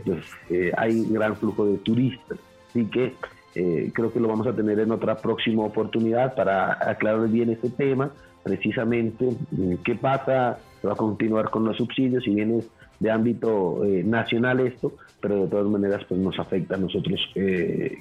pues 0.06 0.24
hay 0.78 1.06
gran 1.10 1.36
flujo 1.36 1.66
de 1.66 1.78
turistas. 1.80 2.38
Así 2.70 2.86
que 2.86 3.14
eh, 3.56 3.90
creo 3.94 4.12
que 4.12 4.20
lo 4.20 4.28
vamos 4.28 4.46
a 4.48 4.54
tener 4.54 4.80
en 4.80 4.92
otra 4.92 5.16
próxima 5.16 5.64
oportunidad 5.64 6.36
para 6.36 6.74
aclarar 6.90 7.30
bien 7.30 7.50
este 7.50 7.70
tema, 7.70 8.12
precisamente 8.44 9.30
eh, 9.30 9.78
qué 9.84 9.96
pasa, 9.96 10.60
va 10.86 10.92
a 10.92 10.96
continuar 10.96 11.50
con 11.50 11.64
los 11.64 11.78
subsidios, 11.78 12.26
si 12.26 12.36
bien 12.36 12.60
es 12.60 12.70
de 13.00 13.12
ámbito 13.12 13.86
eh, 13.86 14.04
nacional 14.04 14.60
esto, 14.60 14.92
pero 15.22 15.44
de 15.44 15.48
todas 15.48 15.68
maneras 15.68 16.04
pues 16.08 16.20
nos 16.20 16.38
afecta 16.38 16.76
a 16.76 16.78
nosotros 16.78 17.20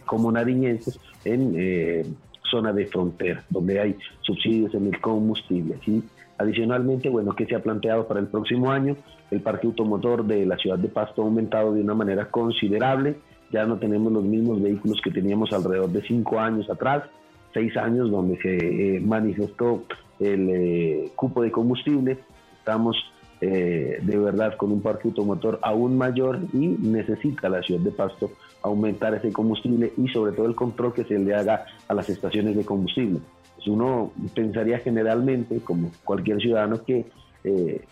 como 0.04 0.30
nariñenses 0.30 0.98
en 1.24 2.16
zona 2.54 2.72
de 2.72 2.86
frontera, 2.86 3.44
donde 3.50 3.80
hay 3.80 3.96
subsidios 4.20 4.74
en 4.74 4.86
el 4.86 5.00
combustible. 5.00 5.76
¿sí? 5.84 6.02
Adicionalmente, 6.38 7.08
bueno, 7.08 7.34
que 7.34 7.46
se 7.46 7.54
ha 7.54 7.62
planteado 7.62 8.06
para 8.06 8.20
el 8.20 8.26
próximo 8.26 8.70
año? 8.70 8.96
El 9.30 9.40
parque 9.40 9.66
automotor 9.66 10.24
de 10.24 10.46
la 10.46 10.56
ciudad 10.56 10.78
de 10.78 10.88
Pasto 10.88 11.22
ha 11.22 11.24
aumentado 11.24 11.74
de 11.74 11.80
una 11.80 11.94
manera 11.94 12.30
considerable 12.30 13.16
ya 13.54 13.66
no 13.66 13.78
tenemos 13.78 14.12
los 14.12 14.24
mismos 14.24 14.60
vehículos 14.60 15.00
que 15.00 15.12
teníamos 15.12 15.52
alrededor 15.52 15.88
de 15.90 16.02
cinco 16.02 16.40
años 16.40 16.68
atrás, 16.68 17.04
seis 17.52 17.76
años 17.76 18.10
donde 18.10 18.36
se 18.38 18.96
eh, 18.96 19.00
manifestó 19.00 19.84
el 20.18 20.50
eh, 20.50 21.12
cupo 21.14 21.40
de 21.40 21.52
combustible. 21.52 22.18
Estamos 22.58 22.96
eh, 23.40 24.00
de 24.02 24.18
verdad 24.18 24.56
con 24.56 24.72
un 24.72 24.82
parque 24.82 25.06
automotor 25.06 25.60
aún 25.62 25.96
mayor 25.96 26.40
y 26.52 26.66
necesita 26.66 27.48
la 27.48 27.62
ciudad 27.62 27.80
de 27.80 27.92
Pasto 27.92 28.32
aumentar 28.64 29.14
ese 29.14 29.30
combustible 29.30 29.92
y 29.96 30.08
sobre 30.08 30.32
todo 30.32 30.46
el 30.46 30.54
control 30.54 30.92
que 30.94 31.04
se 31.04 31.18
le 31.18 31.34
haga 31.34 31.66
a 31.86 31.94
las 31.94 32.08
estaciones 32.08 32.56
de 32.56 32.64
combustible. 32.64 33.20
Pues 33.54 33.68
uno 33.68 34.10
pensaría 34.34 34.78
generalmente, 34.78 35.60
como 35.60 35.92
cualquier 36.02 36.40
ciudadano, 36.40 36.82
que 36.82 37.06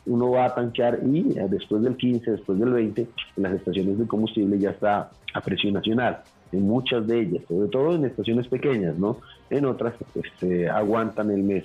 uno 0.07 0.31
va 0.31 0.47
a 0.47 0.55
tanquear 0.55 1.01
y 1.05 1.35
después 1.51 1.83
del 1.83 1.97
15, 1.97 2.31
después 2.31 2.59
del 2.59 2.73
20, 2.73 3.07
en 3.37 3.43
las 3.43 3.53
estaciones 3.53 3.99
de 3.99 4.07
combustible 4.07 4.59
ya 4.59 4.71
está 4.71 5.11
a 5.35 5.41
presión 5.43 5.75
nacional, 5.75 6.23
en 6.53 6.67
muchas 6.67 7.07
de 7.07 7.21
ellas, 7.21 7.43
sobre 7.47 7.69
todo 7.69 7.95
en 7.95 8.07
estaciones 8.07 8.49
pequeñas, 8.49 8.97
¿no? 8.97 9.19
En 9.51 9.67
otras 9.67 9.95
pues, 10.15 10.27
aguantan 10.71 11.31
el 11.31 11.43
mes. 11.43 11.65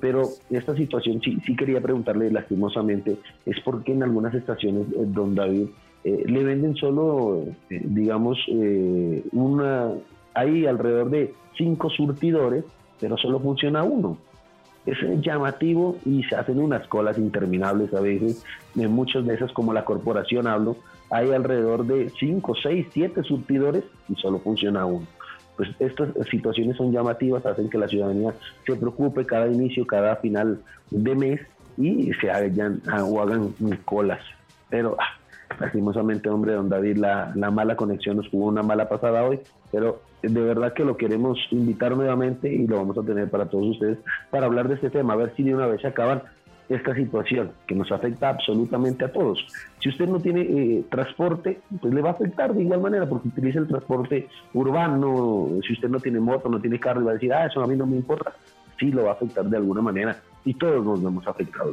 Pero 0.00 0.28
esta 0.50 0.76
situación 0.76 1.20
sí, 1.20 1.38
sí 1.44 1.56
quería 1.56 1.80
preguntarle 1.80 2.30
lastimosamente, 2.30 3.16
es 3.44 3.60
porque 3.64 3.92
en 3.92 4.04
algunas 4.04 4.34
estaciones, 4.34 4.86
eh, 4.92 5.04
don 5.06 5.34
David, 5.34 5.68
eh, 6.06 6.22
le 6.24 6.44
venden 6.44 6.76
solo, 6.76 7.42
eh, 7.68 7.80
digamos, 7.82 8.38
una, 9.32 9.90
hay 10.34 10.64
alrededor 10.64 11.10
de 11.10 11.34
cinco 11.58 11.90
surtidores, 11.90 12.64
pero 13.00 13.16
solo 13.16 13.40
funciona 13.40 13.82
uno. 13.82 14.16
Es 14.86 14.98
llamativo 15.20 15.96
y 16.04 16.22
se 16.22 16.36
hacen 16.36 16.60
unas 16.60 16.86
colas 16.86 17.18
interminables 17.18 17.92
a 17.92 18.00
veces, 18.00 18.44
en 18.76 18.92
muchas 18.92 19.26
de 19.26 19.34
esas 19.34 19.50
como 19.50 19.72
la 19.72 19.84
corporación 19.84 20.46
hablo, 20.46 20.76
hay 21.10 21.32
alrededor 21.32 21.84
de 21.84 22.08
5, 22.10 22.54
6, 22.62 22.86
7 22.92 23.24
surtidores 23.24 23.82
y 24.08 24.14
solo 24.14 24.38
funciona 24.38 24.86
uno. 24.86 25.08
Pues 25.56 25.70
estas 25.80 26.10
situaciones 26.30 26.76
son 26.76 26.92
llamativas, 26.92 27.44
hacen 27.46 27.68
que 27.68 27.78
la 27.78 27.88
ciudadanía 27.88 28.32
se 28.64 28.76
preocupe 28.76 29.26
cada 29.26 29.48
inicio, 29.48 29.84
cada 29.84 30.14
final 30.16 30.60
de 30.90 31.14
mes 31.16 31.40
y 31.76 32.12
se 32.20 32.30
hagan 32.30 32.80
o 33.02 33.20
hagan 33.20 33.52
colas. 33.84 34.20
Pero 34.68 34.96
ah, 35.00 35.25
lastimosamente, 35.58 36.28
hombre, 36.28 36.52
don 36.52 36.68
David, 36.68 36.98
la, 36.98 37.32
la 37.34 37.50
mala 37.50 37.76
conexión 37.76 38.16
nos 38.16 38.28
jugó 38.28 38.46
una 38.46 38.62
mala 38.62 38.88
pasada 38.88 39.24
hoy, 39.24 39.40
pero 39.72 40.00
de 40.22 40.40
verdad 40.40 40.72
que 40.72 40.84
lo 40.84 40.96
queremos 40.96 41.38
invitar 41.50 41.96
nuevamente 41.96 42.52
y 42.52 42.66
lo 42.66 42.76
vamos 42.76 42.98
a 42.98 43.02
tener 43.02 43.30
para 43.30 43.46
todos 43.46 43.66
ustedes 43.66 43.98
para 44.30 44.46
hablar 44.46 44.68
de 44.68 44.74
este 44.74 44.90
tema, 44.90 45.14
a 45.14 45.16
ver 45.16 45.32
si 45.36 45.42
de 45.42 45.54
una 45.54 45.66
vez 45.66 45.80
se 45.80 45.88
acaban 45.88 46.22
esta 46.68 46.94
situación 46.94 47.52
que 47.66 47.74
nos 47.74 47.92
afecta 47.92 48.28
absolutamente 48.28 49.04
a 49.04 49.12
todos. 49.12 49.46
Si 49.80 49.88
usted 49.88 50.08
no 50.08 50.18
tiene 50.18 50.40
eh, 50.40 50.84
transporte, 50.90 51.60
pues 51.80 51.94
le 51.94 52.02
va 52.02 52.10
a 52.10 52.12
afectar 52.12 52.52
de 52.52 52.62
igual 52.62 52.80
manera 52.80 53.08
porque 53.08 53.28
utiliza 53.28 53.60
el 53.60 53.68
transporte 53.68 54.28
urbano. 54.52 55.48
Si 55.66 55.74
usted 55.74 55.88
no 55.88 56.00
tiene 56.00 56.18
moto, 56.18 56.48
no 56.48 56.60
tiene 56.60 56.80
carro, 56.80 57.02
y 57.02 57.04
va 57.04 57.10
a 57.12 57.14
decir, 57.14 57.32
ah, 57.32 57.46
eso 57.46 57.62
a 57.62 57.66
mí 57.68 57.76
no 57.76 57.86
me 57.86 57.96
importa. 57.96 58.32
Sí 58.80 58.90
lo 58.90 59.04
va 59.04 59.10
a 59.10 59.14
afectar 59.14 59.44
de 59.44 59.56
alguna 59.56 59.80
manera 59.80 60.20
y 60.44 60.54
todos 60.54 60.84
nos 60.84 61.00
hemos 61.00 61.26
afectado. 61.26 61.72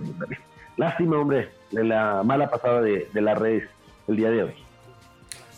Lástima, 0.78 1.18
hombre, 1.18 1.50
de 1.72 1.84
la 1.84 2.24
mala 2.24 2.50
pasada 2.50 2.82
de, 2.82 3.08
de 3.14 3.22
las 3.22 3.38
redes 3.38 3.70
el 4.08 4.16
día 4.16 4.30
de 4.30 4.44
hoy. 4.44 4.54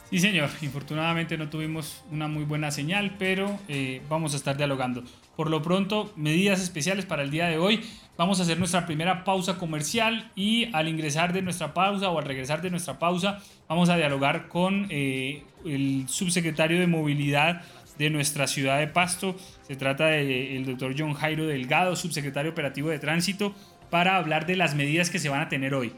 Sí, 0.10 0.20
señor. 0.20 0.50
Infortunadamente 0.62 1.38
no 1.38 1.50
tuvimos 1.50 2.04
una 2.12 2.28
muy 2.28 2.44
buena 2.44 2.72
señal, 2.72 3.16
pero 3.18 3.60
eh, 3.68 4.02
vamos 4.08 4.34
a 4.34 4.38
estar 4.38 4.56
dialogando. 4.56 5.04
Por 5.36 5.50
lo 5.50 5.62
pronto, 5.62 6.14
medidas 6.16 6.62
especiales 6.62 7.06
para 7.06 7.24
el 7.24 7.32
día 7.32 7.48
de 7.48 7.58
hoy. 7.58 7.84
Vamos 8.18 8.40
a 8.40 8.44
hacer 8.44 8.58
nuestra 8.58 8.86
primera 8.86 9.24
pausa 9.26 9.58
comercial 9.58 10.32
y 10.36 10.74
al 10.74 10.88
ingresar 10.88 11.34
de 11.34 11.42
nuestra 11.42 11.74
pausa 11.74 12.12
o 12.12 12.20
al 12.20 12.26
regresar 12.26 12.62
de 12.62 12.70
nuestra 12.70 12.98
pausa, 12.98 13.40
vamos 13.68 13.90
a 13.90 13.98
dialogar 13.98 14.48
con 14.48 14.88
eh, 14.90 15.44
el 15.66 16.06
subsecretario 16.08 16.80
de 16.80 16.88
Movilidad 16.88 17.64
de 17.98 18.10
nuestra 18.10 18.48
ciudad 18.48 18.80
de 18.80 18.88
Pasto. 18.88 19.36
Se 19.64 19.76
trata 19.76 20.06
del 20.06 20.66
doctor 20.66 20.94
John 20.98 21.14
Jairo 21.14 21.48
Delgado, 21.48 21.96
subsecretario 21.96 22.52
operativo 22.52 22.90
de 22.90 23.00
tránsito, 23.00 23.54
para 23.90 24.18
hablar 24.18 24.46
de 24.46 24.56
las 24.56 24.76
medidas 24.76 25.10
que 25.10 25.20
se 25.20 25.30
van 25.30 25.42
a 25.42 25.50
tener 25.50 25.74
hoy 25.74 25.94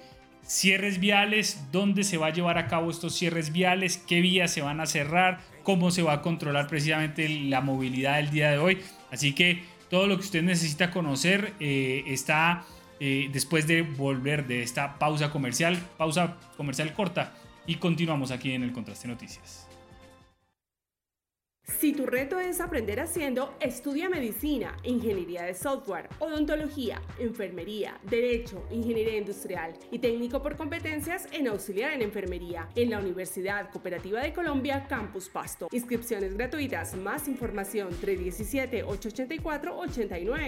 cierres 0.47 0.99
viales, 0.99 1.61
dónde 1.71 2.03
se 2.03 2.17
va 2.17 2.27
a 2.27 2.33
llevar 2.33 2.57
a 2.57 2.67
cabo 2.67 2.89
estos 2.89 3.13
cierres 3.13 3.51
viales, 3.51 3.97
qué 3.97 4.21
vías 4.21 4.51
se 4.51 4.61
van 4.61 4.79
a 4.79 4.85
cerrar, 4.85 5.41
cómo 5.63 5.91
se 5.91 6.01
va 6.01 6.13
a 6.13 6.21
controlar 6.21 6.67
precisamente 6.67 7.27
la 7.27 7.61
movilidad 7.61 8.15
del 8.15 8.31
día 8.31 8.49
de 8.49 8.57
hoy. 8.57 8.79
Así 9.11 9.33
que 9.33 9.63
todo 9.89 10.07
lo 10.07 10.15
que 10.15 10.23
usted 10.23 10.41
necesita 10.41 10.89
conocer 10.89 11.53
eh, 11.59 12.03
está 12.07 12.65
eh, 12.99 13.29
después 13.31 13.67
de 13.67 13.81
volver 13.81 14.47
de 14.47 14.63
esta 14.63 14.97
pausa 14.97 15.29
comercial, 15.29 15.77
pausa 15.97 16.37
comercial 16.55 16.93
corta 16.93 17.33
y 17.67 17.75
continuamos 17.75 18.31
aquí 18.31 18.53
en 18.53 18.63
el 18.63 18.71
Contraste 18.71 19.07
Noticias. 19.07 19.66
Si 21.79 21.93
tu 21.93 22.07
reto 22.07 22.39
es 22.39 22.59
aprender 22.59 22.99
haciendo, 22.99 23.53
estudia 23.59 24.09
medicina, 24.09 24.75
ingeniería 24.83 25.43
de 25.43 25.53
software, 25.53 26.09
odontología, 26.17 26.99
enfermería, 27.19 27.99
derecho, 28.09 28.65
ingeniería 28.71 29.17
industrial 29.17 29.73
y 29.91 29.99
técnico 29.99 30.41
por 30.41 30.57
competencias 30.57 31.27
en 31.33 31.47
auxiliar 31.47 31.93
en 31.93 32.01
enfermería 32.01 32.67
en 32.75 32.89
la 32.89 32.97
Universidad 32.97 33.69
Cooperativa 33.69 34.21
de 34.21 34.33
Colombia, 34.33 34.87
Campus 34.89 35.29
Pasto. 35.29 35.67
Inscripciones 35.71 36.35
gratuitas, 36.35 36.95
más 36.95 37.27
información 37.27 37.89
317-884-8948 38.01 40.41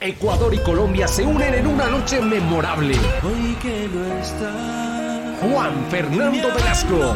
Ecuador 0.06 0.54
y 0.54 0.58
Colombia 0.58 1.08
se 1.08 1.24
unen 1.24 1.54
en 1.54 1.68
una 1.68 1.88
noche 1.88 2.20
memorable. 2.22 2.98
Hoy 3.24 3.56
que 3.62 3.88
no 3.88 4.06
está. 4.18 5.38
Juan 5.40 5.86
Fernando 5.90 6.50
Velasco. 6.54 7.16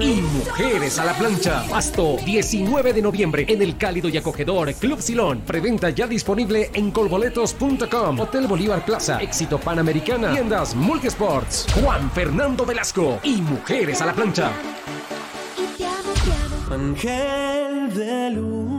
Y 0.00 0.20
Mujeres 0.22 0.98
a 0.98 1.04
la 1.04 1.14
Plancha. 1.14 1.64
Pasto, 1.70 2.16
19 2.26 2.92
de 2.92 3.00
noviembre 3.00 3.46
en 3.48 3.62
el 3.62 3.76
cálido 3.76 4.08
y 4.08 4.16
acogedor 4.16 4.74
Club 4.74 5.00
Silón. 5.00 5.42
Preventa 5.42 5.90
ya 5.90 6.08
disponible 6.08 6.68
en 6.74 6.90
colboletos.com. 6.90 8.18
Hotel 8.18 8.48
Bolívar 8.48 8.84
Plaza. 8.84 9.22
Éxito 9.22 9.60
Panamericana. 9.60 10.32
Tiendas 10.32 10.74
Multisports. 10.74 11.64
Juan 11.80 12.10
Fernando 12.10 12.66
Velasco 12.66 13.20
y 13.22 13.40
Mujeres 13.40 14.02
a 14.02 14.06
la 14.06 14.14
Plancha. 14.14 14.50
Ángel 16.72 17.94
de 17.94 18.30
luz. 18.30 18.71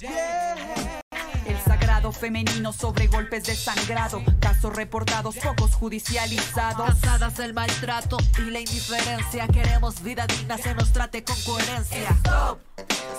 El 0.00 1.58
sagrado 1.66 2.12
femenino 2.12 2.72
sobre 2.72 3.08
golpes 3.08 3.44
de 3.44 3.56
sangrado, 3.56 4.22
casos 4.38 4.76
reportados, 4.76 5.34
pocos 5.36 5.74
judicializados. 5.74 6.86
Cansadas 6.86 7.36
del 7.36 7.52
maltrato 7.52 8.16
y 8.38 8.50
la 8.50 8.60
indiferencia, 8.60 9.48
queremos 9.48 10.00
vida 10.02 10.26
digna, 10.28 10.56
se 10.56 10.74
nos 10.76 10.92
trate 10.92 11.24
con 11.24 11.34
coherencia. 11.42 12.10
Stop. 12.10 12.60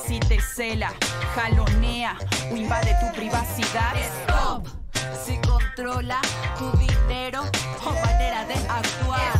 Si 0.08 0.22
te 0.22 0.40
cela, 0.40 0.94
jalonea 1.36 2.18
o 2.50 2.56
invade 2.56 2.96
tu 3.02 3.14
privacidad. 3.14 3.96
Stop. 4.24 4.68
Si 5.26 5.38
controla 5.40 6.22
tu 6.58 6.72
dinero 6.78 7.44
o 7.86 7.92
manera 8.06 8.46
de 8.46 8.54
actuar. 8.54 9.39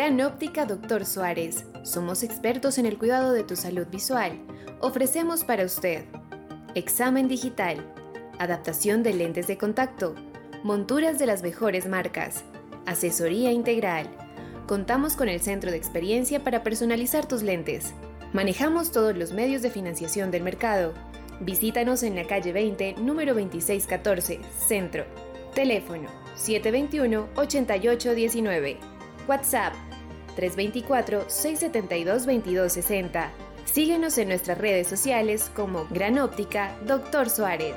Gran 0.00 0.16
Óptica 0.22 0.64
Doctor 0.64 1.04
Suárez. 1.04 1.66
Somos 1.82 2.22
expertos 2.22 2.78
en 2.78 2.86
el 2.86 2.96
cuidado 2.96 3.34
de 3.34 3.44
tu 3.44 3.54
salud 3.54 3.86
visual. 3.88 4.40
Ofrecemos 4.80 5.44
para 5.44 5.66
usted 5.66 6.06
examen 6.74 7.28
digital, 7.28 7.84
adaptación 8.38 9.02
de 9.02 9.12
lentes 9.12 9.46
de 9.46 9.58
contacto, 9.58 10.14
monturas 10.62 11.18
de 11.18 11.26
las 11.26 11.42
mejores 11.42 11.86
marcas, 11.86 12.44
asesoría 12.86 13.52
integral. 13.52 14.08
Contamos 14.66 15.16
con 15.16 15.28
el 15.28 15.42
centro 15.42 15.70
de 15.70 15.76
experiencia 15.76 16.42
para 16.42 16.62
personalizar 16.62 17.28
tus 17.28 17.42
lentes. 17.42 17.92
Manejamos 18.32 18.92
todos 18.92 19.14
los 19.14 19.34
medios 19.34 19.60
de 19.60 19.68
financiación 19.68 20.30
del 20.30 20.44
mercado. 20.44 20.94
Visítanos 21.40 22.02
en 22.04 22.16
la 22.16 22.26
calle 22.26 22.54
20, 22.54 22.94
número 23.02 23.34
2614, 23.34 24.40
Centro. 24.66 25.04
Teléfono 25.54 26.08
721-8819. 26.38 28.78
WhatsApp 29.28 29.74
324-672-2260. 30.40 33.30
Síguenos 33.64 34.18
en 34.18 34.28
nuestras 34.28 34.58
redes 34.58 34.86
sociales 34.88 35.50
como 35.54 35.86
Gran 35.90 36.18
Óptica 36.18 36.76
Doctor 36.86 37.30
Suárez. 37.30 37.76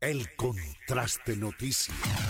El 0.00 0.34
Contraste 0.36 1.36
Noticias. 1.36 2.29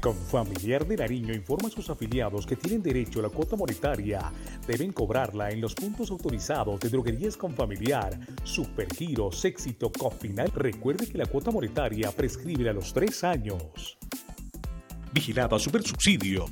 Confamiliar 0.00 0.86
de 0.86 0.96
Nariño 0.96 1.34
informa 1.34 1.68
a 1.68 1.70
sus 1.70 1.90
afiliados 1.90 2.46
que 2.46 2.56
tienen 2.56 2.82
derecho 2.82 3.20
a 3.20 3.24
la 3.24 3.28
cuota 3.28 3.54
monetaria. 3.54 4.32
Deben 4.66 4.92
cobrarla 4.92 5.50
en 5.50 5.60
los 5.60 5.74
puntos 5.74 6.10
autorizados 6.10 6.80
de 6.80 6.88
droguerías 6.88 7.36
Confamiliar, 7.36 8.18
Supergiros, 8.42 9.44
Éxito, 9.44 9.92
Cofinal. 9.92 10.50
Recuerde 10.54 11.06
que 11.06 11.18
la 11.18 11.26
cuota 11.26 11.50
monetaria 11.50 12.10
prescribe 12.12 12.70
a 12.70 12.72
los 12.72 12.94
tres 12.94 13.22
años. 13.24 13.98
Vigilada 15.12 15.58
Supersubsidio. 15.58 16.46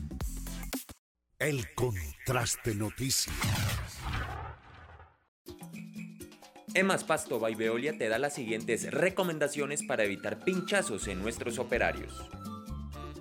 El 1.39 1.73
Contraste 1.75 2.75
Noticias. 2.75 3.35
Emas 6.75 7.03
Pasto 7.03 7.41
by 7.41 7.55
Veolia 7.55 7.97
te 7.97 8.09
da 8.09 8.19
las 8.19 8.35
siguientes 8.35 8.91
recomendaciones 8.93 9.83
para 9.85 10.05
evitar 10.05 10.45
pinchazos 10.45 11.09
en 11.09 11.23
nuestros 11.23 11.59
operarios. 11.59 12.29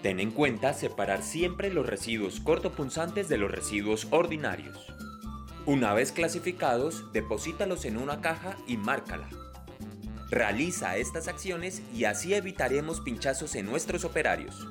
Ten 0.02 0.20
en 0.20 0.32
cuenta 0.32 0.74
separar 0.74 1.24
siempre 1.24 1.72
los 1.72 1.88
residuos 1.88 2.40
cortopunzantes 2.40 3.30
de 3.30 3.38
los 3.38 3.50
residuos 3.50 4.08
ordinarios. 4.12 4.86
Una 5.66 5.94
vez 5.94 6.12
clasificados, 6.12 7.12
deposítalos 7.14 7.84
en 7.86 7.98
una 7.98 8.22
caja 8.22 8.56
y 8.68 8.78
márcala. 8.78 9.28
Realiza 10.30 10.98
estas 10.98 11.28
acciones 11.28 11.82
y 11.96 12.04
así 12.04 12.34
evitaremos 12.34 13.02
pinchazos 13.02 13.56
en 13.56 13.66
nuestros 13.66 14.06
operarios. 14.06 14.68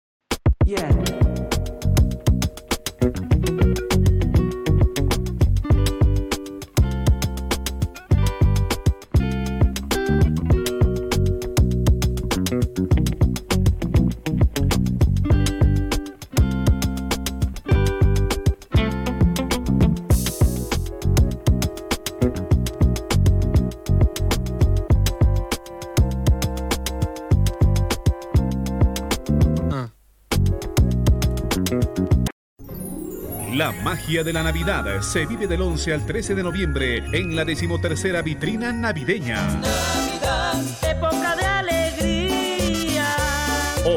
Magia 33.86 34.24
de 34.24 34.32
la 34.32 34.42
Navidad 34.42 35.00
se 35.00 35.26
vive 35.26 35.46
del 35.46 35.62
11 35.62 35.94
al 35.94 36.04
13 36.04 36.34
de 36.34 36.42
noviembre 36.42 37.04
en 37.12 37.36
la 37.36 37.44
decimotercera 37.44 38.20
vitrina 38.20 38.72
navideña. 38.72 39.46
Navidad, 39.60 40.85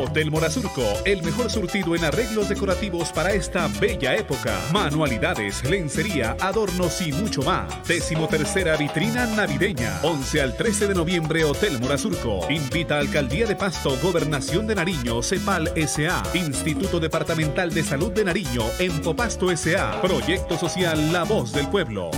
Hotel 0.09 0.31
Morazurco, 0.31 0.81
el 1.05 1.21
mejor 1.21 1.51
surtido 1.51 1.95
en 1.95 2.03
arreglos 2.03 2.49
decorativos 2.49 3.11
para 3.11 3.31
esta 3.31 3.67
bella 3.79 4.15
época. 4.15 4.59
Manualidades, 4.73 5.63
lencería, 5.63 6.35
adornos 6.41 6.99
y 7.01 7.11
mucho 7.11 7.43
más. 7.43 7.87
Decimotercera 7.87 8.75
vitrina 8.75 9.27
navideña. 9.27 9.99
11 10.01 10.41
al 10.41 10.57
13 10.57 10.87
de 10.87 10.95
noviembre, 10.95 11.43
Hotel 11.43 11.79
Morazurco. 11.79 12.39
Invita 12.49 12.95
a 12.95 13.01
Alcaldía 13.01 13.45
de 13.45 13.55
Pasto, 13.55 13.95
Gobernación 14.01 14.65
de 14.65 14.73
Nariño, 14.73 15.21
CEPAL 15.21 15.73
SA, 15.87 16.23
Instituto 16.33 16.99
Departamental 16.99 17.71
de 17.71 17.83
Salud 17.83 18.11
de 18.11 18.25
Nariño, 18.25 18.63
Empopasto 18.79 19.55
SA, 19.55 20.01
Proyecto 20.01 20.57
Social 20.57 21.13
La 21.13 21.23
Voz 21.23 21.53
del 21.53 21.67
Pueblo. 21.67 22.09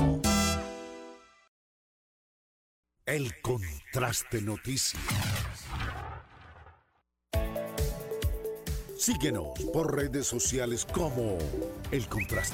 El 3.05 3.41
Contraste 3.41 4.41
Noticias. 4.41 5.60
Síguenos 9.01 9.47
por 9.73 9.95
redes 9.95 10.27
sociales 10.27 10.85
como 10.85 11.39
El 11.89 12.07
Contraste. 12.07 12.53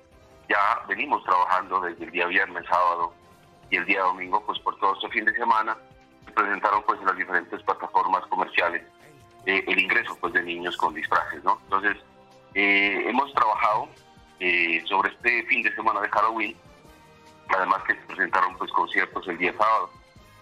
ya 0.47 0.85
venimos 0.87 1.23
trabajando 1.23 1.81
desde 1.81 2.05
el 2.05 2.11
día 2.11 2.27
viernes, 2.27 2.63
sábado 2.69 3.15
y 3.71 3.77
el 3.77 3.85
día 3.87 4.01
domingo, 4.01 4.45
pues 4.45 4.59
por 4.59 4.79
todo 4.79 4.93
este 4.93 5.09
fin 5.09 5.25
de 5.25 5.33
semana, 5.33 5.75
se 6.27 6.31
presentaron 6.33 6.83
pues 6.85 7.01
las 7.03 7.17
diferentes 7.17 7.59
plataformas 7.63 8.21
comerciales 8.27 8.83
eh, 9.49 9.63
el 9.65 9.79
ingreso 9.79 10.15
pues 10.21 10.31
de 10.33 10.43
niños 10.43 10.77
con 10.77 10.93
disfraces, 10.93 11.43
¿no? 11.43 11.59
Entonces, 11.63 11.97
eh, 12.53 13.03
hemos 13.07 13.33
trabajado 13.33 13.89
eh, 14.39 14.83
sobre 14.87 15.09
este 15.09 15.43
fin 15.45 15.63
de 15.63 15.73
semana 15.73 16.01
de 16.01 16.09
Halloween, 16.09 16.55
además 17.47 17.81
que 17.87 17.95
se 17.95 18.01
presentaron 18.01 18.55
pues 18.59 18.71
conciertos 18.71 19.27
el 19.27 19.39
día 19.39 19.51
sábado. 19.57 19.89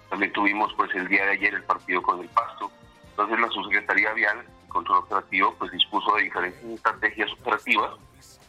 También 0.09 0.33
tuvimos 0.33 0.73
pues 0.73 0.93
el 0.93 1.07
día 1.07 1.25
de 1.25 1.31
ayer 1.31 1.53
el 1.53 1.63
partido 1.63 2.01
con 2.01 2.19
el 2.19 2.27
Pasto. 2.27 2.69
Entonces 3.11 3.39
la 3.39 3.47
Subsecretaría 3.47 4.11
Vial, 4.11 4.45
Control 4.67 4.97
Operativo, 4.97 5.55
pues 5.57 5.71
dispuso 5.71 6.13
de 6.15 6.23
diferentes 6.23 6.61
estrategias 6.65 7.31
operativas 7.31 7.91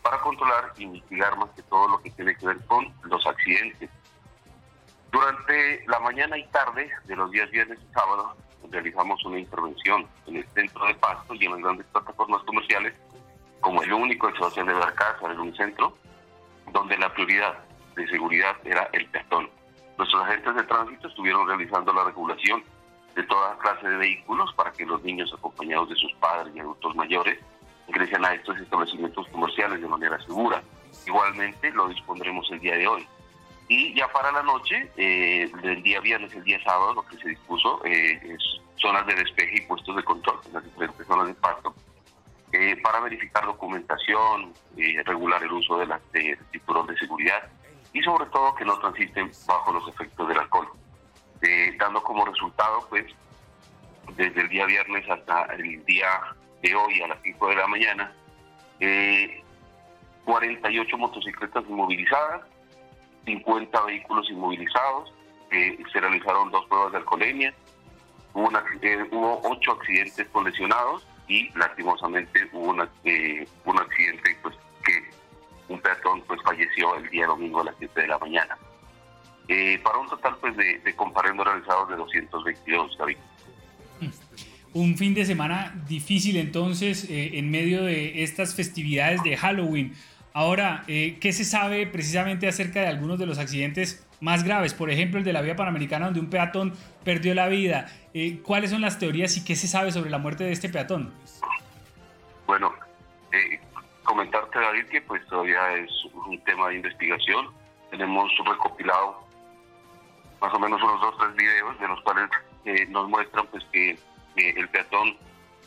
para 0.03 0.19
controlar 0.19 0.73
y 0.77 0.87
mitigar 0.87 1.39
más 1.39 1.51
que 1.51 1.63
todo 1.63 1.87
lo 1.87 2.03
que 2.03 2.11
tiene 2.11 2.35
que 2.35 2.47
ver 2.47 2.59
con 2.67 2.93
los 3.05 3.25
accidentes. 3.25 3.91
Durante 5.13 5.85
la 5.87 6.01
mañana 6.01 6.37
y 6.37 6.45
tarde 6.49 6.91
de 7.05 7.15
los 7.15 7.31
días 7.31 7.49
viernes 7.53 7.79
y 7.79 7.95
sábado 7.95 8.37
realizamos 8.71 9.25
una 9.25 9.39
intervención 9.39 10.07
en 10.27 10.37
el 10.37 10.49
centro 10.49 10.87
de 10.87 10.95
Pasto 10.95 11.35
y 11.35 11.45
en 11.45 11.53
las 11.53 11.61
grandes 11.61 11.87
plataformas 11.87 12.43
comerciales 12.45 12.95
como 13.61 13.83
el 13.83 13.93
único 13.93 14.31
Sebastián 14.33 14.67
de 14.67 14.75
Barcaza, 14.75 15.33
en 15.33 15.41
un 15.41 15.57
centro, 15.57 15.97
donde 16.73 16.97
la 16.99 17.13
prioridad 17.13 17.59
de 17.97 18.07
seguridad 18.09 18.57
era 18.65 18.89
el 18.93 19.07
peatón. 19.07 19.51
Nuestros 19.97 20.23
agentes 20.23 20.55
de 20.55 20.63
tránsito 20.65 21.09
estuvieron 21.09 21.49
realizando 21.49 21.93
la 21.93 22.05
regulación 22.05 22.63
de 23.17 23.23
toda 23.25 23.59
clase 23.59 23.89
de 23.89 23.97
vehículos 23.97 24.53
para 24.55 24.71
que 24.73 24.87
los 24.87 25.03
niños 25.03 25.33
acompañados 25.37 25.89
de 25.89 25.97
sus 25.97 26.13
padres 26.15 26.55
y 26.55 26.61
adultos 26.61 26.95
mayores 26.95 27.39
ingresen 27.89 28.25
a 28.25 28.35
estos 28.35 28.59
establecimientos 28.59 29.27
comerciales 29.29 29.81
de 29.81 29.89
manera 29.89 30.21
segura. 30.25 30.63
Igualmente 31.07 31.73
lo 31.73 31.89
dispondremos 31.89 32.49
el 32.53 32.61
día 32.61 32.77
de 32.77 32.87
hoy. 32.87 33.09
Y 33.69 33.95
ya 33.95 34.11
para 34.11 34.33
la 34.33 34.43
noche, 34.43 34.91
eh, 34.97 35.51
del 35.63 35.83
día 35.83 36.01
viernes, 36.01 36.33
el 36.35 36.45
día 36.45 36.63
sábado, 36.65 36.95
lo 36.95 37.03
que 37.07 37.19
se 37.19 37.29
dispuso 37.29 37.85
eh, 37.85 38.19
es 38.25 38.61
zonas 38.81 39.07
de 39.07 39.15
despeje 39.15 39.57
y 39.57 39.61
puestos 39.63 39.95
de 39.97 40.03
control 40.05 40.41
en 40.47 40.55
las 40.55 40.65
diferentes 40.65 41.07
zonas 41.07 41.27
de 41.27 41.35
pasto 41.35 41.75
eh, 42.53 42.77
para 42.83 43.01
verificar 43.01 43.45
documentación, 43.45 44.55
eh, 44.79 45.03
regular 45.05 45.43
el 45.43 45.53
uso 45.53 45.79
de 45.79 45.87
las 45.87 46.01
de, 46.13 46.39
cinturón 46.51 46.87
de 46.87 46.97
seguridad 46.97 47.43
y 47.93 48.01
sobre 48.03 48.25
todo 48.27 48.55
que 48.55 48.65
no 48.65 48.79
transiten 48.79 49.31
bajo 49.47 49.73
los 49.73 49.87
efectos 49.89 50.27
del 50.29 50.39
alcohol. 50.39 50.69
Eh, 51.43 51.77
dando 51.79 52.03
como 52.03 52.25
resultado, 52.25 52.87
pues, 52.89 53.05
desde 54.17 54.41
el 54.41 54.49
día 54.49 54.65
viernes 54.65 55.09
hasta 55.11 55.45
el 55.57 55.85
día 55.85 56.09
de 56.63 56.75
hoy 56.75 57.03
a 57.03 57.09
las 57.09 57.19
5 57.23 57.49
de 57.49 57.57
la 57.57 57.67
mañana, 57.67 58.13
48 60.25 60.97
motocicletas 60.97 61.65
inmovilizadas, 61.69 62.43
50 63.25 63.85
vehículos 63.85 64.31
inmovilizados, 64.31 65.13
se 65.51 66.01
realizaron 66.01 66.51
dos 66.51 66.67
pruebas 66.67 66.93
de 66.93 66.99
alcoholemia, 66.99 67.55
hubo, 68.35 68.49
hubo 69.11 69.41
8 69.45 69.73
accidentes 69.73 70.29
con 70.29 70.45
lesionados, 70.45 71.07
y 71.29 71.51
lastimosamente 71.55 72.49
hubo 72.53 72.75
eh, 73.05 73.47
un 73.65 73.79
accidente 73.79 74.37
pues 74.43 74.57
que 74.85 75.73
un 75.73 75.81
peatón 75.81 76.23
pues 76.27 76.41
falleció 76.43 76.97
el 76.97 77.09
día 77.11 77.27
domingo 77.27 77.61
a 77.61 77.65
las 77.65 77.75
7 77.79 78.01
de 78.01 78.09
la 78.09 78.19
mañana. 78.19 78.57
Eh, 79.47 79.79
para 79.83 79.99
un 79.99 80.09
total 80.09 80.37
pues 80.41 80.57
de, 80.57 80.79
de 80.79 80.97
comparendo 80.97 81.45
realizados 81.45 81.89
de 81.91 81.97
222, 81.97 82.99
David. 82.99 83.17
Un 84.75 84.97
fin 84.97 85.15
de 85.15 85.25
semana 85.25 85.75
difícil 85.89 86.37
entonces 86.37 87.09
eh, 87.09 87.39
en 87.39 87.51
medio 87.51 87.85
de 87.85 88.23
estas 88.23 88.55
festividades 88.55 89.23
de 89.23 89.37
Halloween. 89.37 89.95
Ahora, 90.33 90.85
¿qué 90.87 91.33
se 91.33 91.45
sabe 91.45 91.87
precisamente 91.87 92.47
acerca 92.47 92.81
de 92.81 92.87
algunos 92.87 93.19
de 93.19 93.27
los 93.27 93.39
accidentes 93.39 94.07
más 94.21 94.45
graves? 94.45 94.75
Por 94.75 94.91
ejemplo, 94.91 95.19
el 95.19 95.25
de 95.25 95.33
la 95.33 95.41
vía 95.41 95.57
panamericana 95.57 96.07
donde 96.07 96.21
un 96.21 96.31
peatón 96.31 96.75
perdió 97.05 97.35
la 97.35 97.49
vida. 97.49 97.87
Eh, 98.15 98.41
¿Cuáles 98.43 98.71
son 98.71 98.81
las 98.81 98.99
teorías 98.99 99.37
y 99.37 99.45
qué 99.45 99.57
se 99.57 99.69
sabe 99.69 99.93
sobre 99.93 100.11
la 100.11 100.19
muerte 100.19 100.45
de 100.45 100.53
este 100.53 100.69
peatón? 100.69 101.13
Bueno, 102.47 102.75
eh, 103.33 103.61
comentarte, 104.05 104.59
David, 104.59 104.87
que 104.87 105.01
pues 105.03 105.25
todavía 105.27 105.75
es 105.77 105.91
un 106.27 106.39
tema 106.45 106.69
de 106.69 106.77
investigación. 106.77 107.49
Tenemos 107.91 108.31
recopilado 108.45 109.27
más 110.41 110.55
o 110.55 110.59
menos 110.59 110.83
unos 110.83 111.01
dos 111.01 111.15
tres 111.19 111.35
videos 111.35 111.79
de 111.81 111.89
los 111.89 112.01
cuales 112.03 112.31
eh, 112.65 112.87
nos 112.91 113.09
muestran 113.09 113.47
pues 113.49 113.65
que 113.73 113.99
el 114.37 114.69
peatón 114.69 115.17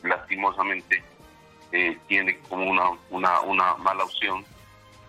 lastimosamente 0.03 1.03
tiene 2.07 2.37
como 2.49 2.69
una, 2.69 2.89
una, 3.09 3.41
una 3.41 3.75
mala 3.75 4.03
opción 4.03 4.45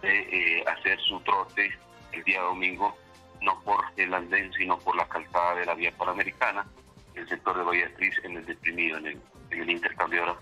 de 0.01 0.65
hacer 0.67 0.99
su 1.01 1.21
trote 1.21 1.71
el 2.13 2.23
día 2.25 2.41
domingo 2.41 2.97
no 3.43 3.61
por 3.61 3.85
el 3.97 4.15
andén, 4.15 4.53
sino 4.53 4.79
por 4.79 4.97
la 4.97 5.09
calzada 5.09 5.57
de 5.57 5.67
la 5.67 5.75
vía 5.75 5.93
panamericana, 5.93 6.67
el 7.15 7.29
sector 7.29 7.59
de 7.59 7.65
Bahía 7.65 7.91
en 8.25 8.37
el 8.37 8.47
deprimido, 8.47 8.99
en 8.99 9.07
el, 9.07 9.21
en 9.51 9.63
el 9.63 9.71
intercambiador 9.71 10.39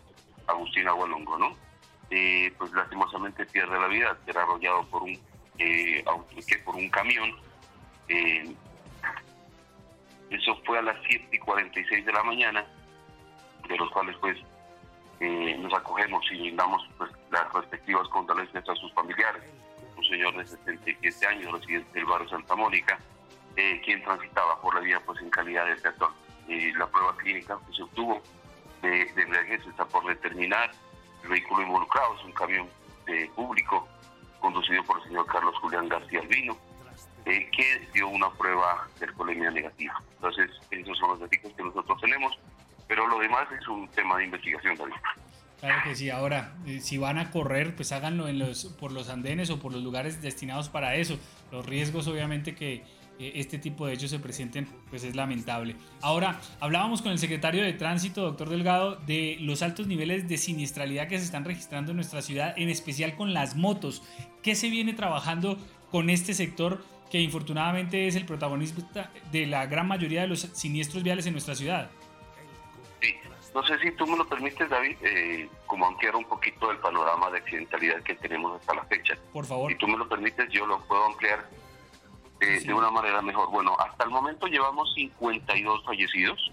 Agustín 0.47 0.89
Agualongo, 0.89 1.39
¿no? 1.39 1.57
Eh, 2.11 2.53
pues 2.59 2.73
lastimosamente 2.73 3.47
pierde 3.47 3.81
la 3.81 3.87
vida, 3.87 4.17
será 4.25 4.43
arrollado 4.43 4.85
por 4.87 5.03
un, 5.03 5.19
eh, 5.59 6.05
por 6.65 6.77
un 6.77 6.89
camión. 6.91 7.35
Eh, 8.09 8.55
eso 10.31 10.57
fue 10.65 10.79
a 10.79 10.83
las 10.83 10.97
7 11.09 11.29
y 11.33 11.39
46 11.39 12.05
de 12.05 12.13
la 12.13 12.23
mañana, 12.23 12.65
de 13.69 13.77
los 13.77 13.91
cuales 13.91 14.17
pues 14.21 14.37
eh, 15.21 15.57
nos 15.59 15.73
acogemos 15.75 16.25
y 16.33 16.39
brindamos 16.39 16.83
pues, 16.99 17.11
las 17.31 17.53
respectivas 17.53 18.09
condolencias 18.09 18.69
a 18.69 18.75
sus 18.75 18.93
familiares 18.95 19.43
un 20.01 20.05
señor 20.05 20.37
de 20.37 20.47
77 20.47 21.27
años, 21.27 21.53
residente 21.53 21.93
del 21.93 22.07
barrio 22.07 22.29
Santa 22.29 22.57
Mónica, 22.57 22.99
eh, 23.57 23.81
quien 23.85 24.03
transitaba 24.03 24.61
por 24.61 24.75
la 24.75 24.81
vía 24.81 25.01
pues 25.05 25.21
en 25.21 25.31
calidad 25.31 25.67
de 25.67 25.77
peatón. 25.77 26.13
la 26.49 26.87
prueba 26.87 27.17
clínica 27.19 27.59
que 27.67 27.77
se 27.77 27.83
obtuvo 27.83 28.23
de, 28.83 28.89
de 28.89 29.55
está 29.55 29.85
por 29.87 30.07
determinar. 30.07 30.71
El 31.23 31.29
vehículo 31.29 31.63
involucrado 31.63 32.17
es 32.17 32.25
un 32.25 32.33
camión 32.33 32.69
eh, 33.07 33.31
público 33.37 33.87
conducido 34.41 34.83
por 34.85 34.99
el 34.99 35.05
señor 35.05 35.27
Carlos 35.27 35.55
Julián 35.59 35.89
García 35.89 36.21
Albino, 36.21 36.57
eh, 37.27 37.51
que 37.55 37.89
dio 37.93 38.09
una 38.09 38.31
prueba 38.31 38.89
de 38.99 39.07
alcoholemia 39.07 39.51
negativa. 39.51 40.03
Entonces, 40.15 40.51
esos 40.71 40.97
son 40.97 41.11
los 41.11 41.21
datos 41.21 41.53
que 41.55 41.63
nosotros 41.63 42.01
tenemos, 42.01 42.39
pero 42.91 43.07
lo 43.07 43.21
demás 43.21 43.47
es 43.57 43.69
un 43.69 43.87
tema 43.87 44.19
de 44.19 44.25
investigación, 44.25 44.77
David. 44.77 44.95
Claro 45.61 45.81
que 45.85 45.95
sí. 45.95 46.11
Ahora, 46.11 46.57
eh, 46.67 46.81
si 46.81 46.99
van 46.99 47.19
a 47.19 47.31
correr, 47.31 47.77
pues 47.77 47.93
háganlo 47.93 48.27
en 48.27 48.41
los, 48.41 48.65
por 48.65 48.91
los 48.91 49.09
andenes 49.09 49.49
o 49.51 49.61
por 49.61 49.73
los 49.73 49.85
lugares 49.85 50.21
destinados 50.21 50.69
para 50.69 50.97
eso. 50.97 51.17
Los 51.53 51.65
riesgos, 51.65 52.09
obviamente, 52.09 52.57
que 52.57 52.83
eh, 53.21 53.33
este 53.37 53.61
tipo 53.61 53.87
de 53.87 53.93
hechos 53.93 54.11
se 54.11 54.19
presenten, 54.19 54.67
pues 54.89 55.05
es 55.05 55.15
lamentable. 55.15 55.77
Ahora, 56.03 56.41
hablábamos 56.59 57.01
con 57.01 57.13
el 57.13 57.21
secretario 57.21 57.63
de 57.63 57.75
Tránsito, 57.75 58.23
doctor 58.23 58.49
Delgado, 58.49 58.97
de 58.97 59.37
los 59.41 59.63
altos 59.63 59.87
niveles 59.87 60.29
de 60.29 60.37
siniestralidad 60.37 61.07
que 61.07 61.19
se 61.19 61.27
están 61.27 61.45
registrando 61.45 61.93
en 61.93 61.97
nuestra 61.97 62.23
ciudad, 62.23 62.55
en 62.57 62.71
especial 62.71 63.15
con 63.15 63.33
las 63.33 63.55
motos. 63.55 64.03
¿Qué 64.43 64.57
se 64.57 64.69
viene 64.69 64.95
trabajando 64.95 65.59
con 65.93 66.11
este 66.11 66.35
sector 66.35 66.85
que 67.09 67.21
infortunadamente 67.21 68.09
es 68.09 68.17
el 68.17 68.25
protagonista 68.25 69.13
de 69.31 69.47
la 69.47 69.67
gran 69.67 69.87
mayoría 69.87 70.23
de 70.23 70.27
los 70.27 70.41
siniestros 70.41 71.05
viales 71.05 71.27
en 71.27 71.35
nuestra 71.35 71.55
ciudad? 71.55 71.89
No 73.55 73.65
sé 73.65 73.79
si 73.81 73.91
tú 73.93 74.07
me 74.07 74.17
lo 74.17 74.29
permites, 74.29 74.69
David, 74.69 74.97
eh, 75.03 75.49
como 75.67 75.87
ampliar 75.87 76.15
un 76.15 76.25
poquito 76.25 76.71
el 76.71 76.79
panorama 76.79 77.31
de 77.31 77.39
accidentalidad 77.39 78.03
que 78.03 78.15
tenemos 78.15 78.61
hasta 78.61 78.75
la 78.75 78.85
fecha. 78.85 79.19
Por 79.33 79.45
favor. 79.45 79.73
Si 79.73 79.79
tú 79.79 79.89
me 79.89 79.97
lo 79.97 80.09
permites, 80.09 80.49
yo 80.51 80.67
lo 80.67 80.81
puedo 80.87 81.05
ampliar 81.07 81.49
eh, 82.41 82.61
de 82.61 82.73
una 82.73 82.91
manera 82.91 83.21
mejor. 83.23 83.51
Bueno, 83.51 83.77
hasta 83.79 84.05
el 84.05 84.11
momento 84.11 84.47
llevamos 84.47 84.93
52 84.95 85.85
fallecidos, 85.85 86.53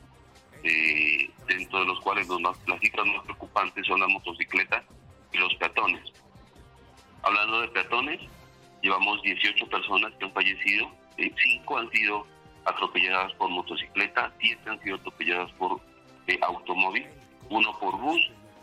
eh, 0.63 1.29
dentro 1.47 1.79
de 1.79 1.85
los 1.85 1.99
cuales 2.01 2.27
las 2.29 2.79
cifras 2.79 3.05
más 3.05 3.23
preocupantes 3.25 3.85
son 3.85 3.99
las 3.99 4.09
motocicletas 4.09 4.83
y 5.31 5.37
los 5.37 5.53
peatones. 5.55 6.03
Hablando 7.21 7.61
de 7.61 7.67
peatones, 7.69 8.21
llevamos 8.81 9.21
18 9.21 9.67
personas 9.67 10.13
que 10.15 10.25
han 10.25 10.33
fallecido, 10.33 10.89
5 11.17 11.77
han 11.77 11.91
sido 11.91 12.25
atropelladas 12.65 13.33
por 13.33 13.49
motocicleta, 13.49 14.33
7 14.39 14.69
han 14.69 14.81
sido 14.81 14.95
atropelladas 14.95 15.51
por 15.53 15.79
de 16.27 16.37
automóvil, 16.41 17.07
uno 17.49 17.77
por 17.79 17.97
bus, 17.97 18.21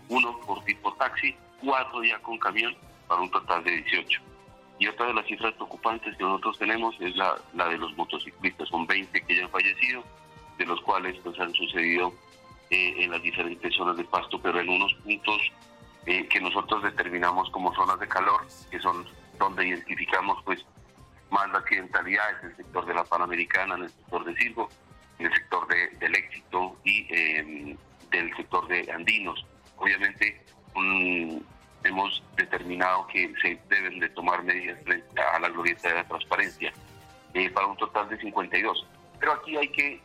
uno 0.08 0.38
por 0.40 0.62
tipo 0.64 0.92
taxi, 0.94 1.34
cuatro 1.60 2.04
ya 2.04 2.18
con 2.20 2.38
camión, 2.38 2.76
para 3.08 3.20
un 3.20 3.30
total 3.30 3.64
de 3.64 3.72
18. 3.82 4.20
Y 4.78 4.86
otra 4.88 5.06
de 5.06 5.14
las 5.14 5.26
cifras 5.26 5.54
preocupantes 5.54 6.16
que 6.16 6.22
nosotros 6.24 6.58
tenemos 6.58 6.94
es 7.00 7.16
la, 7.16 7.36
la 7.54 7.68
de 7.68 7.78
los 7.78 7.96
motociclistas. 7.96 8.68
Son 8.68 8.86
20 8.86 9.24
que 9.24 9.36
ya 9.36 9.44
han 9.44 9.50
fallecido, 9.50 10.04
de 10.58 10.66
los 10.66 10.80
cuales 10.82 11.16
pues, 11.22 11.38
han 11.38 11.52
sucedido 11.54 12.12
eh, 12.70 12.94
en 12.98 13.10
las 13.10 13.22
diferentes 13.22 13.74
zonas 13.74 13.96
de 13.96 14.04
pasto, 14.04 14.40
pero 14.40 14.60
en 14.60 14.68
unos 14.68 14.92
puntos 14.94 15.40
eh, 16.06 16.26
que 16.28 16.40
nosotros 16.40 16.82
determinamos 16.82 17.48
como 17.50 17.74
zonas 17.74 17.98
de 18.00 18.08
calor, 18.08 18.46
que 18.70 18.78
son 18.80 19.06
donde 19.38 19.66
identificamos 19.66 20.42
pues 20.44 20.64
más 21.30 21.50
la 21.50 21.58
accidentalidad, 21.58 22.24
es 22.38 22.44
el 22.50 22.56
sector 22.56 22.86
de 22.86 22.94
la 22.94 23.04
Panamericana, 23.04 23.74
en 23.76 23.84
el 23.84 23.90
sector 23.90 24.24
de 24.24 24.36
Circo, 24.36 24.68
en 25.18 25.26
el 25.26 25.34
sector 25.34 25.66
de, 25.68 25.88
del 25.98 26.14
éxito 26.14 26.76
y 26.84 27.06
em, 27.10 27.76
del 28.10 28.34
sector 28.36 28.66
de 28.68 28.90
andinos. 28.92 29.44
Obviamente 29.76 30.40
hemos 31.84 32.22
determinado 32.36 33.06
que 33.08 33.32
se 33.40 33.58
deben 33.68 34.00
de 34.00 34.08
tomar 34.10 34.42
medidas 34.42 34.82
frente 34.84 35.20
a 35.20 35.38
la 35.38 35.48
glorieta 35.48 35.88
de 35.88 35.94
la 35.94 36.04
transparencia 36.04 36.72
eh, 37.34 37.50
para 37.50 37.66
un 37.66 37.76
total 37.76 38.08
de 38.08 38.18
52. 38.18 38.86
Pero 39.20 39.32
aquí 39.32 39.56
hay 39.56 39.68
que, 39.68 40.00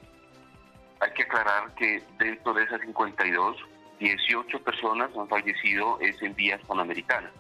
hay 1.00 1.12
que 1.14 1.24
aclarar 1.24 1.74
que 1.76 2.04
dentro 2.18 2.54
de 2.54 2.64
esas 2.64 2.82
52, 2.82 3.58
18 4.00 4.64
personas 4.64 5.10
han 5.18 5.28
fallecido 5.28 6.00
es 6.00 6.22
en 6.22 6.36
vías 6.36 6.62
panamericanas. 6.68 7.32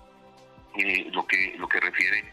Eh, 0.77 1.09
lo, 1.11 1.25
que, 1.25 1.55
lo 1.57 1.67
que 1.67 1.79
refiere 1.79 2.31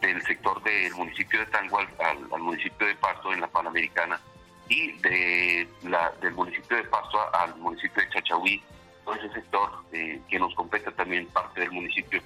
del 0.00 0.20
sector 0.22 0.62
del 0.64 0.92
municipio 0.94 1.40
de 1.40 1.46
Tangual 1.46 1.88
al, 2.00 2.18
al 2.32 2.42
municipio 2.42 2.86
de 2.86 2.94
Pasto 2.96 3.32
en 3.32 3.40
la 3.40 3.46
Panamericana 3.46 4.20
y 4.68 4.92
de 4.98 5.68
la, 5.84 6.12
del 6.20 6.34
municipio 6.34 6.76
de 6.76 6.84
Pasto 6.84 7.18
al 7.34 7.56
municipio 7.56 8.02
de 8.02 8.10
Chachahuí, 8.10 8.62
todo 9.04 9.14
ese 9.14 9.32
sector 9.32 9.70
eh, 9.92 10.20
que 10.28 10.38
nos 10.38 10.54
compete 10.54 10.90
también 10.92 11.26
parte 11.28 11.60
del 11.60 11.70
municipio, 11.72 12.20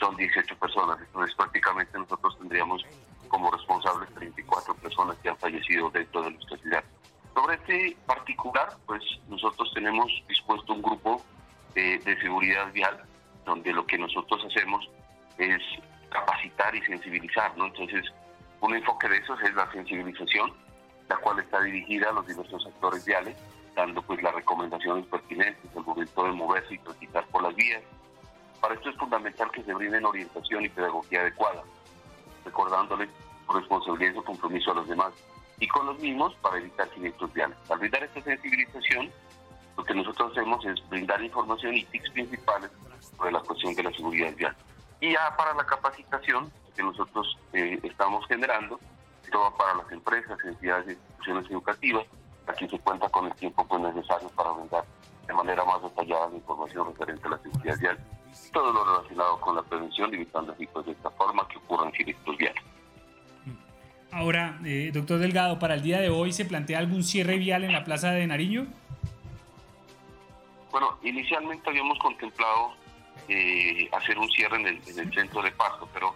son 0.00 0.16
18 0.16 0.56
personas. 0.56 0.98
Entonces 1.00 1.34
prácticamente 1.36 1.98
nosotros 1.98 2.38
tendríamos 2.38 2.84
como 3.28 3.50
responsables 3.50 4.12
34 4.14 4.74
personas 4.76 5.16
que 5.18 5.28
han 5.28 5.38
fallecido 5.38 5.90
dentro 5.90 6.22
de 6.22 6.30
nuestra 6.30 6.58
ciudad. 6.58 6.84
Sobre 7.34 7.56
este 7.56 7.96
particular, 8.06 8.68
pues 8.86 9.02
nosotros 9.28 9.70
tenemos 9.74 10.10
dispuesto 10.28 10.72
un 10.72 10.82
grupo 10.82 11.22
de 11.74 12.16
seguridad 12.20 12.72
vial, 12.72 13.02
donde 13.44 13.72
lo 13.72 13.84
que 13.84 13.98
nosotros 13.98 14.44
hacemos 14.48 14.88
es 15.38 15.60
capacitar 16.10 16.74
y 16.74 16.82
sensibilizar, 16.82 17.56
¿no? 17.56 17.66
Entonces, 17.66 18.04
Un 18.60 18.74
enfoque 18.74 19.08
de 19.10 19.18
esos 19.18 19.38
es 19.42 19.52
la 19.54 19.70
sensibilización, 19.72 20.50
la 21.08 21.16
cual 21.16 21.38
está 21.40 21.60
dirigida 21.62 22.10
a 22.10 22.12
los 22.12 22.26
diversos 22.26 22.66
actores 22.66 23.04
viales, 23.04 23.36
dando 23.74 24.02
pues 24.02 24.22
las 24.22 24.34
recomendaciones 24.34 25.06
pertinentes 25.06 25.76
al 25.76 25.84
momento 25.84 26.24
de 26.24 26.32
moverse 26.32 26.74
y 26.74 26.78
transitar 26.78 27.26
por 27.28 27.42
las 27.42 27.54
vías. 27.54 27.82
Para 28.60 28.74
esto 28.74 28.90
es 28.90 28.96
fundamental 28.96 29.50
que 29.50 29.62
se 29.62 29.74
brinden 29.74 30.04
orientación 30.04 30.64
y 30.64 30.68
pedagogía 30.68 31.20
adecuada, 31.20 31.62
recordándoles 32.44 33.08
su 33.46 33.52
responsabilidad 33.52 34.12
y 34.12 34.14
su 34.14 34.24
compromiso 34.24 34.70
a 34.72 34.74
los 34.76 34.88
demás 34.88 35.12
y 35.60 35.68
con 35.68 35.86
los 35.86 35.98
mismos 35.98 36.34
para 36.36 36.58
evitar 36.58 36.88
siniestros 36.94 37.32
viales. 37.32 37.56
Al 37.68 37.78
brindar 37.78 38.02
esta 38.02 38.20
sensibilización, 38.22 39.10
lo 39.76 39.84
que 39.84 39.94
nosotros 39.94 40.32
hacemos 40.32 40.64
es 40.64 40.88
brindar 40.88 41.22
información 41.22 41.74
y 41.74 41.84
tips 41.84 42.10
principales 42.10 42.70
sobre 43.16 43.32
la 43.32 43.40
cuestión 43.40 43.74
de 43.74 43.82
la 43.82 43.92
seguridad 43.92 44.34
vial. 44.34 44.56
Y 45.00 45.12
ya 45.12 45.36
para 45.36 45.54
la 45.54 45.66
capacitación 45.66 46.50
que 46.74 46.82
nosotros 46.82 47.38
eh, 47.52 47.78
estamos 47.82 48.26
generando, 48.26 48.80
todo 49.30 49.54
para 49.56 49.74
las 49.74 49.92
empresas, 49.92 50.38
entidades 50.44 50.86
y 50.86 50.90
instituciones 50.90 51.50
educativas, 51.50 52.06
aquí 52.46 52.68
se 52.68 52.78
cuenta 52.78 53.08
con 53.08 53.26
el 53.26 53.34
tiempo 53.34 53.66
pues, 53.66 53.80
necesario 53.82 54.28
para 54.30 54.50
brindar 54.50 54.84
de 55.26 55.32
manera 55.32 55.64
más 55.64 55.82
detallada 55.82 56.28
la 56.28 56.36
información 56.36 56.86
referente 56.88 57.26
a 57.26 57.30
la 57.30 57.38
seguridad 57.38 57.78
vial, 57.78 57.98
todo 58.52 58.72
lo 58.72 58.84
relacionado 58.84 59.40
con 59.40 59.56
la 59.56 59.62
prevención, 59.62 60.14
evitando 60.14 60.52
así 60.52 60.66
pues, 60.66 60.86
de 60.86 60.92
esta 60.92 61.10
forma 61.10 61.46
que 61.48 61.58
ocurran 61.58 61.92
siniestros 61.92 62.36
viales. 62.36 62.62
Ahora, 64.12 64.60
eh, 64.64 64.90
doctor 64.94 65.18
Delgado, 65.18 65.58
para 65.58 65.74
el 65.74 65.82
día 65.82 66.00
de 66.00 66.08
hoy 66.08 66.32
se 66.32 66.44
plantea 66.44 66.78
algún 66.78 67.02
cierre 67.02 67.36
vial 67.36 67.64
en 67.64 67.72
la 67.72 67.84
Plaza 67.84 68.12
de 68.12 68.26
Nariño. 68.26 68.66
Bueno, 70.70 70.98
inicialmente 71.02 71.68
habíamos 71.68 71.98
contemplado 71.98 72.74
eh, 73.28 73.88
hacer 73.92 74.18
un 74.18 74.28
cierre 74.30 74.56
en 74.56 74.66
el, 74.66 75.14
centro 75.14 75.42
de 75.42 75.50
Pasto, 75.52 75.88
pero 75.92 76.14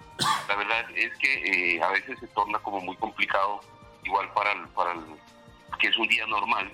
la 0.49 0.57
verdad 0.57 0.85
es 0.95 1.17
que 1.19 1.77
eh, 1.77 1.83
a 1.83 1.89
veces 1.89 2.19
se 2.19 2.27
torna 2.29 2.59
como 2.61 2.81
muy 2.81 2.97
complicado, 2.97 3.61
igual 4.05 4.31
para 4.33 4.53
el, 4.53 4.69
para 4.69 4.93
el 4.93 5.01
que 5.79 5.89
es 5.89 5.97
un 5.97 6.09
día 6.09 6.27
normal, 6.27 6.71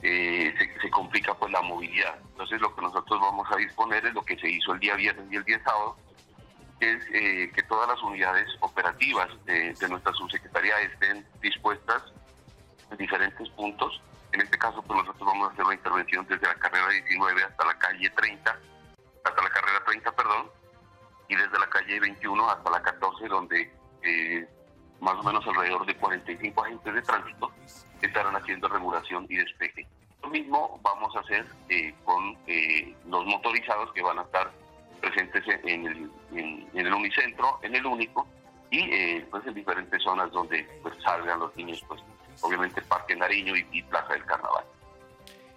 se, 0.00 0.80
se, 0.82 0.90
complica 0.90 1.32
pues 1.34 1.50
la 1.50 1.62
movilidad. 1.62 2.18
Entonces 2.32 2.60
lo 2.60 2.74
que 2.74 2.82
nosotros 2.82 3.18
vamos 3.20 3.50
a 3.50 3.56
disponer 3.56 4.04
es 4.04 4.12
lo 4.12 4.22
que 4.22 4.36
se 4.38 4.50
hizo 4.50 4.74
el 4.74 4.80
día 4.80 4.96
viernes 4.96 5.24
y 5.30 5.36
el 5.36 5.44
día 5.44 5.58
sábado, 5.64 5.96
es 6.80 7.04
eh, 7.12 7.50
que 7.54 7.62
todas 7.64 7.88
las 7.88 8.02
unidades 8.02 8.48
operativas 8.60 9.28
de, 9.44 9.74
nuestra 9.88 10.12
subsecretaría 10.12 10.80
estén 10.80 11.26
dispuestas 11.40 12.02
en 12.90 12.96
diferentes 12.96 13.48
puntos. 13.50 14.00
En 14.32 14.40
este 14.40 14.58
caso, 14.58 14.82
pues 14.82 14.98
nosotros 14.98 15.26
vamos 15.26 15.48
a 15.48 15.52
hacer 15.52 15.64
una 15.64 15.74
intervención 15.74 16.26
desde 16.28 16.46
la 16.46 16.54
carrera 16.54 16.88
19 16.88 17.44
hasta 17.44 17.64
la 17.64 17.78
calle 17.78 18.10
30, 18.10 18.50
hasta 18.50 18.52
la 18.52 18.58
carrera 18.58 18.73
30, 19.94 20.12
perdón, 20.12 20.50
y 21.28 21.36
desde 21.36 21.58
la 21.58 21.68
calle 21.68 22.00
21 22.00 22.50
hasta 22.50 22.70
la 22.70 22.82
14, 22.82 23.28
donde 23.28 23.72
eh, 24.02 24.48
más 25.00 25.14
o 25.14 25.22
menos 25.22 25.46
alrededor 25.46 25.86
de 25.86 25.96
45 25.96 26.64
agentes 26.64 26.94
de 26.94 27.02
tránsito 27.02 27.50
estarán 28.02 28.34
haciendo 28.34 28.68
regulación 28.68 29.26
y 29.28 29.36
despeje. 29.36 29.86
Lo 30.22 30.30
mismo 30.30 30.80
vamos 30.82 31.14
a 31.14 31.20
hacer 31.20 31.46
eh, 31.68 31.94
con 32.04 32.36
los 33.06 33.26
motorizados 33.26 33.92
que 33.92 34.02
van 34.02 34.18
a 34.18 34.22
estar 34.22 34.50
presentes 35.00 35.44
en 35.64 35.86
el, 35.86 36.10
en, 36.32 36.68
el 36.74 36.92
unicentro, 36.92 37.58
en 37.62 37.74
el 37.74 37.86
único, 37.86 38.26
y 38.70 38.80
eh, 38.80 39.26
pues 39.30 39.46
en 39.46 39.54
diferentes 39.54 40.02
zonas 40.02 40.30
donde 40.32 40.64
pues, 40.82 40.94
salgan 41.04 41.38
los 41.38 41.54
niños, 41.56 41.84
pues 41.86 42.02
obviamente 42.40 42.82
Parque 42.82 43.14
Nariño 43.14 43.54
y, 43.56 43.82
Plaza 43.82 44.14
del 44.14 44.24
Carnaval. 44.24 44.64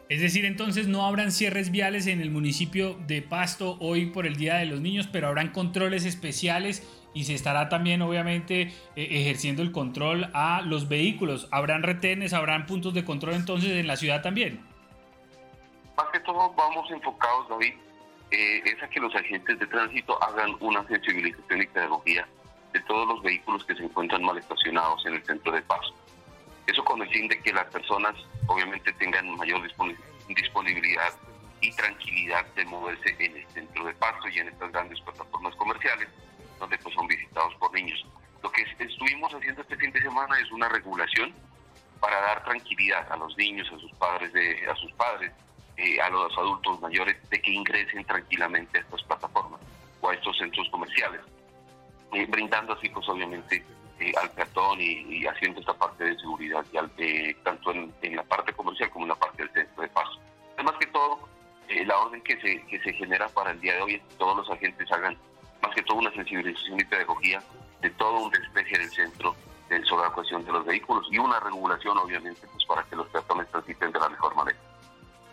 Es 0.09 0.21
decir, 0.21 0.45
entonces 0.45 0.87
no 0.87 1.05
habrán 1.05 1.33
cierres 1.33 1.69
viales 1.69 2.07
en 2.07 2.21
el 2.21 2.31
municipio 2.31 2.97
de 3.07 3.21
Pasto 3.21 3.77
hoy 3.81 4.05
por 4.05 4.25
el 4.25 4.37
Día 4.37 4.55
de 4.55 4.65
los 4.65 4.79
Niños, 4.79 5.07
pero 5.11 5.27
habrán 5.27 5.49
controles 5.51 6.05
especiales 6.05 6.87
y 7.13 7.25
se 7.25 7.33
estará 7.33 7.67
también 7.67 8.01
obviamente 8.01 8.61
eh, 8.61 8.71
ejerciendo 8.95 9.61
el 9.63 9.73
control 9.73 10.29
a 10.33 10.61
los 10.61 10.87
vehículos. 10.87 11.49
¿Habrán 11.51 11.83
retenes, 11.83 12.31
habrán 12.31 12.65
puntos 12.67 12.93
de 12.93 13.03
control 13.03 13.33
entonces 13.33 13.71
en 13.71 13.85
la 13.85 13.97
ciudad 13.97 14.21
también? 14.21 14.63
Más 15.97 16.07
que 16.13 16.21
todo 16.21 16.53
vamos 16.55 16.89
enfocados, 16.89 17.49
David, 17.49 17.73
eh, 18.31 18.61
es 18.63 18.81
a 18.81 18.87
que 18.87 19.01
los 19.01 19.13
agentes 19.13 19.59
de 19.59 19.67
tránsito 19.67 20.21
hagan 20.23 20.55
una 20.61 20.87
sensibilización 20.87 21.63
y 21.63 21.67
pedagogía 21.67 22.25
de 22.71 22.79
todos 22.81 23.07
los 23.09 23.21
vehículos 23.23 23.65
que 23.65 23.75
se 23.75 23.83
encuentran 23.83 24.23
mal 24.23 24.37
estacionados 24.37 25.05
en 25.05 25.15
el 25.15 25.23
centro 25.25 25.51
de 25.51 25.61
paso. 25.63 25.93
Eso 26.67 26.83
con 26.83 27.01
el 27.01 27.09
fin 27.09 27.27
de 27.27 27.39
que 27.41 27.53
las 27.53 27.65
personas 27.67 28.15
obviamente 28.47 28.91
tengan 28.93 29.35
mayor 29.37 29.61
disponibilidad 30.27 31.13
y 31.61 31.71
tranquilidad 31.71 32.45
de 32.53 32.65
moverse 32.65 33.15
en 33.19 33.37
el 33.37 33.47
centro 33.47 33.85
de 33.85 33.93
paso 33.93 34.27
y 34.27 34.39
en 34.39 34.49
estas 34.49 34.71
grandes 34.71 34.99
plataformas 35.01 35.55
comerciales 35.55 36.07
donde 36.59 36.77
pues 36.79 36.93
son 36.93 37.07
visitados 37.07 37.55
por 37.55 37.73
niños. 37.73 38.05
Lo 38.43 38.51
que 38.51 38.63
estuvimos 38.79 39.33
haciendo 39.33 39.61
este 39.61 39.77
fin 39.77 39.91
de 39.91 40.01
semana 40.01 40.39
es 40.39 40.51
una 40.51 40.69
regulación 40.69 41.33
para 41.99 42.19
dar 42.21 42.43
tranquilidad 42.43 43.11
a 43.11 43.17
los 43.17 43.35
niños, 43.37 43.67
a 43.73 43.79
sus 43.79 43.91
padres, 43.93 44.31
de, 44.33 44.67
a 44.69 44.75
sus 44.75 44.91
padres, 44.93 45.31
eh, 45.77 45.99
a 46.01 46.09
los 46.09 46.37
adultos 46.37 46.79
mayores 46.81 47.17
de 47.29 47.41
que 47.41 47.51
ingresen 47.51 48.03
tranquilamente 48.05 48.77
a 48.77 48.81
estas 48.81 49.03
plataformas 49.03 49.61
o 50.01 50.09
a 50.09 50.13
estos 50.13 50.37
centros 50.37 50.67
comerciales, 50.69 51.21
eh, 52.13 52.25
brindando 52.27 52.73
así 52.73 52.89
pues 52.89 53.07
obviamente 53.09 53.63
eh, 53.99 54.11
al 54.21 54.29
peatón 54.31 54.79
y, 54.79 55.25
haciendo 55.25 55.59
esta 55.59 55.73
parte 55.73 56.03
de 56.03 56.19
seguridad 56.19 56.65
tanto 57.43 57.71
en, 57.71 58.15
la 58.15 58.23
parte 58.23 58.53
comercial 58.53 58.89
como 58.89 59.05
en 59.05 59.09
la 59.09 59.15
parte 59.15 59.43
del 59.43 59.51
centro 59.53 59.81
de 59.81 59.89
paso. 59.89 60.19
Además 60.55 60.75
que 60.79 60.87
todo, 60.87 61.27
la 61.85 61.97
orden 61.99 62.21
que 62.21 62.39
se, 62.39 62.65
que 62.67 62.79
se 62.79 62.93
genera 62.93 63.27
para 63.29 63.51
el 63.51 63.59
día 63.59 63.75
de 63.75 63.81
hoy 63.81 63.95
es 63.95 64.01
que 64.01 64.15
todos 64.15 64.37
los 64.37 64.49
agentes 64.49 64.91
hagan 64.91 65.17
más 65.61 65.75
que 65.75 65.81
todo 65.83 65.97
una 65.97 66.11
sensibilización 66.13 66.79
y 66.79 66.83
pedagogía 66.83 67.41
de 67.81 67.89
todo 67.91 68.25
un 68.25 68.31
despeje 68.31 68.77
del 68.77 68.89
centro 68.89 69.35
sobre 69.87 70.07
la 70.07 70.13
cuestión 70.13 70.45
de 70.45 70.51
los 70.51 70.65
vehículos 70.65 71.05
y 71.11 71.17
una 71.17 71.39
regulación 71.39 71.97
obviamente 71.97 72.47
pues 72.51 72.65
para 72.65 72.83
que 72.83 72.95
los 72.95 73.07
peatones 73.07 73.49
transiten 73.51 73.91
de 73.91 73.99
la 73.99 74.09
mejor 74.09 74.35
manera. 74.35 74.57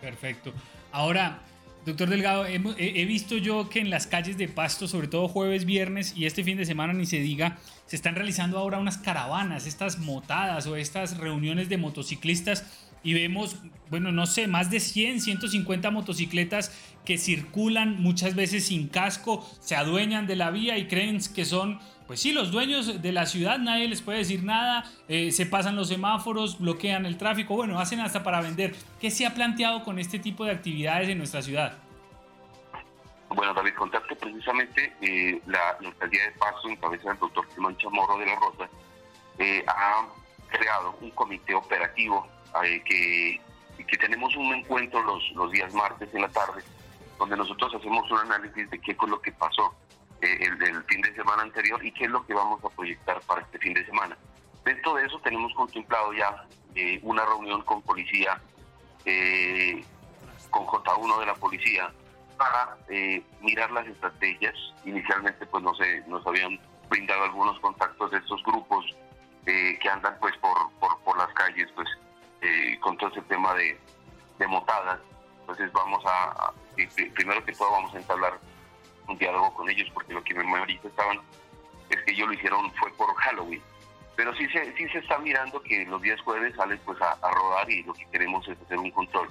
Perfecto. 0.01 0.53
Ahora, 0.91 1.39
doctor 1.85 2.09
Delgado, 2.09 2.45
he, 2.45 3.05
visto 3.05 3.37
yo 3.37 3.69
que 3.69 3.79
en 3.79 3.89
las 3.89 4.07
calles 4.07 4.37
de 4.37 4.47
Pasto, 4.47 4.87
sobre 4.87 5.07
todo 5.07 5.27
jueves, 5.27 5.65
viernes 5.65 6.15
y 6.15 6.25
este 6.25 6.43
fin 6.43 6.57
de 6.57 6.65
semana, 6.65 6.93
ni 6.93 7.05
se 7.05 7.17
diga, 7.17 7.57
se 7.85 7.95
están 7.95 8.15
realizando 8.15 8.57
ahora 8.57 8.79
unas 8.79 8.97
caravanas, 8.97 9.67
estas 9.67 9.99
motadas 9.99 10.67
o 10.67 10.75
estas 10.75 11.17
reuniones 11.17 11.69
de 11.69 11.77
motociclistas 11.77 12.65
y 13.03 13.13
vemos, 13.13 13.57
bueno, 13.91 14.11
no 14.11 14.25
sé, 14.25 14.47
más 14.47 14.71
de 14.71 14.79
100, 14.79 15.21
150 15.21 15.91
motocicletas 15.91 16.71
que 17.05 17.19
circulan 17.19 18.01
muchas 18.01 18.33
veces 18.33 18.65
sin 18.65 18.87
casco, 18.87 19.47
se 19.59 19.75
adueñan 19.75 20.25
de 20.25 20.35
la 20.35 20.49
vía 20.49 20.77
y 20.79 20.87
creen 20.87 21.19
que 21.35 21.45
son 21.45 21.79
pues 22.07 22.19
sí, 22.19 22.33
los 22.33 22.51
dueños 22.51 23.01
de 23.01 23.11
la 23.11 23.25
ciudad, 23.25 23.57
nadie 23.57 23.87
les 23.87 24.01
puede 24.01 24.19
decir 24.19 24.43
nada, 24.43 24.85
eh, 25.07 25.31
se 25.31 25.45
pasan 25.45 25.75
los 25.75 25.87
semáforos, 25.87 26.59
bloquean 26.59 27.05
el 27.05 27.17
tráfico, 27.17 27.55
bueno, 27.55 27.79
hacen 27.79 27.99
hasta 27.99 28.23
para 28.23 28.41
vender. 28.41 28.75
¿Qué 29.01 29.09
se 29.09 29.25
ha 29.25 29.33
planteado 29.33 29.83
con 29.83 29.97
este 29.97 30.19
tipo 30.19 30.45
de 30.45 30.51
actividades 30.51 31.09
en 31.09 31.17
nuestra 31.17 31.41
ciudad? 31.41 31.73
Bueno, 33.35 33.53
David, 33.53 33.73
contacto 33.75 34.15
precisamente 34.15 34.95
eh, 35.01 35.41
la, 35.45 35.71
alcaldía 35.71 36.23
de 36.23 36.31
Paso, 36.31 36.69
en 36.69 36.77
cabeza 36.77 37.09
del 37.09 37.19
doctor 37.19 37.45
Simón 37.53 37.77
Chamorro 37.77 38.17
de 38.17 38.25
la 38.25 38.35
Rosa, 38.35 38.69
eh, 39.37 39.63
ha 39.67 40.07
creado 40.49 40.95
un 41.01 41.11
comité 41.11 41.53
operativo 41.53 42.27
que, 42.85 43.41
que 43.85 43.97
tenemos 43.97 44.33
un 44.37 44.53
encuentro 44.53 45.03
los, 45.03 45.29
los 45.31 45.51
días 45.51 45.73
martes 45.73 46.07
en 46.13 46.21
la 46.21 46.29
tarde, 46.29 46.63
donde 47.19 47.35
nosotros 47.35 47.75
hacemos 47.75 48.09
un 48.09 48.19
análisis 48.19 48.69
de 48.69 48.79
qué 48.79 48.95
fue 48.95 49.09
lo 49.09 49.21
que 49.21 49.33
pasó 49.33 49.75
eh, 50.21 50.37
el 50.39 50.57
del 50.57 50.81
fin 50.85 51.01
de 51.01 51.13
semana 51.13 51.43
anterior 51.43 51.83
y 51.85 51.91
qué 51.91 52.05
es 52.05 52.11
lo 52.11 52.25
que 52.25 52.33
vamos 52.33 52.63
a 52.63 52.69
proyectar 52.69 53.19
para 53.21 53.41
este 53.41 53.59
fin 53.59 53.73
de 53.73 53.85
semana. 53.85 54.17
Dentro 54.63 54.93
de 54.95 55.05
eso 55.05 55.19
tenemos 55.19 55.53
contemplado 55.53 56.13
ya 56.13 56.47
eh, 56.73 56.99
una 57.03 57.25
reunión 57.25 57.61
con 57.63 57.81
policía, 57.81 58.41
eh, 59.03 59.83
con 60.49 60.65
J1 60.65 61.19
de 61.19 61.25
la 61.25 61.35
policía, 61.35 61.91
para 62.37 62.77
mirar 63.41 63.71
las 63.71 63.87
estrategias. 63.87 64.55
Inicialmente 64.85 65.45
pues 65.45 65.63
no 65.63 65.73
sé, 65.75 66.03
nos 66.07 66.25
habían 66.27 66.59
brindado 66.89 67.23
algunos 67.23 67.59
contactos 67.59 68.11
de 68.11 68.17
estos 68.17 68.43
grupos 68.43 68.85
que 69.45 69.89
andan 69.91 70.17
pues 70.19 70.35
por, 70.37 70.71
por, 71.03 71.17
las 71.17 71.31
calles 71.33 71.69
pues 71.75 71.87
con 72.81 72.97
todo 72.97 73.09
ese 73.11 73.21
tema 73.23 73.53
de, 73.53 73.79
de 74.39 74.47
motadas. 74.47 74.99
Entonces 75.41 75.71
vamos 75.73 76.03
a, 76.05 76.51
primero 77.13 77.43
que 77.45 77.53
todo 77.53 77.71
vamos 77.71 77.93
a 77.93 77.97
entablar 77.97 78.39
un 79.07 79.17
diálogo 79.17 79.53
con 79.53 79.69
ellos, 79.69 79.89
porque 79.93 80.13
lo 80.13 80.23
que 80.23 80.33
me 80.33 80.43
manifestaban 80.43 81.19
es 81.89 82.01
que 82.03 82.11
ellos 82.11 82.27
lo 82.27 82.33
hicieron 82.33 82.71
fue 82.73 82.91
por 82.93 83.13
Halloween. 83.15 83.61
Pero 84.15 84.33
sí 84.35 84.47
se, 84.49 84.73
sí 84.75 84.87
se 84.89 84.99
está 84.99 85.17
mirando 85.19 85.61
que 85.61 85.85
los 85.85 86.01
días 86.01 86.19
jueves 86.21 86.55
salen 86.55 86.79
pues 86.85 86.99
a, 87.01 87.15
rodar 87.31 87.69
y 87.69 87.83
lo 87.83 87.93
que 87.93 88.05
queremos 88.05 88.47
es 88.47 88.57
hacer 88.61 88.77
un 88.77 88.91
control. 88.91 89.29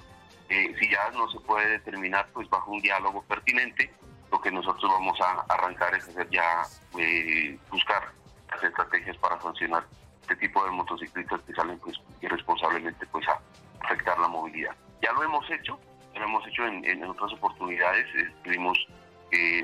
Eh, 0.49 0.75
si 0.79 0.89
ya 0.89 1.09
no 1.11 1.29
se 1.29 1.39
puede 1.39 1.69
determinar, 1.69 2.27
pues 2.33 2.49
bajo 2.49 2.71
un 2.71 2.81
diálogo 2.81 3.23
pertinente, 3.23 3.91
lo 4.31 4.39
que 4.41 4.51
nosotros 4.51 4.91
vamos 4.91 5.19
a 5.21 5.41
arrancar 5.53 5.93
es 5.95 6.07
hacer 6.07 6.29
ya, 6.29 6.63
eh, 6.97 7.57
buscar 7.69 8.11
las 8.51 8.63
estrategias 8.63 9.17
para 9.17 9.39
sancionar 9.41 9.85
este 10.21 10.35
tipo 10.37 10.63
de 10.63 10.71
motociclistas 10.71 11.41
que 11.41 11.53
salen 11.53 11.79
pues 11.79 11.97
irresponsablemente 12.21 13.05
pues 13.07 13.27
a 13.27 13.39
afectar 13.81 14.17
la 14.19 14.27
movilidad. 14.27 14.75
Ya 15.01 15.11
lo 15.13 15.23
hemos 15.23 15.49
hecho, 15.49 15.79
lo 16.15 16.23
hemos 16.23 16.47
hecho 16.47 16.65
en, 16.65 16.83
en 16.85 17.03
otras 17.03 17.33
oportunidades, 17.33 18.07
estuvimos 18.15 18.77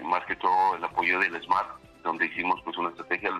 más 0.03 0.25
que 0.25 0.35
todo 0.35 0.75
el 0.75 0.83
apoyo 0.83 1.17
del 1.19 1.41
SMART, 1.41 1.81
donde 2.03 2.25
hicimos 2.25 2.61
pues 2.63 2.77
una 2.77 2.89
estrategia 2.89 3.31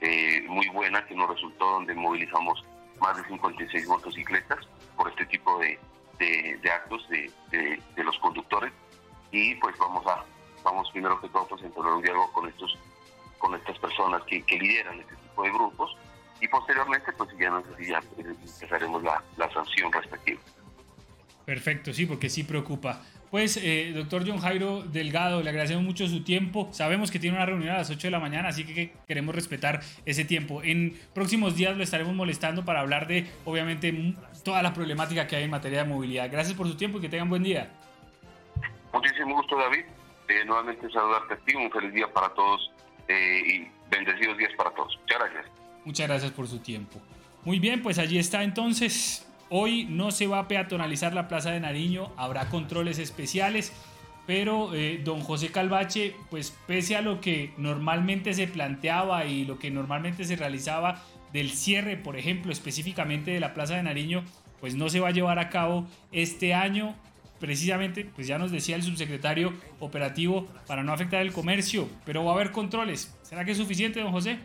eh, 0.00 0.44
muy 0.48 0.68
buena 0.68 1.04
que 1.06 1.14
nos 1.14 1.28
resultó 1.30 1.64
donde 1.72 1.94
movilizamos 1.94 2.64
más 3.00 3.16
de 3.16 3.24
56 3.24 3.88
motocicletas 3.88 4.58
por 4.96 5.08
este 5.08 5.26
tipo 5.26 5.58
de, 5.58 5.78
de, 6.18 6.70
actos 6.70 7.08
de, 7.08 7.30
de, 7.50 8.04
los 8.04 8.18
conductores 8.18 8.72
y 9.30 9.54
pues 9.56 9.76
vamos 9.78 10.06
a 10.06 10.24
vamos 10.62 10.90
primero 10.90 11.20
que 11.20 11.28
todo 11.28 11.46
pues 11.48 11.62
entablar 11.62 11.94
un 11.94 12.02
diálogo 12.02 12.32
con 12.32 12.48
estos 12.48 12.78
con 13.38 13.54
estas 13.54 13.78
personas 13.78 14.22
que, 14.24 14.42
que 14.42 14.58
lideran 14.58 15.00
este 15.00 15.14
tipo 15.14 15.42
de 15.42 15.50
grupos 15.50 15.96
y 16.40 16.48
posteriormente 16.48 17.12
pues 17.12 17.30
ya, 17.38 17.50
nos, 17.50 17.64
ya 17.78 18.00
empezaremos 18.18 19.02
la, 19.02 19.22
la 19.36 19.50
sanción 19.52 19.92
respectiva. 19.92 20.40
Perfecto, 21.44 21.92
sí, 21.92 22.06
porque 22.06 22.28
sí 22.28 22.42
preocupa. 22.42 23.02
Pues, 23.30 23.56
eh, 23.56 23.92
doctor 23.94 24.24
John 24.26 24.38
Jairo 24.38 24.82
Delgado, 24.82 25.42
le 25.42 25.50
agradecemos 25.50 25.84
mucho 25.84 26.06
su 26.06 26.22
tiempo. 26.22 26.68
Sabemos 26.72 27.10
que 27.10 27.18
tiene 27.18 27.36
una 27.36 27.46
reunión 27.46 27.70
a 27.74 27.78
las 27.78 27.90
8 27.90 28.06
de 28.06 28.10
la 28.10 28.20
mañana, 28.20 28.48
así 28.48 28.64
que 28.64 28.92
queremos 29.06 29.34
respetar 29.34 29.80
ese 30.04 30.24
tiempo. 30.24 30.62
En 30.62 30.98
próximos 31.12 31.56
días 31.56 31.76
lo 31.76 31.82
estaremos 31.82 32.14
molestando 32.14 32.64
para 32.64 32.80
hablar 32.80 33.06
de, 33.06 33.26
obviamente, 33.44 33.92
toda 34.46 34.62
la 34.62 34.72
problemática 34.72 35.26
que 35.26 35.34
hay 35.34 35.42
en 35.42 35.50
materia 35.50 35.82
de 35.82 35.88
movilidad. 35.88 36.30
Gracias 36.30 36.56
por 36.56 36.68
su 36.68 36.76
tiempo 36.76 36.98
y 36.98 37.00
que 37.02 37.08
tengan 37.08 37.28
buen 37.28 37.42
día. 37.42 37.68
Muchísimo 38.92 39.34
gusto, 39.34 39.58
David. 39.58 39.84
Eh, 40.28 40.44
nuevamente 40.46 40.88
saludarte 40.90 41.34
a 41.34 41.36
ti, 41.38 41.56
un 41.56 41.70
feliz 41.70 41.92
día 41.92 42.06
para 42.12 42.28
todos 42.30 42.70
eh, 43.08 43.42
y 43.44 43.70
bendecidos 43.90 44.38
días 44.38 44.52
para 44.56 44.70
todos. 44.70 44.96
Muchas 45.00 45.18
gracias. 45.18 45.46
Muchas 45.84 46.08
gracias 46.08 46.30
por 46.32 46.46
su 46.46 46.60
tiempo. 46.60 47.00
Muy 47.44 47.58
bien, 47.58 47.82
pues 47.82 47.98
allí 47.98 48.18
está 48.18 48.44
entonces 48.44 49.26
Hoy 49.48 49.84
no 49.84 50.10
se 50.10 50.26
va 50.26 50.40
a 50.40 50.48
peatonalizar 50.48 51.14
la 51.14 51.28
Plaza 51.28 51.52
de 51.52 51.60
Nariño, 51.60 52.10
habrá 52.16 52.48
controles 52.48 52.98
especiales, 52.98 53.72
pero 54.26 54.74
eh, 54.74 55.00
don 55.04 55.20
José 55.20 55.52
Calvache, 55.52 56.16
pues 56.30 56.50
pese 56.66 56.96
a 56.96 57.00
lo 57.00 57.20
que 57.20 57.52
normalmente 57.56 58.34
se 58.34 58.48
planteaba 58.48 59.24
y 59.24 59.44
lo 59.44 59.60
que 59.60 59.70
normalmente 59.70 60.24
se 60.24 60.34
realizaba 60.34 61.00
del 61.36 61.50
cierre, 61.50 61.96
por 61.96 62.16
ejemplo, 62.16 62.50
específicamente 62.50 63.30
de 63.30 63.40
la 63.40 63.54
Plaza 63.54 63.76
de 63.76 63.82
Nariño, 63.82 64.24
pues 64.60 64.74
no 64.74 64.88
se 64.88 65.00
va 65.00 65.08
a 65.08 65.12
llevar 65.12 65.38
a 65.38 65.48
cabo 65.48 65.86
este 66.10 66.54
año 66.54 66.94
precisamente, 67.38 68.06
pues 68.14 68.26
ya 68.26 68.38
nos 68.38 68.50
decía 68.50 68.76
el 68.76 68.82
subsecretario 68.82 69.52
operativo 69.78 70.48
para 70.66 70.82
no 70.82 70.92
afectar 70.92 71.20
el 71.22 71.32
comercio, 71.32 71.88
pero 72.04 72.24
va 72.24 72.32
a 72.32 72.34
haber 72.34 72.50
controles. 72.50 73.14
¿Será 73.22 73.44
que 73.44 73.52
es 73.52 73.58
suficiente, 73.58 74.00
don 74.00 74.12
José? 74.12 74.38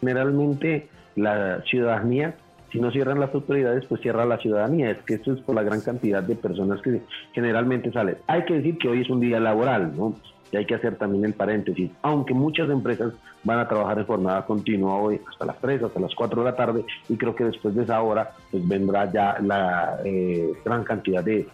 generalmente 0.00 0.88
la 1.16 1.62
ciudadanía, 1.62 2.36
si 2.70 2.80
no 2.80 2.90
cierran 2.90 3.18
las 3.18 3.34
autoridades, 3.34 3.84
pues 3.86 4.00
cierra 4.00 4.24
la 4.24 4.38
ciudadanía. 4.38 4.90
Es 4.90 4.98
que 4.98 5.14
esto 5.14 5.32
es 5.32 5.40
por 5.40 5.54
la 5.54 5.62
gran 5.62 5.80
cantidad 5.80 6.22
de 6.22 6.36
personas 6.36 6.80
que 6.82 7.00
generalmente 7.32 7.90
salen. 7.92 8.18
Hay 8.26 8.44
que 8.44 8.54
decir 8.54 8.78
que 8.78 8.88
hoy 8.88 9.02
es 9.02 9.10
un 9.10 9.20
día 9.20 9.40
laboral, 9.40 9.96
¿no? 9.96 10.14
Y 10.50 10.56
hay 10.56 10.66
que 10.66 10.74
hacer 10.74 10.96
también 10.96 11.24
el 11.24 11.34
paréntesis. 11.34 11.90
Aunque 12.02 12.34
muchas 12.34 12.70
empresas 12.70 13.12
van 13.44 13.58
a 13.58 13.68
trabajar 13.68 13.98
en 13.98 14.06
jornada 14.06 14.44
continua 14.44 14.96
hoy 14.96 15.20
hasta 15.28 15.46
las 15.46 15.58
3, 15.58 15.82
hasta 15.84 16.00
las 16.00 16.14
4 16.14 16.42
de 16.42 16.50
la 16.50 16.56
tarde, 16.56 16.84
y 17.08 17.16
creo 17.16 17.34
que 17.34 17.44
después 17.44 17.74
de 17.74 17.84
esa 17.84 18.00
hora 18.02 18.32
pues 18.50 18.66
vendrá 18.66 19.10
ya 19.10 19.38
la 19.40 19.98
eh, 20.04 20.52
gran 20.64 20.84
cantidad 20.84 21.24
de, 21.24 21.48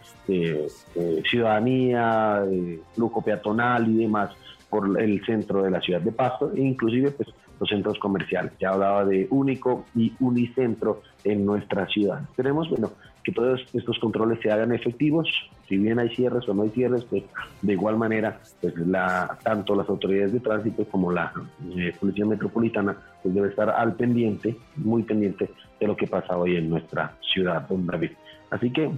ciudadanía, 1.29 2.43
de 2.47 2.81
flujo 2.95 3.23
peatonal 3.23 3.89
y 3.89 3.99
demás 3.99 4.31
por 4.71 5.01
el 5.01 5.25
centro 5.25 5.63
de 5.63 5.71
la 5.71 5.81
ciudad 5.81 6.01
de 6.01 6.13
Pasto, 6.13 6.53
e 6.55 6.61
inclusive 6.61 7.11
pues 7.13 7.29
los 7.61 7.69
centros 7.69 7.99
comerciales. 7.99 8.53
Ya 8.59 8.71
hablaba 8.71 9.05
de 9.05 9.29
único 9.31 9.85
y 9.95 10.13
unicentro 10.21 11.03
en 11.23 11.47
nuestra 11.47 11.87
ciudad. 11.87 12.23
Esperemos, 12.23 12.69
bueno, 12.69 12.91
que 13.25 13.33
todos 13.33 13.65
estos 13.73 13.99
controles 13.99 14.39
se 14.43 14.53
hagan 14.53 14.73
efectivos. 14.73 15.29
Si 15.67 15.79
bien 15.79 15.99
hay 15.99 16.15
cierres 16.15 16.47
o 16.49 16.55
no 16.55 16.63
hay 16.63 16.71
cierres, 16.71 17.05
pues 17.05 17.25
de 17.63 17.73
igual 17.73 17.97
manera, 17.97 18.39
pues 18.61 18.77
la, 18.77 19.39
tanto 19.43 19.75
las 19.75 19.89
autoridades 19.89 20.35
de 20.35 20.41
tránsito 20.41 20.85
como 20.85 21.11
la 21.11 21.33
eh, 21.75 21.93
Policía 21.99 22.27
Metropolitana, 22.27 22.97
pues 23.23 23.35
debe 23.35 23.49
estar 23.49 23.71
al 23.71 23.95
pendiente, 23.95 24.57
muy 24.77 25.03
pendiente 25.03 25.51
de 25.81 25.87
lo 25.87 25.97
que 25.97 26.07
pasa 26.07 26.37
hoy 26.37 26.57
en 26.57 26.69
nuestra 26.69 27.17
ciudad, 27.33 27.67
don 27.67 27.87
David. 27.87 28.11
Así 28.51 28.71
que 28.71 28.91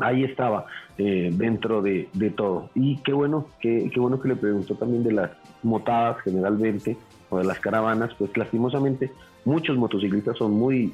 ahí 0.00 0.24
estaba 0.24 0.66
eh, 0.98 1.30
dentro 1.32 1.80
de, 1.80 2.08
de, 2.12 2.30
todo. 2.30 2.70
Y 2.74 2.96
qué 2.98 3.12
bueno, 3.12 3.46
qué, 3.60 3.88
qué 3.94 4.00
bueno 4.00 4.20
que 4.20 4.28
le 4.28 4.36
preguntó 4.36 4.74
también 4.74 5.04
de 5.04 5.12
las 5.12 5.30
motadas 5.62 6.20
generalmente 6.22 6.96
o 7.30 7.38
de 7.38 7.44
las 7.44 7.60
caravanas, 7.60 8.12
pues 8.18 8.36
lastimosamente 8.36 9.12
muchos 9.44 9.76
motociclistas 9.76 10.36
son 10.38 10.52
muy 10.52 10.92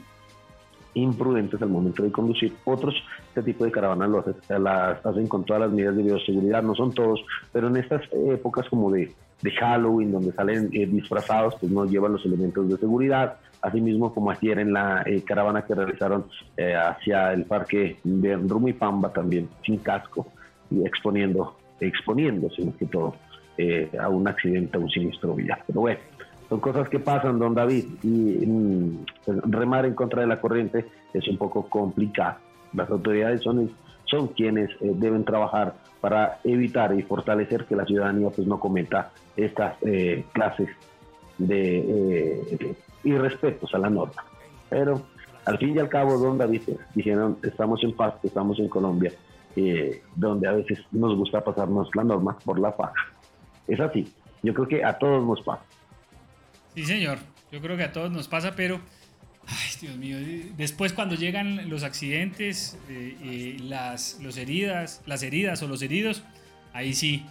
imprudentes 0.94 1.60
al 1.62 1.68
momento 1.68 2.02
de 2.02 2.12
conducir. 2.12 2.54
Otros, 2.64 2.94
este 3.28 3.42
tipo 3.42 3.64
de 3.64 3.70
caravanas 3.70 4.08
lo 4.08 4.18
hacen, 4.20 4.34
las 4.62 5.04
hacen 5.04 5.26
con 5.26 5.44
todas 5.44 5.62
las 5.62 5.72
medidas 5.72 5.96
de 5.96 6.02
bioseguridad, 6.02 6.62
no 6.62 6.74
son 6.74 6.92
todos, 6.92 7.24
pero 7.52 7.68
en 7.68 7.76
estas 7.76 8.02
épocas 8.12 8.68
como 8.68 8.90
de, 8.90 9.12
Halloween, 9.58 10.12
donde 10.12 10.32
salen 10.32 10.68
eh, 10.72 10.86
disfrazados, 10.86 11.54
pues 11.58 11.72
no 11.72 11.86
llevan 11.86 12.12
los 12.12 12.24
elementos 12.26 12.68
de 12.68 12.76
seguridad. 12.76 13.36
Asimismo, 13.62 14.12
como 14.12 14.30
ayer 14.30 14.58
en 14.58 14.72
la 14.72 15.02
eh, 15.06 15.22
caravana 15.22 15.62
que 15.62 15.74
realizaron 15.74 16.26
eh, 16.58 16.74
hacia 16.74 17.32
el 17.32 17.44
parque 17.44 17.96
de 18.04 18.36
Rumipamba, 18.36 19.10
también 19.12 19.48
sin 19.64 19.78
casco 19.78 20.26
y 20.70 20.84
exponiendo, 20.84 21.56
exponiéndose 21.80 22.64
más 22.66 22.74
que 22.76 22.86
todo 22.86 23.14
a 23.98 24.08
un 24.08 24.26
accidente, 24.26 24.76
a 24.76 24.80
un 24.80 24.90
sinistro 24.90 25.34
vial. 25.34 25.58
Pero 25.66 25.80
bueno, 25.80 26.00
son 26.50 26.58
cosas 26.58 26.88
que 26.88 26.98
pasan, 26.98 27.38
don 27.38 27.54
David, 27.54 27.84
y 28.02 28.44
mm, 28.44 29.06
remar 29.52 29.86
en 29.86 29.94
contra 29.94 30.22
de 30.22 30.26
la 30.26 30.40
corriente 30.40 30.84
es 31.14 31.28
un 31.28 31.38
poco 31.38 31.68
complicado. 31.68 32.38
Las 32.74 32.90
autoridades 32.90 33.40
son, 33.40 33.70
son 34.04 34.28
quienes 34.28 34.68
eh, 34.80 34.92
deben 34.96 35.24
trabajar 35.24 35.74
para 36.00 36.40
evitar 36.42 36.92
y 36.98 37.02
fortalecer 37.02 37.66
que 37.66 37.76
la 37.76 37.86
ciudadanía 37.86 38.30
pues 38.30 38.48
no 38.48 38.58
cometa 38.58 39.12
estas 39.36 39.76
eh, 39.82 40.24
clases 40.32 40.68
de 41.38 41.78
eh, 41.78 42.74
irrespetos 43.04 43.72
a 43.72 43.78
la 43.78 43.88
norma. 43.88 44.24
Pero 44.68 45.02
al 45.44 45.56
fin 45.56 45.76
y 45.76 45.78
al 45.78 45.88
cabo, 45.88 46.18
don 46.18 46.36
David, 46.36 46.62
dijeron, 46.96 47.38
estamos 47.44 47.82
en 47.84 47.94
paz, 47.94 48.14
estamos 48.24 48.58
en 48.58 48.68
Colombia, 48.68 49.12
donde 50.16 50.48
a 50.48 50.52
veces 50.52 50.80
nos 50.90 51.16
gusta 51.16 51.44
pasarnos 51.44 51.94
la 51.94 52.02
norma 52.02 52.36
por 52.44 52.58
la 52.58 52.76
paz. 52.76 52.92
Es 53.68 53.78
así, 53.78 54.12
yo 54.42 54.52
creo 54.52 54.66
que 54.66 54.84
a 54.84 54.98
todos 54.98 55.24
nos 55.24 55.40
pasa. 55.42 55.62
Sí, 56.74 56.84
señor. 56.84 57.18
Yo 57.52 57.60
creo 57.60 57.76
que 57.76 57.84
a 57.84 57.92
todos 57.92 58.10
nos 58.10 58.28
pasa, 58.28 58.54
pero. 58.54 58.80
Ay, 59.46 59.70
Dios 59.80 59.96
mío. 59.96 60.16
Después, 60.56 60.92
cuando 60.92 61.14
llegan 61.14 61.68
los 61.68 61.82
accidentes, 61.82 62.78
eh, 62.88 63.56
las, 63.60 64.18
los 64.20 64.36
heridas, 64.36 65.02
las 65.06 65.22
heridas 65.22 65.62
o 65.62 65.68
los 65.68 65.82
heridos, 65.82 66.22
ahí 66.72 66.94
sí, 66.94 67.24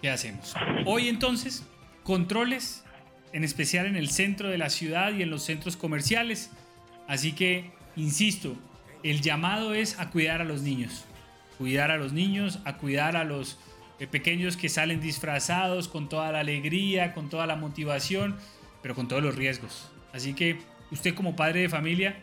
¿qué 0.00 0.10
hacemos? 0.10 0.54
Hoy, 0.86 1.08
entonces, 1.08 1.64
controles, 2.04 2.84
en 3.32 3.44
especial 3.44 3.86
en 3.86 3.96
el 3.96 4.08
centro 4.08 4.48
de 4.48 4.56
la 4.56 4.70
ciudad 4.70 5.12
y 5.12 5.22
en 5.22 5.30
los 5.30 5.42
centros 5.42 5.76
comerciales. 5.76 6.50
Así 7.06 7.32
que, 7.32 7.70
insisto, 7.96 8.56
el 9.02 9.20
llamado 9.20 9.74
es 9.74 9.98
a 9.98 10.10
cuidar 10.10 10.40
a 10.40 10.44
los 10.44 10.62
niños. 10.62 11.04
Cuidar 11.58 11.90
a 11.90 11.96
los 11.96 12.12
niños, 12.12 12.60
a 12.64 12.76
cuidar 12.78 13.16
a 13.16 13.24
los 13.24 13.58
eh, 13.98 14.06
pequeños 14.06 14.58
que 14.58 14.68
salen 14.68 15.00
disfrazados 15.00 15.88
con 15.88 16.08
toda 16.08 16.30
la 16.30 16.40
alegría, 16.40 17.14
con 17.14 17.30
toda 17.30 17.46
la 17.46 17.56
motivación, 17.56 18.36
pero 18.82 18.94
con 18.94 19.08
todos 19.08 19.22
los 19.22 19.34
riesgos. 19.34 19.90
Así 20.12 20.34
que 20.34 20.58
usted 20.90 21.14
como 21.14 21.34
padre 21.34 21.62
de 21.62 21.68
familia, 21.70 22.22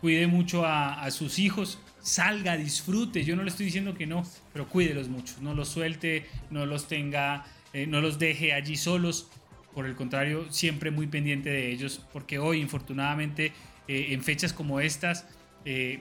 cuide 0.00 0.26
mucho 0.26 0.64
a, 0.64 1.08
sus 1.10 1.38
hijos, 1.38 1.78
salga, 2.00 2.56
disfrute. 2.56 3.24
Yo 3.24 3.36
no 3.36 3.42
le 3.42 3.50
estoy 3.50 3.66
diciendo 3.66 3.94
que 3.94 4.06
no, 4.06 4.24
pero 4.52 4.68
cuídelos 4.68 5.08
mucho. 5.08 5.34
No 5.42 5.54
los 5.54 5.68
suelte, 5.68 6.26
no 6.50 6.64
los 6.66 6.88
tenga, 6.88 7.44
eh, 7.72 7.86
no 7.86 8.00
los 8.00 8.18
deje 8.18 8.54
allí 8.54 8.76
solos. 8.76 9.28
Por 9.74 9.86
el 9.86 9.94
contrario, 9.94 10.50
siempre 10.50 10.90
muy 10.90 11.06
pendiente 11.06 11.50
de 11.50 11.70
ellos, 11.70 12.04
porque 12.12 12.38
hoy, 12.38 12.60
infortunadamente, 12.60 13.52
eh, 13.86 14.08
en 14.10 14.22
fechas 14.22 14.52
como 14.52 14.80
estas, 14.80 15.26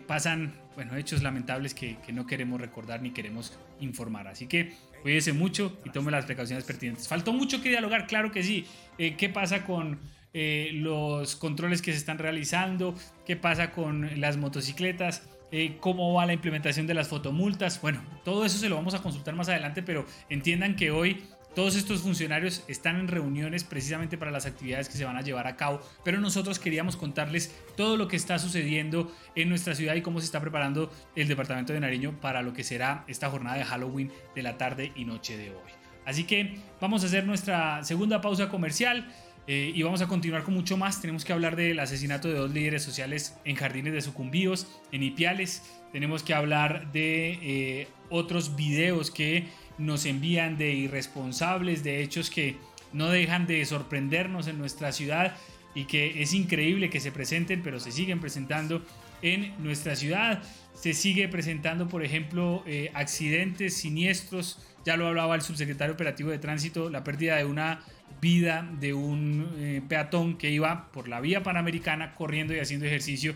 pasan 0.07 0.55
bueno, 0.74 0.95
hechos 0.95 1.22
lamentables 1.22 1.76
que, 1.76 1.97
que 1.97 2.12
no 2.12 2.26
queremos 2.26 2.59
recordar 2.59 3.01
ni 3.01 3.12
queremos 3.12 3.53
informar. 3.80 4.28
Así 4.28 4.47
que 4.47 4.74
Cuídese 5.02 5.34
mucho 5.34 5.78
y 5.86 5.89
tome 5.89 6.12
las 6.12 6.26
precauciones 6.26 6.64
pertinentes. 6.64 7.08
Faltó 7.08 7.34
mucho 7.34 7.62
que 7.62 7.70
dialogar, 7.70 8.08
claro 8.08 8.32
que 8.32 8.43
sí. 8.43 8.66
Eh, 8.97 9.16
¿Qué 9.16 9.30
pasa 9.30 9.66
con 9.66 9.99
eh, 10.34 10.72
los 10.74 11.36
controles 11.36 11.82
que 11.82 11.91
se 11.91 11.97
están 11.97 12.18
realizando? 12.18 12.95
¿Qué 13.26 13.36
pasa 13.36 13.72
con 13.72 14.20
las 14.20 14.38
motocicletas? 14.38 15.24
Eh, 15.52 15.78
cómo 15.80 16.14
va 16.14 16.26
la 16.26 16.34
implementación 16.34 16.88
de 16.88 16.93
las 16.93 17.10
fotomultas. 17.10 17.82
Bueno, 17.82 18.02
todo 18.24 18.45
eso 18.45 18.58
se 18.58 18.70
lo 18.70 18.76
vamos 18.76 18.93
a 18.93 19.02
consultar 19.02 19.36
más 19.36 19.49
adelante, 19.49 19.84
pero 19.84 20.06
entiendan 20.30 20.76
que 20.76 20.91
hoy 20.91 21.24
todos 21.56 21.76
estos 21.76 22.02
funcionarios 22.02 22.64
están 22.68 22.97
en 22.97 23.08
reuniones 23.08 23.64
precisamente 23.64 24.18
para 24.18 24.32
las 24.32 24.45
actividades 24.45 24.88
que 24.88 24.97
se 24.97 25.06
van 25.06 25.18
a 25.18 25.22
llevar 25.22 25.47
a 25.47 25.56
cabo, 25.58 25.82
pero 26.04 26.20
nosotros 26.20 26.60
queríamos 26.60 26.95
contarles 26.95 27.54
todo 27.76 27.97
lo 27.97 28.08
que 28.08 28.16
está 28.16 28.39
sucediendo 28.39 29.12
en 29.36 29.49
nuestra 29.49 29.76
ciudad 29.76 29.95
y 29.95 30.02
cómo 30.02 30.20
se 30.20 30.26
está 30.26 30.39
preparando 30.39 30.91
el 31.16 31.28
departamento 31.28 31.74
de 31.74 31.80
Nariño 31.80 32.20
para 32.22 32.41
lo 32.41 32.54
que 32.54 32.64
será 32.64 33.04
esta 33.08 33.30
jornada 33.30 33.58
de 33.58 33.66
Halloween 33.66 34.12
de 34.36 34.43
la 34.43 34.58
tarde 34.58 34.91
y 34.95 35.06
noche 35.06 35.38
de 35.38 35.49
hoy. 35.49 35.72
Así 36.06 36.24
que 36.24 36.58
vamos 36.80 37.04
a 37.04 37.08
hacer 37.08 37.26
nuestra 37.26 37.84
segunda 37.84 38.22
pausa 38.22 38.49
comercial. 38.49 39.12
Eh, 39.47 39.72
y 39.74 39.82
vamos 39.82 40.02
a 40.02 40.08
continuar 40.08 40.43
con 40.43 40.54
mucho 40.54 40.78
más. 40.78 41.02
Tenemos 41.02 41.26
que 41.26 41.34
hablar 41.34 41.56
del 41.56 41.80
asesinato 41.80 42.28
de 42.28 42.36
dos 42.36 42.52
líderes 42.52 42.84
sociales 42.84 43.36
en 43.43 43.56
jardines 43.56 43.91
de 43.91 44.02
sucumbíos, 44.02 44.68
en 44.91 45.02
Ipiales. 45.02 45.64
Tenemos 45.91 46.24
que 46.24 46.34
hablar 46.34 46.91
de 46.91 47.39
eh, 47.41 47.88
otros 48.10 48.56
videos 48.56 49.10
que 49.10 49.47
nos 49.78 50.05
envían 50.05 50.57
de 50.57 50.74
irresponsables, 50.74 51.84
de 51.84 52.01
hechos 52.01 52.30
que 52.30 52.57
no 52.93 53.09
dejan 53.09 53.47
de 53.47 53.63
sorprendernos 53.65 54.47
en 54.47 54.57
nuestra 54.57 54.91
ciudad 54.91 55.36
y 55.74 55.86
que 55.86 56.22
es 56.22 56.34
increíble 56.34 56.89
que 56.89 56.99
se 56.99 57.11
presenten, 57.11 57.61
pero 57.63 57.80
se 57.80 57.91
siguen 57.91 58.19
presentando 58.19 58.84
en 59.22 59.53
nuestra 59.63 59.95
ciudad. 59.95 60.43
Se 60.74 60.93
sigue 60.93 61.28
presentando, 61.28 61.88
por 61.88 62.03
ejemplo, 62.03 62.63
eh, 62.65 62.91
accidentes 62.93 63.78
siniestros. 63.78 64.59
Ya 64.86 64.97
lo 64.97 65.07
hablaba 65.07 65.36
el 65.36 65.41
subsecretario 65.41 65.93
operativo 65.93 66.32
de 66.32 66.39
tránsito, 66.39 66.89
la 66.89 67.03
pérdida 67.03 67.38
de 67.38 67.45
una 67.45 67.82
vida 68.19 68.69
de 68.80 68.93
un 68.93 69.49
eh, 69.57 69.82
peatón 69.88 70.38
que 70.38 70.51
iba 70.51 70.91
por 70.91 71.07
la 71.07 71.22
vía 71.22 71.43
panamericana 71.43 72.13
corriendo 72.13 72.53
y 72.53 72.59
haciendo 72.59 72.86
ejercicio 72.86 73.36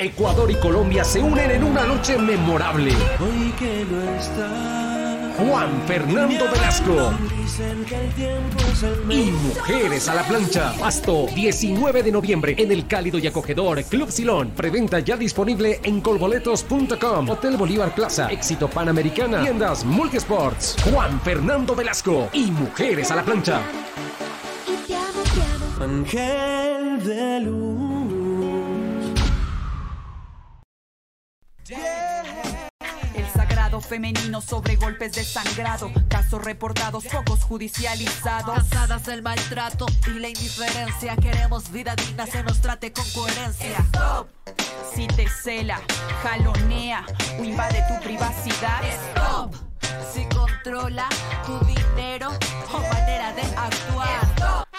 Ecuador 0.00 0.50
y 0.50 0.54
Colombia 0.54 1.04
se 1.04 1.20
unen 1.20 1.50
en 1.50 1.62
una 1.62 1.84
noche 1.84 2.16
memorable. 2.16 2.90
Juan 5.36 5.82
Fernando 5.86 6.46
Velasco 6.50 7.12
y 9.10 9.30
Mujeres 9.30 10.08
a 10.08 10.14
la 10.14 10.22
Plancha. 10.22 10.72
Pasto, 10.80 11.26
19 11.34 12.02
de 12.02 12.12
noviembre 12.12 12.54
en 12.56 12.72
el 12.72 12.86
cálido 12.86 13.18
y 13.18 13.26
acogedor 13.26 13.84
Club 13.84 14.10
Silón. 14.10 14.52
Preventa 14.56 15.00
ya 15.00 15.18
disponible 15.18 15.80
en 15.82 16.00
colboletos.com. 16.00 17.28
Hotel 17.28 17.58
Bolívar 17.58 17.94
Plaza, 17.94 18.30
Éxito 18.30 18.68
Panamericana, 18.70 19.42
tiendas 19.42 19.84
Multisports. 19.84 20.76
Juan 20.90 21.20
Fernando 21.20 21.74
Velasco 21.74 22.30
y 22.32 22.50
Mujeres 22.50 23.10
a 23.10 23.16
la 23.16 23.22
Plancha. 23.22 23.60
Ángel 25.78 27.04
de 27.04 27.40
luz. 27.40 27.89
Femenino 33.80 34.40
sobre 34.40 34.76
golpes 34.76 35.12
de 35.12 35.24
sangrado, 35.24 35.90
casos 36.08 36.42
reportados, 36.44 37.04
pocos 37.06 37.42
judicializados. 37.42 38.54
Cansadas 38.54 39.06
del 39.06 39.22
maltrato 39.22 39.86
y 40.06 40.18
la 40.18 40.28
indiferencia, 40.28 41.16
queremos 41.16 41.70
vida 41.70 41.94
digna, 41.96 42.26
se 42.26 42.42
nos 42.42 42.60
trate 42.60 42.92
con 42.92 43.04
coherencia. 43.10 43.78
Stop. 43.92 44.28
Si 44.94 45.06
te 45.06 45.28
cela, 45.28 45.80
jalonea 46.22 47.04
o 47.38 47.44
invade 47.44 47.84
tu 47.88 48.02
privacidad. 48.02 48.82
Stop. 49.10 49.54
Si 50.12 50.24
controla 50.26 51.08
tu 51.46 51.58
dinero 51.64 52.30
o 52.72 52.78
manera 52.92 53.32
de 53.32 53.42
actuar. 53.42 54.24
Stop. 54.36 54.69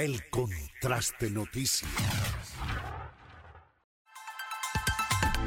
El 0.00 0.30
contraste 0.30 1.28
noticias. 1.28 1.90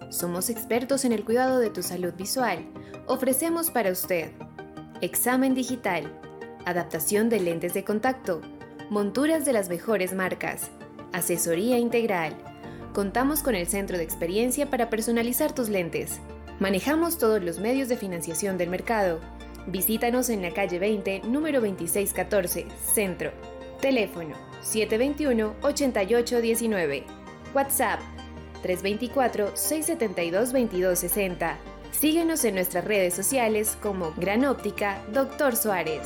Somos 0.11 0.49
expertos 0.49 1.05
en 1.05 1.13
el 1.13 1.23
cuidado 1.23 1.59
de 1.59 1.69
tu 1.69 1.81
salud 1.81 2.13
visual. 2.13 2.65
Ofrecemos 3.07 3.71
para 3.71 3.91
usted 3.91 4.31
examen 4.99 5.55
digital, 5.55 6.11
adaptación 6.65 7.29
de 7.29 7.39
lentes 7.39 7.73
de 7.73 7.85
contacto, 7.85 8.41
monturas 8.89 9.45
de 9.45 9.53
las 9.53 9.69
mejores 9.69 10.13
marcas, 10.13 10.69
asesoría 11.13 11.79
integral. 11.79 12.35
Contamos 12.93 13.41
con 13.41 13.55
el 13.55 13.67
centro 13.67 13.97
de 13.97 14.03
experiencia 14.03 14.69
para 14.69 14.89
personalizar 14.89 15.55
tus 15.55 15.69
lentes. 15.69 16.19
Manejamos 16.59 17.17
todos 17.17 17.41
los 17.41 17.59
medios 17.59 17.87
de 17.87 17.95
financiación 17.95 18.57
del 18.57 18.69
mercado. 18.69 19.21
Visítanos 19.67 20.27
en 20.29 20.41
la 20.41 20.53
calle 20.53 20.77
20, 20.77 21.21
número 21.21 21.61
2614, 21.61 22.67
Centro. 22.93 23.31
Teléfono 23.79 24.35
721-8819. 24.61 27.05
WhatsApp 27.55 28.01
324-672-2260. 28.61 31.57
Síguenos 31.91 32.43
en 32.45 32.55
nuestras 32.55 32.85
redes 32.85 33.13
sociales 33.13 33.77
como 33.81 34.13
Gran 34.17 34.45
Óptica 34.45 35.03
Doctor 35.11 35.55
Suárez. 35.55 36.01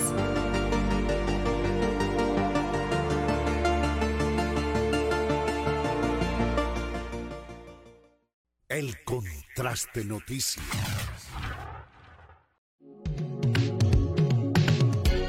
El 8.67 9.01
Contraste 9.05 10.03
Noticias. 10.03 11.14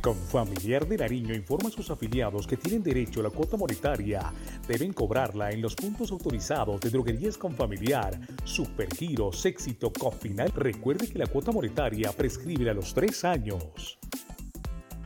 Confamiliar 0.00 0.88
de 0.88 0.96
Nariño 0.96 1.34
informa 1.34 1.68
a 1.68 1.72
sus 1.72 1.90
afiliados 1.90 2.46
que 2.46 2.56
tienen 2.56 2.82
derecho 2.82 3.20
a 3.20 3.24
la 3.24 3.30
cuota 3.30 3.56
monetaria. 3.56 4.32
Deben 4.66 4.92
cobrarla 4.94 5.50
en 5.50 5.60
los 5.60 5.74
puntos 5.74 6.10
autorizados 6.10 6.80
de 6.80 6.90
droguerías 6.90 7.36
Confamiliar, 7.36 8.18
Supergiros, 8.44 9.44
Éxito, 9.44 9.92
Cofinal. 9.92 10.50
Recuerde 10.54 11.08
que 11.08 11.18
la 11.18 11.26
cuota 11.26 11.52
monetaria 11.52 12.12
prescribe 12.12 12.70
a 12.70 12.74
los 12.74 12.94
tres 12.94 13.24
años. 13.24 13.98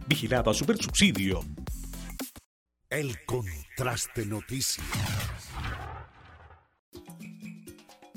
Vigilada 0.07 0.55
Supersubsidio. 0.55 1.41
El 2.89 3.25
Contraste 3.25 4.25
Noticias. 4.27 4.87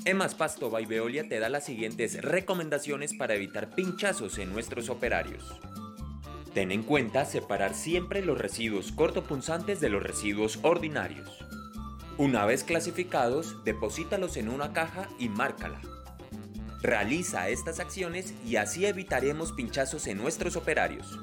Emas 0.04 0.34
Pasto 0.34 0.70
by 0.70 0.86
Veolia 0.86 1.28
te 1.28 1.40
da 1.40 1.48
las 1.48 1.66
siguientes 1.66 2.22
recomendaciones 2.22 3.14
para 3.14 3.34
evitar 3.34 3.74
pinchazos 3.74 4.38
en 4.38 4.52
nuestros 4.52 4.88
operarios. 4.88 5.60
Ten 6.58 6.72
en 6.72 6.82
cuenta 6.82 7.24
separar 7.24 7.72
siempre 7.72 8.20
los 8.20 8.36
residuos 8.36 8.90
cortopunzantes 8.90 9.78
de 9.78 9.90
los 9.90 10.02
residuos 10.02 10.58
ordinarios. 10.62 11.38
Una 12.16 12.46
vez 12.46 12.64
clasificados, 12.64 13.62
deposítalos 13.62 14.36
en 14.36 14.48
una 14.48 14.72
caja 14.72 15.08
y 15.20 15.28
márcala. 15.28 15.80
Realiza 16.82 17.48
estas 17.48 17.78
acciones 17.78 18.34
y 18.44 18.56
así 18.56 18.86
evitaremos 18.86 19.52
pinchazos 19.52 20.08
en 20.08 20.18
nuestros 20.18 20.56
operarios. 20.56 21.16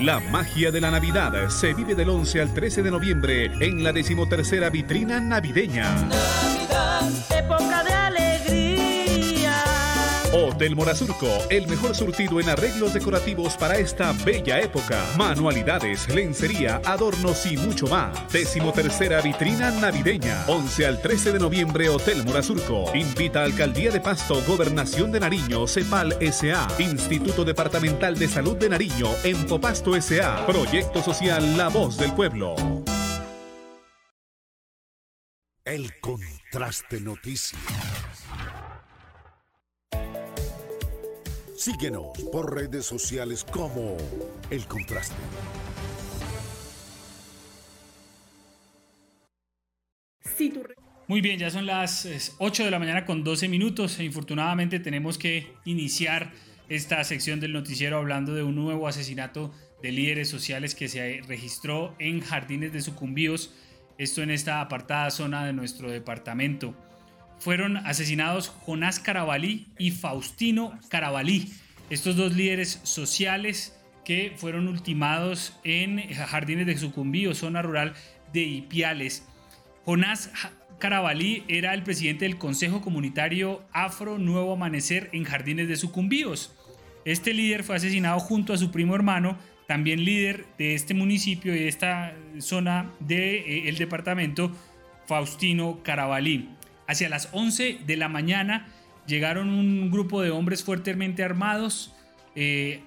La 0.05 0.21
magia 0.21 0.71
de 0.71 0.83
la 0.83 0.91
Navidad 0.91 1.49
se 1.49 1.73
vive 1.73 1.95
del 1.95 2.11
11 2.11 2.43
al 2.43 2.53
13 2.53 2.83
de 2.83 2.91
noviembre 2.91 3.51
en 3.59 3.83
la 3.83 3.91
decimotercera 3.91 4.69
vitrina 4.69 5.19
navideña. 5.19 5.97
Hotel 10.37 10.75
Morazurco, 10.75 11.29
el 11.49 11.69
mejor 11.69 11.95
surtido 11.95 12.41
en 12.41 12.49
arreglos 12.49 12.93
decorativos 12.93 13.57
para 13.57 13.79
esta 13.79 14.13
bella 14.25 14.61
época. 14.61 15.07
Manualidades, 15.17 16.09
lencería, 16.13 16.83
adornos 16.85 17.47
y 17.47 17.57
mucho 17.57 17.87
más. 17.87 18.33
Decimotercera 18.33 19.21
vitrina 19.21 19.71
navideña. 19.71 20.45
11 20.49 20.87
al 20.87 21.01
13 21.01 21.35
de 21.35 21.39
noviembre, 21.39 21.89
Hotel 21.89 22.25
Morazurco. 22.25 22.91
Invita 22.97 23.43
a 23.43 23.45
Alcaldía 23.45 23.93
de 23.93 24.01
Pasto, 24.01 24.43
Gobernación 24.45 25.13
de 25.13 25.21
Nariño, 25.21 25.69
CEPAL 25.69 26.19
SA, 26.33 26.67
Instituto 26.81 27.45
Departamental 27.45 28.19
de 28.19 28.27
Salud 28.27 28.57
de 28.57 28.71
Nariño, 28.71 29.07
Empopasto 29.23 29.95
SA, 30.03 30.47
Proyecto 30.47 31.01
Social 31.01 31.57
La 31.57 31.69
Voz 31.69 31.97
del 31.97 32.13
Pueblo. 32.13 32.57
El 35.65 35.93
Contraste 36.01 37.01
Noticias. 37.01 37.61
Síguenos 41.57 42.07
por 42.33 42.55
redes 42.55 42.85
sociales 42.85 43.45
como 43.45 43.97
El 44.51 44.67
Contraste. 44.67 45.15
Muy 51.07 51.21
bien, 51.21 51.39
ya 51.39 51.51
son 51.51 51.67
las 51.67 52.07
eh, 52.07 52.19
8 52.39 52.65
de 52.65 52.71
la 52.71 52.79
mañana 52.79 53.05
con 53.05 53.23
12 53.23 53.49
minutos 53.49 53.99
e 53.99 54.05
infortunadamente 54.05 54.81
tenemos 54.81 55.19
que 55.19 55.53
iniciar 55.65 56.33
esta 56.71 57.05
sección 57.05 57.41
del 57.41 57.53
noticiero 57.53 57.99
hablando 57.99 58.35
de 58.35 58.43
un 58.43 58.57
nuevo 58.57 58.89
asesinato 58.89 59.53
de 59.83 59.93
líderes 59.93 60.31
sociales 60.31 60.75
que 60.75 60.89
se 60.89 61.21
registró 61.29 61.95
en 61.99 62.21
Jardines 62.21 62.73
de 62.73 62.81
Sucumbíos, 62.81 63.55
esto 63.99 64.23
en 64.23 64.31
esta 64.31 64.63
apartada 64.63 65.11
zona 65.11 65.45
de 65.45 65.53
nuestro 65.53 65.91
departamento. 65.91 66.75
Fueron 67.39 67.77
asesinados 67.79 68.49
Jonás 68.49 69.01
Carabalí 69.01 69.67
y 69.79 69.91
Faustino 69.91 70.79
Carabalí, 70.89 71.53
estos 71.91 72.17
dos 72.17 72.35
líderes 72.35 72.81
sociales 72.83 73.77
que 74.05 74.33
fueron 74.37 74.69
ultimados 74.69 75.59
en 75.65 76.13
Jardines 76.13 76.67
de 76.67 76.77
Sucumbíos, 76.77 77.39
zona 77.39 77.63
rural 77.63 77.95
de 78.33 78.43
Ipiales. 78.43 79.27
Jonás 79.85 80.31
Carabalí 80.79 81.45
era 81.49 81.73
el 81.75 81.83
presidente 81.83 82.25
del 82.25 82.37
Consejo 82.37 82.81
Comunitario 82.81 83.63
Afro 83.73 84.19
Nuevo 84.19 84.53
Amanecer 84.53 85.09
en 85.13 85.25
Jardines 85.25 85.69
de 85.69 85.77
Sucumbíos. 85.77 86.55
Este 87.05 87.33
líder 87.33 87.65
fue 87.65 87.77
asesinado 87.77 88.19
junto 88.19 88.53
a 88.53 88.59
su 88.59 88.71
primo 88.71 88.95
hermano, 88.95 89.39
también 89.67 90.05
líder 90.05 90.47
de 90.59 90.75
este 90.75 90.95
municipio 90.95 91.55
y 91.55 91.61
de 91.61 91.69
esta 91.69 92.15
zona 92.39 92.91
del 93.01 93.67
el 93.67 93.77
departamento, 93.79 94.53
Faustino 95.07 95.83
Carabalí. 95.83 96.51
Hacia 96.87 97.09
las 97.09 97.29
11 97.33 97.81
de 97.87 97.97
la 97.97 98.09
mañana 98.09 98.67
llegaron 99.07 99.49
un 99.49 99.91
grupo 99.91 100.23
de 100.23 100.31
hombres 100.31 100.63
fuertemente 100.63 101.23
armados, 101.23 101.95
eh, 102.35 102.81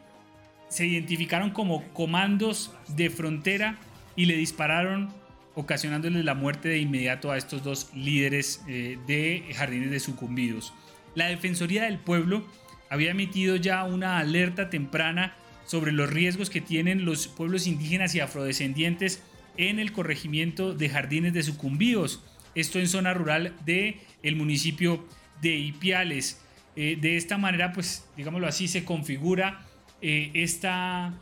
se 0.69 0.85
identificaron 0.85 1.51
como 1.51 1.83
comandos 1.93 2.73
de 2.89 3.09
frontera 3.09 3.77
y 4.15 4.25
le 4.25 4.35
dispararon 4.35 5.13
ocasionándoles 5.55 6.23
la 6.23 6.35
muerte 6.35 6.69
de 6.69 6.77
inmediato 6.79 7.31
a 7.31 7.37
estos 7.37 7.63
dos 7.63 7.89
líderes 7.95 8.63
eh, 8.67 8.99
de 9.07 9.43
jardines 9.55 9.89
de 9.89 9.99
sucumbidos. 9.99 10.73
La 11.15 11.27
Defensoría 11.27 11.85
del 11.85 11.97
Pueblo 11.97 12.45
había 12.89 13.11
emitido 13.11 13.55
ya 13.55 13.83
una 13.83 14.19
alerta 14.19 14.69
temprana 14.69 15.35
sobre 15.65 15.91
los 15.91 16.09
riesgos 16.09 16.49
que 16.49 16.61
tienen 16.61 17.05
los 17.05 17.27
pueblos 17.27 17.67
indígenas 17.67 18.13
y 18.15 18.19
afrodescendientes 18.19 19.23
en 19.57 19.79
el 19.79 19.91
corregimiento 19.91 20.73
de 20.73 20.89
jardines 20.89 21.33
de 21.33 21.43
sucumbidos, 21.43 22.23
esto 22.59 22.79
en 22.79 22.88
zona 22.88 23.13
rural 23.13 23.53
de 23.65 23.99
el 24.23 24.35
municipio 24.35 25.05
de 25.41 25.55
Ipiales. 25.55 26.41
Eh, 26.75 26.97
de 26.99 27.17
esta 27.17 27.38
manera, 27.38 27.73
pues, 27.73 28.07
digámoslo 28.15 28.47
así, 28.47 28.67
se 28.67 28.84
configura 28.84 29.65
eh, 30.01 30.31
esta 30.34 31.13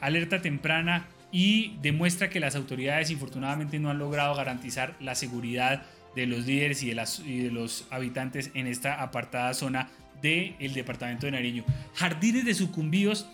alerta 0.00 0.40
temprana 0.40 1.08
y 1.30 1.76
demuestra 1.82 2.30
que 2.30 2.40
las 2.40 2.56
autoridades 2.56 3.10
infortunadamente 3.10 3.78
no 3.78 3.90
han 3.90 3.98
logrado 3.98 4.34
garantizar 4.34 4.96
la 4.98 5.14
seguridad 5.14 5.82
de 6.16 6.26
los 6.26 6.46
líderes 6.46 6.82
y 6.82 6.88
de, 6.88 6.94
de 7.42 7.50
los 7.50 7.86
habitantes 7.90 8.50
en 8.54 8.66
esta 8.66 9.02
apartada 9.02 9.52
zona 9.54 9.90
del 10.22 10.74
departamento 10.74 11.26
de 11.26 11.32
Nariño. 11.32 11.64
Jardines 11.94 12.44
de 12.44 12.54
sucumbidos, 12.54 13.28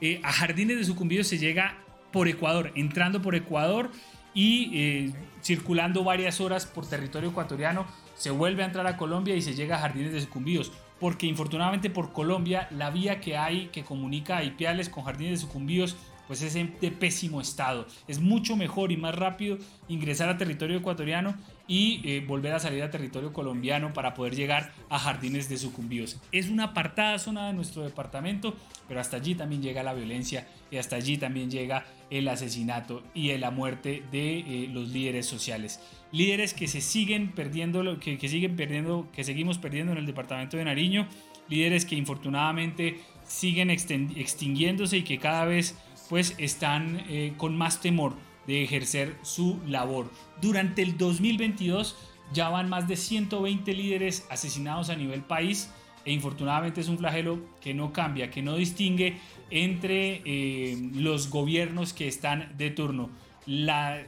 eh, 0.00 0.20
a 0.22 0.32
Jardines 0.32 0.78
de 0.78 0.84
sucumbidos 0.84 1.26
se 1.26 1.38
llega 1.38 1.76
por 2.12 2.28
Ecuador, 2.28 2.72
entrando 2.74 3.20
por 3.22 3.34
Ecuador 3.34 3.90
y 4.34 4.70
eh, 4.74 5.12
circulando 5.42 6.04
varias 6.04 6.40
horas 6.40 6.66
por 6.66 6.86
territorio 6.86 7.30
ecuatoriano, 7.30 7.86
se 8.14 8.30
vuelve 8.30 8.62
a 8.62 8.66
entrar 8.66 8.86
a 8.86 8.96
Colombia 8.96 9.36
y 9.36 9.42
se 9.42 9.54
llega 9.54 9.76
a 9.76 9.80
Jardines 9.80 10.12
de 10.12 10.20
sucumbidos 10.20 10.72
porque 10.98 11.26
infortunadamente 11.26 11.90
por 11.90 12.12
Colombia 12.12 12.68
la 12.70 12.90
vía 12.90 13.20
que 13.20 13.36
hay 13.36 13.66
que 13.68 13.84
comunica 13.84 14.38
a 14.38 14.44
Ipiales 14.44 14.88
con 14.88 15.04
Jardines 15.04 15.40
de 15.40 15.46
Sucumbidos 15.46 15.96
pues 16.28 16.42
es 16.42 16.52
de 16.54 16.90
pésimo 16.90 17.40
estado. 17.40 17.86
Es 18.06 18.20
mucho 18.20 18.54
mejor 18.54 18.92
y 18.92 18.98
más 18.98 19.14
rápido 19.14 19.56
ingresar 19.88 20.28
a 20.28 20.36
territorio 20.36 20.76
ecuatoriano 20.76 21.34
y 21.66 22.02
eh, 22.04 22.20
volver 22.20 22.52
a 22.52 22.58
salir 22.58 22.82
a 22.82 22.90
territorio 22.90 23.32
colombiano 23.32 23.94
para 23.94 24.12
poder 24.12 24.36
llegar 24.36 24.72
a 24.90 24.98
jardines 24.98 25.48
de 25.48 25.56
sucumbidos. 25.56 26.18
Es 26.30 26.50
una 26.50 26.64
apartada 26.64 27.18
zona 27.18 27.46
de 27.46 27.54
nuestro 27.54 27.82
departamento, 27.82 28.54
pero 28.86 29.00
hasta 29.00 29.16
allí 29.16 29.34
también 29.34 29.62
llega 29.62 29.82
la 29.82 29.94
violencia 29.94 30.46
y 30.70 30.76
hasta 30.76 30.96
allí 30.96 31.16
también 31.16 31.50
llega 31.50 31.86
el 32.10 32.28
asesinato 32.28 33.02
y 33.14 33.36
la 33.36 33.50
muerte 33.50 34.02
de 34.10 34.38
eh, 34.38 34.68
los 34.72 34.88
líderes 34.88 35.26
sociales. 35.26 35.80
Líderes 36.12 36.54
que 36.54 36.68
se 36.68 36.80
siguen 36.80 37.32
perdiendo, 37.32 37.98
que, 38.00 38.18
que 38.18 38.28
siguen 38.28 38.56
perdiendo, 38.56 39.08
que 39.12 39.24
seguimos 39.24 39.58
perdiendo 39.58 39.92
en 39.92 39.98
el 39.98 40.06
departamento 40.06 40.56
de 40.56 40.64
Nariño, 40.64 41.06
líderes 41.48 41.84
que 41.84 41.96
infortunadamente 41.96 42.98
siguen 43.26 43.70
extinguiéndose 43.70 44.98
y 44.98 45.02
que 45.02 45.18
cada 45.18 45.44
vez 45.44 45.76
pues 46.08 46.34
están 46.38 47.04
eh, 47.08 47.34
con 47.36 47.56
más 47.56 47.80
temor 47.80 48.14
de 48.46 48.64
ejercer 48.64 49.14
su 49.22 49.60
labor. 49.66 50.10
Durante 50.40 50.82
el 50.82 50.96
2022 50.96 51.96
ya 52.32 52.48
van 52.48 52.68
más 52.68 52.88
de 52.88 52.96
120 52.96 53.74
líderes 53.74 54.26
asesinados 54.30 54.88
a 54.88 54.96
nivel 54.96 55.22
país 55.22 55.70
e 56.04 56.12
infortunadamente 56.12 56.80
es 56.80 56.88
un 56.88 56.96
flagelo 56.96 57.38
que 57.60 57.74
no 57.74 57.92
cambia, 57.92 58.30
que 58.30 58.40
no 58.40 58.56
distingue 58.56 59.18
entre 59.50 60.22
eh, 60.24 60.76
los 60.94 61.30
gobiernos 61.30 61.92
que 61.92 62.08
están 62.08 62.52
de 62.56 62.70
turno. 62.70 63.10
La 63.46 64.02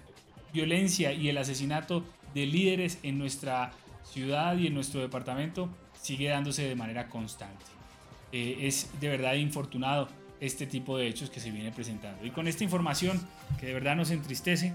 violencia 0.52 1.12
y 1.12 1.28
el 1.28 1.38
asesinato 1.38 2.04
de 2.34 2.46
líderes 2.46 2.98
en 3.02 3.18
nuestra 3.18 3.72
ciudad 4.04 4.56
y 4.56 4.66
en 4.66 4.74
nuestro 4.74 5.00
departamento 5.00 5.68
sigue 6.00 6.28
dándose 6.28 6.68
de 6.68 6.74
manera 6.74 7.08
constante. 7.08 7.64
Eh, 8.32 8.58
es 8.62 8.90
de 9.00 9.08
verdad 9.08 9.34
infortunado 9.34 10.08
este 10.40 10.66
tipo 10.66 10.96
de 10.96 11.08
hechos 11.08 11.30
que 11.30 11.40
se 11.40 11.50
viene 11.50 11.70
presentando. 11.70 12.24
Y 12.24 12.30
con 12.30 12.48
esta 12.48 12.64
información 12.64 13.20
que 13.58 13.66
de 13.66 13.74
verdad 13.74 13.96
nos 13.96 14.10
entristece, 14.10 14.72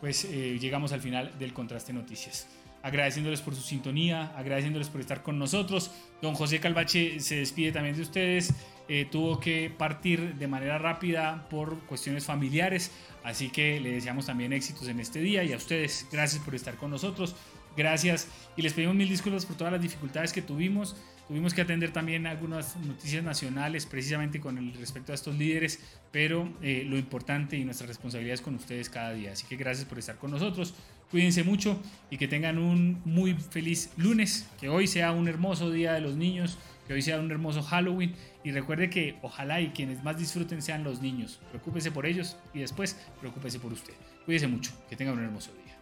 pues 0.00 0.24
eh, 0.24 0.58
llegamos 0.60 0.92
al 0.92 1.00
final 1.00 1.32
del 1.38 1.52
Contraste 1.52 1.92
Noticias. 1.92 2.48
Agradeciéndoles 2.82 3.40
por 3.40 3.54
su 3.54 3.62
sintonía, 3.62 4.32
agradeciéndoles 4.36 4.88
por 4.88 5.00
estar 5.00 5.22
con 5.22 5.38
nosotros. 5.38 5.92
Don 6.20 6.34
José 6.34 6.60
Calvache 6.60 7.20
se 7.20 7.36
despide 7.36 7.72
también 7.72 7.96
de 7.96 8.02
ustedes. 8.02 8.52
Eh, 8.88 9.06
tuvo 9.10 9.38
que 9.38 9.70
partir 9.76 10.34
de 10.34 10.48
manera 10.48 10.78
rápida 10.78 11.46
por 11.48 11.78
cuestiones 11.86 12.24
familiares, 12.24 12.90
así 13.22 13.48
que 13.48 13.80
le 13.80 13.92
deseamos 13.92 14.26
también 14.26 14.52
éxitos 14.52 14.88
en 14.88 14.98
este 15.00 15.20
día 15.20 15.44
y 15.44 15.52
a 15.52 15.56
ustedes 15.56 16.06
gracias 16.10 16.42
por 16.42 16.54
estar 16.54 16.76
con 16.76 16.90
nosotros. 16.90 17.36
Gracias 17.76 18.28
y 18.56 18.62
les 18.62 18.74
pedimos 18.74 18.94
mil 18.94 19.08
disculpas 19.08 19.46
por 19.46 19.56
todas 19.56 19.72
las 19.72 19.80
dificultades 19.80 20.32
que 20.32 20.42
tuvimos. 20.42 20.96
Tuvimos 21.28 21.54
que 21.54 21.62
atender 21.62 21.92
también 21.92 22.26
algunas 22.26 22.76
noticias 22.76 23.24
nacionales 23.24 23.86
precisamente 23.86 24.40
con 24.40 24.58
el 24.58 24.74
respecto 24.74 25.12
a 25.12 25.14
estos 25.14 25.36
líderes, 25.38 25.80
pero 26.10 26.52
eh, 26.60 26.84
lo 26.86 26.98
importante 26.98 27.56
y 27.56 27.64
nuestra 27.64 27.86
responsabilidad 27.86 28.34
es 28.34 28.40
con 28.42 28.56
ustedes 28.56 28.90
cada 28.90 29.12
día. 29.12 29.32
Así 29.32 29.46
que 29.46 29.56
gracias 29.56 29.86
por 29.86 29.98
estar 29.98 30.16
con 30.16 30.32
nosotros. 30.32 30.74
Cuídense 31.10 31.44
mucho 31.44 31.80
y 32.10 32.18
que 32.18 32.28
tengan 32.28 32.58
un 32.58 33.00
muy 33.04 33.34
feliz 33.34 33.90
lunes, 33.96 34.48
que 34.60 34.68
hoy 34.68 34.86
sea 34.86 35.12
un 35.12 35.28
hermoso 35.28 35.70
día 35.70 35.94
de 35.94 36.00
los 36.00 36.16
niños, 36.16 36.58
que 36.86 36.94
hoy 36.94 37.02
sea 37.02 37.20
un 37.20 37.30
hermoso 37.30 37.62
Halloween 37.62 38.14
y 38.44 38.50
recuerde 38.52 38.90
que 38.90 39.18
ojalá 39.22 39.60
y 39.60 39.70
quienes 39.70 40.02
más 40.02 40.18
disfruten 40.18 40.62
sean 40.62 40.84
los 40.84 41.00
niños. 41.00 41.40
Preocúpese 41.50 41.90
por 41.90 42.06
ellos 42.06 42.36
y 42.52 42.60
después 42.60 42.96
preocúpese 43.20 43.58
por 43.58 43.72
usted. 43.72 43.94
Cuídense 44.24 44.48
mucho, 44.48 44.72
que 44.88 44.96
tengan 44.96 45.18
un 45.18 45.24
hermoso 45.24 45.50
día. 45.52 45.76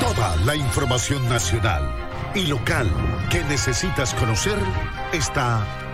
Toda 0.00 0.36
la 0.44 0.56
información 0.56 1.22
nacional 1.28 1.82
y 2.34 2.46
local 2.46 2.88
que 3.30 3.42
necesitas 3.44 4.14
conocer 4.14 4.58
está 5.12 5.89